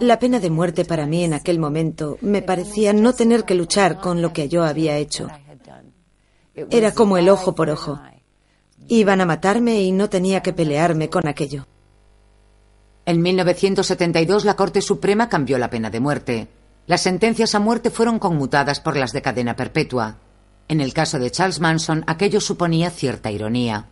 La 0.00 0.18
pena 0.18 0.40
de 0.40 0.50
muerte 0.50 0.84
para 0.84 1.06
mí 1.06 1.24
en 1.24 1.34
aquel 1.34 1.58
momento 1.58 2.18
me 2.20 2.42
parecía 2.42 2.92
no 2.92 3.12
tener 3.12 3.44
que 3.44 3.54
luchar 3.54 4.00
con 4.00 4.22
lo 4.22 4.32
que 4.32 4.48
yo 4.48 4.64
había 4.64 4.96
hecho. 4.98 5.28
Era 6.54 6.92
como 6.92 7.16
el 7.18 7.28
ojo 7.28 7.54
por 7.54 7.70
ojo. 7.70 8.00
Iban 8.88 9.20
a 9.20 9.26
matarme 9.26 9.82
y 9.82 9.92
no 9.92 10.08
tenía 10.08 10.42
que 10.42 10.52
pelearme 10.52 11.08
con 11.08 11.26
aquello. 11.26 11.66
En 13.04 13.20
1972 13.20 14.44
la 14.44 14.54
Corte 14.54 14.80
Suprema 14.80 15.28
cambió 15.28 15.58
la 15.58 15.70
pena 15.70 15.90
de 15.90 16.00
muerte. 16.00 16.48
Las 16.86 17.02
sentencias 17.02 17.54
a 17.54 17.60
muerte 17.60 17.90
fueron 17.90 18.18
conmutadas 18.18 18.80
por 18.80 18.96
las 18.96 19.12
de 19.12 19.22
cadena 19.22 19.54
perpetua. 19.56 20.18
En 20.68 20.80
el 20.80 20.92
caso 20.92 21.18
de 21.18 21.30
Charles 21.30 21.60
Manson, 21.60 22.04
aquello 22.06 22.40
suponía 22.40 22.90
cierta 22.90 23.30
ironía. 23.30 23.86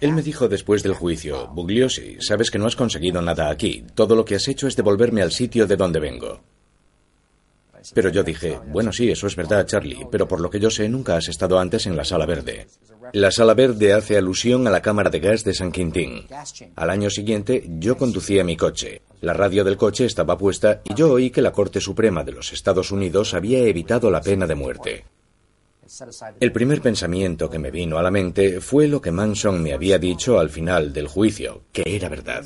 Él 0.00 0.12
me 0.12 0.22
dijo 0.22 0.48
después 0.48 0.82
del 0.82 0.94
juicio, 0.94 1.48
Bugliosi, 1.48 2.18
sabes 2.20 2.50
que 2.50 2.58
no 2.58 2.66
has 2.66 2.76
conseguido 2.76 3.22
nada 3.22 3.50
aquí. 3.50 3.84
Todo 3.94 4.14
lo 4.14 4.24
que 4.24 4.34
has 4.34 4.48
hecho 4.48 4.66
es 4.66 4.76
devolverme 4.76 5.22
al 5.22 5.32
sitio 5.32 5.66
de 5.66 5.76
donde 5.76 6.00
vengo. 6.00 6.40
Pero 7.94 8.10
yo 8.10 8.22
dije, 8.22 8.58
bueno, 8.68 8.92
sí, 8.92 9.10
eso 9.10 9.26
es 9.26 9.36
verdad, 9.36 9.66
Charlie, 9.66 10.06
pero 10.10 10.28
por 10.28 10.40
lo 10.40 10.50
que 10.50 10.60
yo 10.60 10.70
sé, 10.70 10.88
nunca 10.88 11.16
has 11.16 11.28
estado 11.28 11.58
antes 11.58 11.86
en 11.86 11.96
la 11.96 12.04
Sala 12.04 12.26
Verde. 12.26 12.66
La 13.14 13.30
Sala 13.30 13.54
Verde 13.54 13.94
hace 13.94 14.18
alusión 14.18 14.66
a 14.66 14.70
la 14.70 14.82
cámara 14.82 15.08
de 15.08 15.20
gas 15.20 15.44
de 15.44 15.54
San 15.54 15.72
Quintín. 15.72 16.26
Al 16.76 16.90
año 16.90 17.08
siguiente, 17.08 17.64
yo 17.78 17.96
conducía 17.96 18.44
mi 18.44 18.56
coche. 18.56 19.00
La 19.20 19.34
radio 19.34 19.64
del 19.64 19.76
coche 19.76 20.06
estaba 20.06 20.38
puesta 20.38 20.80
y 20.84 20.94
yo 20.94 21.12
oí 21.12 21.30
que 21.30 21.42
la 21.42 21.52
Corte 21.52 21.80
Suprema 21.80 22.24
de 22.24 22.32
los 22.32 22.52
Estados 22.52 22.90
Unidos 22.90 23.34
había 23.34 23.58
evitado 23.58 24.10
la 24.10 24.22
pena 24.22 24.46
de 24.46 24.54
muerte. 24.54 25.04
El 26.38 26.52
primer 26.52 26.80
pensamiento 26.80 27.50
que 27.50 27.58
me 27.58 27.70
vino 27.70 27.98
a 27.98 28.02
la 28.02 28.10
mente 28.10 28.60
fue 28.60 28.88
lo 28.88 29.00
que 29.00 29.10
Manson 29.10 29.62
me 29.62 29.74
había 29.74 29.98
dicho 29.98 30.38
al 30.38 30.48
final 30.48 30.92
del 30.92 31.08
juicio, 31.08 31.62
que 31.72 31.82
era 31.84 32.08
verdad. 32.08 32.44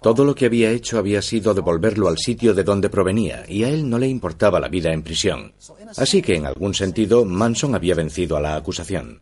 Todo 0.00 0.24
lo 0.24 0.34
que 0.34 0.46
había 0.46 0.70
hecho 0.70 0.98
había 0.98 1.22
sido 1.22 1.54
devolverlo 1.54 2.08
al 2.08 2.18
sitio 2.18 2.54
de 2.54 2.64
donde 2.64 2.88
provenía, 2.88 3.44
y 3.48 3.64
a 3.64 3.68
él 3.68 3.88
no 3.88 3.98
le 3.98 4.08
importaba 4.08 4.58
la 4.58 4.68
vida 4.68 4.92
en 4.92 5.02
prisión. 5.02 5.52
Así 5.96 6.22
que, 6.22 6.36
en 6.36 6.46
algún 6.46 6.74
sentido, 6.74 7.24
Manson 7.24 7.74
había 7.74 7.94
vencido 7.94 8.36
a 8.36 8.40
la 8.40 8.56
acusación. 8.56 9.20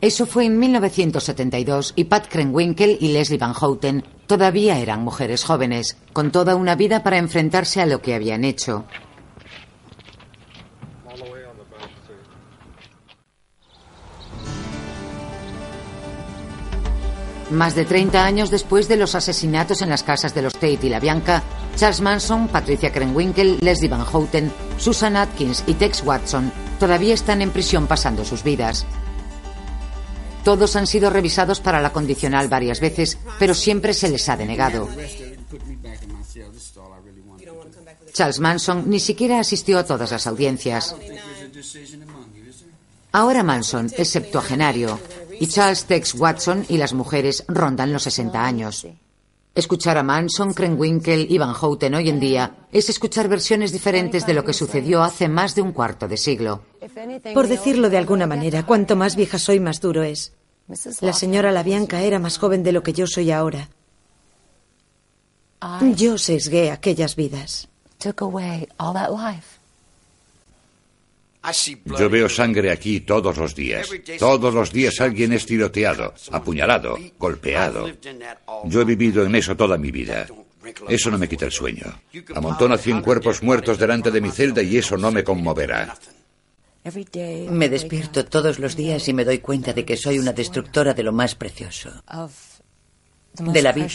Eso 0.00 0.24
fue 0.24 0.46
en 0.46 0.58
1972 0.58 1.92
y 1.94 2.04
Pat 2.04 2.26
Krenwinkel 2.26 2.96
y 3.00 3.12
Leslie 3.12 3.36
Van 3.36 3.52
Houten 3.52 4.02
todavía 4.26 4.78
eran 4.78 5.04
mujeres 5.04 5.44
jóvenes, 5.44 5.98
con 6.14 6.32
toda 6.32 6.56
una 6.56 6.74
vida 6.74 7.02
para 7.02 7.18
enfrentarse 7.18 7.82
a 7.82 7.86
lo 7.86 8.00
que 8.00 8.14
habían 8.14 8.44
hecho. 8.44 8.86
Más 17.50 17.74
de 17.74 17.84
30 17.84 18.24
años 18.24 18.50
después 18.50 18.88
de 18.88 18.96
los 18.96 19.14
asesinatos 19.14 19.82
en 19.82 19.90
las 19.90 20.04
casas 20.04 20.34
de 20.34 20.40
los 20.40 20.54
Tate 20.54 20.78
y 20.86 20.88
la 20.88 21.00
Bianca, 21.00 21.42
Charles 21.76 22.00
Manson, 22.00 22.48
Patricia 22.48 22.92
Krenwinkel, 22.92 23.58
Leslie 23.60 23.88
Van 23.88 24.04
Houten, 24.04 24.50
Susan 24.78 25.16
Atkins 25.16 25.64
y 25.66 25.74
Tex 25.74 26.02
Watson 26.04 26.52
todavía 26.78 27.12
están 27.12 27.42
en 27.42 27.50
prisión 27.50 27.86
pasando 27.86 28.24
sus 28.24 28.44
vidas. 28.44 28.86
Todos 30.44 30.76
han 30.76 30.86
sido 30.86 31.10
revisados 31.10 31.60
para 31.60 31.80
la 31.80 31.92
condicional 31.92 32.48
varias 32.48 32.80
veces, 32.80 33.18
pero 33.38 33.54
siempre 33.54 33.94
se 33.94 34.08
les 34.08 34.28
ha 34.28 34.36
denegado. 34.36 34.88
Charles 38.12 38.40
Manson 38.40 38.88
ni 38.88 39.00
siquiera 39.00 39.40
asistió 39.40 39.78
a 39.78 39.84
todas 39.84 40.10
las 40.10 40.26
audiencias. 40.26 40.94
Ahora 43.12 43.42
Manson 43.42 43.90
es 43.96 44.08
septuagenario 44.08 44.98
y 45.38 45.46
Charles 45.46 45.84
Tex 45.84 46.14
Watson 46.14 46.64
y 46.68 46.76
las 46.76 46.92
mujeres 46.92 47.44
rondan 47.48 47.92
los 47.92 48.04
60 48.04 48.44
años. 48.44 48.86
Escuchar 49.54 49.98
a 49.98 50.04
Manson, 50.04 50.54
Krenwinkel 50.54 51.26
y 51.28 51.36
Van 51.38 51.52
Houten 51.52 51.94
hoy 51.94 52.08
en 52.08 52.20
día 52.20 52.54
es 52.70 52.88
escuchar 52.88 53.28
versiones 53.28 53.72
diferentes 53.72 54.24
de 54.24 54.32
lo 54.32 54.44
que 54.44 54.52
sucedió 54.52 55.02
hace 55.02 55.28
más 55.28 55.56
de 55.56 55.62
un 55.62 55.72
cuarto 55.72 56.06
de 56.06 56.16
siglo. 56.16 56.62
Por 57.34 57.48
decirlo 57.48 57.90
de 57.90 57.98
alguna 57.98 58.28
manera, 58.28 58.64
cuanto 58.64 58.94
más 58.94 59.16
vieja 59.16 59.38
soy, 59.40 59.58
más 59.58 59.80
duro 59.80 60.04
es. 60.04 60.34
La 61.00 61.12
señora 61.12 61.50
Labianca 61.50 62.00
era 62.02 62.20
más 62.20 62.38
joven 62.38 62.62
de 62.62 62.70
lo 62.70 62.84
que 62.84 62.92
yo 62.92 63.08
soy 63.08 63.32
ahora. 63.32 63.68
Yo 65.96 66.16
sesgué 66.16 66.70
aquellas 66.70 67.16
vidas. 67.16 67.68
Yo 71.98 72.10
veo 72.10 72.28
sangre 72.28 72.70
aquí 72.70 73.00
todos 73.00 73.36
los 73.36 73.54
días. 73.54 73.88
Todos 74.18 74.52
los 74.52 74.72
días 74.72 75.00
alguien 75.00 75.32
es 75.32 75.46
tiroteado, 75.46 76.14
apuñalado, 76.30 76.98
golpeado. 77.18 77.88
Yo 78.64 78.82
he 78.82 78.84
vivido 78.84 79.24
en 79.24 79.34
eso 79.34 79.56
toda 79.56 79.78
mi 79.78 79.90
vida. 79.90 80.26
Eso 80.88 81.10
no 81.10 81.18
me 81.18 81.28
quita 81.28 81.46
el 81.46 81.52
sueño. 81.52 81.86
Amontona 82.34 82.76
cien 82.76 83.00
cuerpos 83.00 83.42
muertos 83.42 83.78
delante 83.78 84.10
de 84.10 84.20
mi 84.20 84.30
celda 84.30 84.62
y 84.62 84.76
eso 84.76 84.96
no 84.96 85.10
me 85.10 85.24
conmoverá. 85.24 85.96
Me 87.50 87.68
despierto 87.68 88.24
todos 88.24 88.58
los 88.58 88.76
días 88.76 89.06
y 89.08 89.12
me 89.12 89.24
doy 89.24 89.38
cuenta 89.38 89.72
de 89.72 89.84
que 89.84 89.96
soy 89.96 90.18
una 90.18 90.32
destructora 90.32 90.94
de 90.94 91.02
lo 91.02 91.12
más 91.12 91.34
precioso, 91.34 91.90
de 93.34 93.62
la 93.62 93.72
vida. 93.72 93.88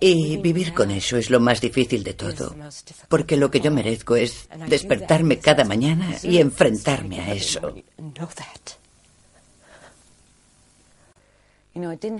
Y 0.00 0.36
vivir 0.38 0.72
con 0.72 0.90
eso 0.90 1.16
es 1.16 1.30
lo 1.30 1.40
más 1.40 1.60
difícil 1.60 2.02
de 2.02 2.14
todo, 2.14 2.54
porque 3.08 3.36
lo 3.36 3.50
que 3.50 3.60
yo 3.60 3.70
merezco 3.70 4.16
es 4.16 4.48
despertarme 4.68 5.38
cada 5.38 5.64
mañana 5.64 6.14
y 6.22 6.38
enfrentarme 6.38 7.20
a 7.20 7.32
eso. 7.32 7.74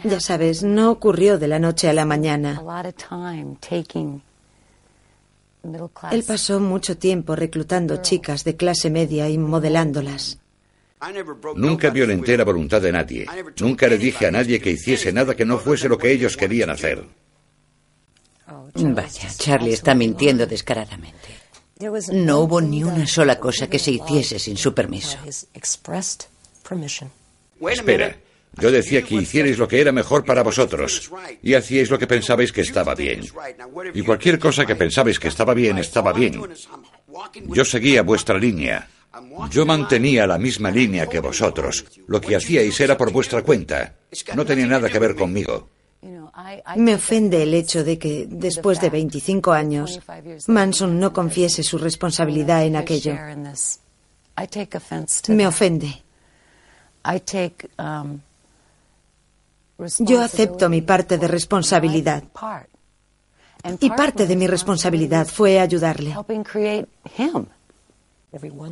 Ya 0.05 0.20
sabes, 0.20 0.62
no 0.62 0.91
ocurrió 0.91 1.39
de 1.39 1.49
la 1.49 1.59
noche 1.59 1.89
a 1.89 1.93
la 1.93 2.05
mañana. 2.05 2.62
Él 6.11 6.24
pasó 6.24 6.61
mucho 6.61 6.97
tiempo 6.97 7.34
reclutando 7.34 7.97
chicas 8.03 8.45
de 8.45 8.57
clase 8.57 8.91
media 8.91 9.28
y 9.28 9.39
modelándolas. 9.39 10.39
Nunca 11.57 11.91
violenté 11.91 12.36
la 12.36 12.45
voluntad 12.45 12.82
de 12.82 12.93
nadie. 12.93 13.26
Nunca 13.61 13.86
le 13.89 13.99
dije 13.99 14.26
a 14.26 14.30
nadie 14.30 14.61
que 14.61 14.70
hiciese 14.70 15.12
nada 15.12 15.34
que 15.34 15.45
no 15.45 15.59
fuese 15.59 15.89
lo 15.89 15.99
que 15.99 16.11
ellos 16.11 16.36
querían 16.36 16.70
hacer. 16.70 17.05
Vaya, 18.74 19.28
Charlie 19.36 19.72
está 19.72 19.94
mintiendo 19.94 20.46
descaradamente. 20.46 21.28
No 22.12 22.40
hubo 22.40 22.61
ni 22.61 22.82
una 22.82 23.07
sola 23.07 23.38
cosa 23.38 23.68
que 23.68 23.78
se 23.78 23.92
hiciese 23.92 24.38
sin 24.38 24.57
su 24.57 24.74
permiso. 24.74 25.18
Espera, 27.61 28.16
yo 28.55 28.70
decía 28.72 29.03
que 29.03 29.14
hicierais 29.14 29.59
lo 29.59 29.68
que 29.68 29.80
era 29.80 29.92
mejor 29.92 30.24
para 30.24 30.42
vosotros 30.42 31.11
y 31.42 31.55
hacíais 31.55 31.90
lo 31.90 31.99
que 31.99 32.07
pensabais 32.07 32.51
que 32.51 32.62
estaba 32.62 32.94
bien. 32.94 33.20
Y 33.94 34.03
cualquier 34.03 34.38
cosa 34.38 34.66
que 34.66 34.76
pensabais 34.76 35.18
que 35.20 35.28
estaba 35.28 35.55
bien, 35.55 35.78
estaba 35.78 36.12
bien. 36.12 36.42
Yo 37.46 37.64
seguía 37.64 38.03
vuestra 38.03 38.38
línea. 38.38 38.88
Yo 39.51 39.64
mantenía 39.64 40.26
la 40.26 40.38
misma 40.38 40.70
línea 40.70 41.07
que 41.07 41.20
vosotros. 41.20 41.84
Lo 42.07 42.20
que 42.20 42.36
hacíais 42.36 42.78
era 42.80 42.96
por 42.96 43.12
vuestra 43.12 43.42
cuenta. 43.42 43.94
No 44.34 44.44
tenía 44.44 44.66
nada 44.66 44.88
que 44.88 44.99
ver 44.99 45.14
conmigo. 45.14 45.70
Me 46.76 46.94
ofende 46.94 47.42
el 47.42 47.55
hecho 47.55 47.84
de 47.84 47.99
que, 47.99 48.26
después 48.28 48.80
de 48.80 48.90
25 48.90 49.53
años, 49.53 50.01
Manson 50.46 50.99
no 50.99 51.12
confiese 51.12 51.62
su 51.62 51.78
responsabilidad 51.78 52.64
en 52.64 52.76
aquello. 52.76 53.14
Me 55.28 55.46
ofende. 55.46 56.03
Yo 59.99 60.20
acepto 60.20 60.68
mi 60.68 60.82
parte 60.82 61.18
de 61.18 61.28
responsabilidad. 61.28 62.24
Y 63.80 63.90
parte 63.90 64.26
de 64.26 64.36
mi 64.36 64.46
responsabilidad 64.46 65.26
fue 65.26 65.59
ayudarle. 65.61 66.14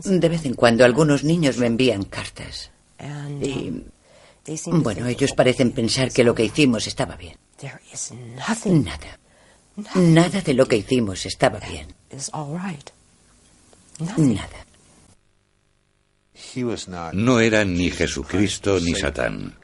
De 0.05 0.29
vez 0.29 0.45
en 0.45 0.55
cuando 0.55 0.85
algunos 0.85 1.25
niños 1.25 1.59
me 1.59 1.67
envían 1.67 2.05
cartas. 2.05 2.71
Y 3.41 3.85
bueno, 4.71 5.07
ellos 5.07 5.33
parecen 5.33 5.73
pensar 5.73 6.13
que 6.13 6.23
lo 6.23 6.35
que 6.35 6.45
hicimos 6.45 6.87
estaba 6.87 7.17
bien. 7.17 7.37
Nada. 8.85 9.19
Nada 9.95 10.41
de 10.41 10.55
lo 10.55 10.67
que 10.67 10.77
hicimos 10.77 11.27
estaba 11.27 11.59
bien. 11.61 11.95
Nada. 14.17 14.65
No 17.13 17.41
era 17.41 17.65
ni 17.65 17.91
Jesucristo 17.91 18.79
ni 18.81 18.95
Satán. 18.95 19.55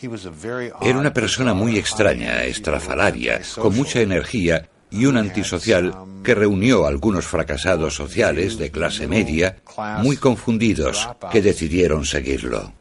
Era 0.00 0.98
una 0.98 1.12
persona 1.12 1.54
muy 1.54 1.76
extraña, 1.76 2.44
estrafalaria, 2.44 3.40
con 3.56 3.74
mucha 3.74 4.00
energía 4.00 4.68
y 4.90 5.06
un 5.06 5.16
antisocial 5.16 5.92
que 6.22 6.34
reunió 6.34 6.84
a 6.84 6.88
algunos 6.88 7.26
fracasados 7.26 7.94
sociales 7.94 8.58
de 8.58 8.70
clase 8.70 9.08
media, 9.08 9.56
muy 9.98 10.16
confundidos, 10.16 11.08
que 11.32 11.42
decidieron 11.42 12.04
seguirlo. 12.04 12.72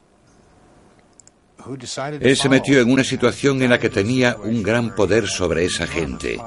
Él 2.22 2.38
se 2.38 2.50
metió 2.50 2.80
en 2.80 2.92
una 2.92 3.04
situación 3.04 3.62
en 3.62 3.70
la 3.70 3.80
que 3.80 3.90
tenía 3.90 4.38
un 4.38 4.64
gran 4.64 4.96
poder 4.96 5.28
sobre 5.28 5.66
esa 5.66 5.88
gente. 5.88 6.40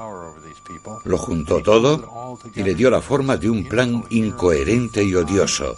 Lo 1.05 1.17
juntó 1.17 1.61
todo 1.61 2.37
y 2.55 2.63
le 2.63 2.75
dio 2.75 2.89
la 2.89 3.01
forma 3.01 3.37
de 3.37 3.49
un 3.49 3.67
plan 3.67 4.03
incoherente 4.09 5.03
y 5.03 5.15
odioso. 5.15 5.75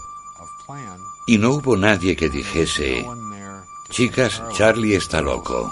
Y 1.28 1.38
no 1.38 1.52
hubo 1.52 1.76
nadie 1.78 2.16
que 2.16 2.30
dijese, 2.30 3.06
chicas, 3.90 4.42
Charlie 4.54 4.96
está 4.96 5.22
loco. 5.22 5.72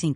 25. 0.01 0.15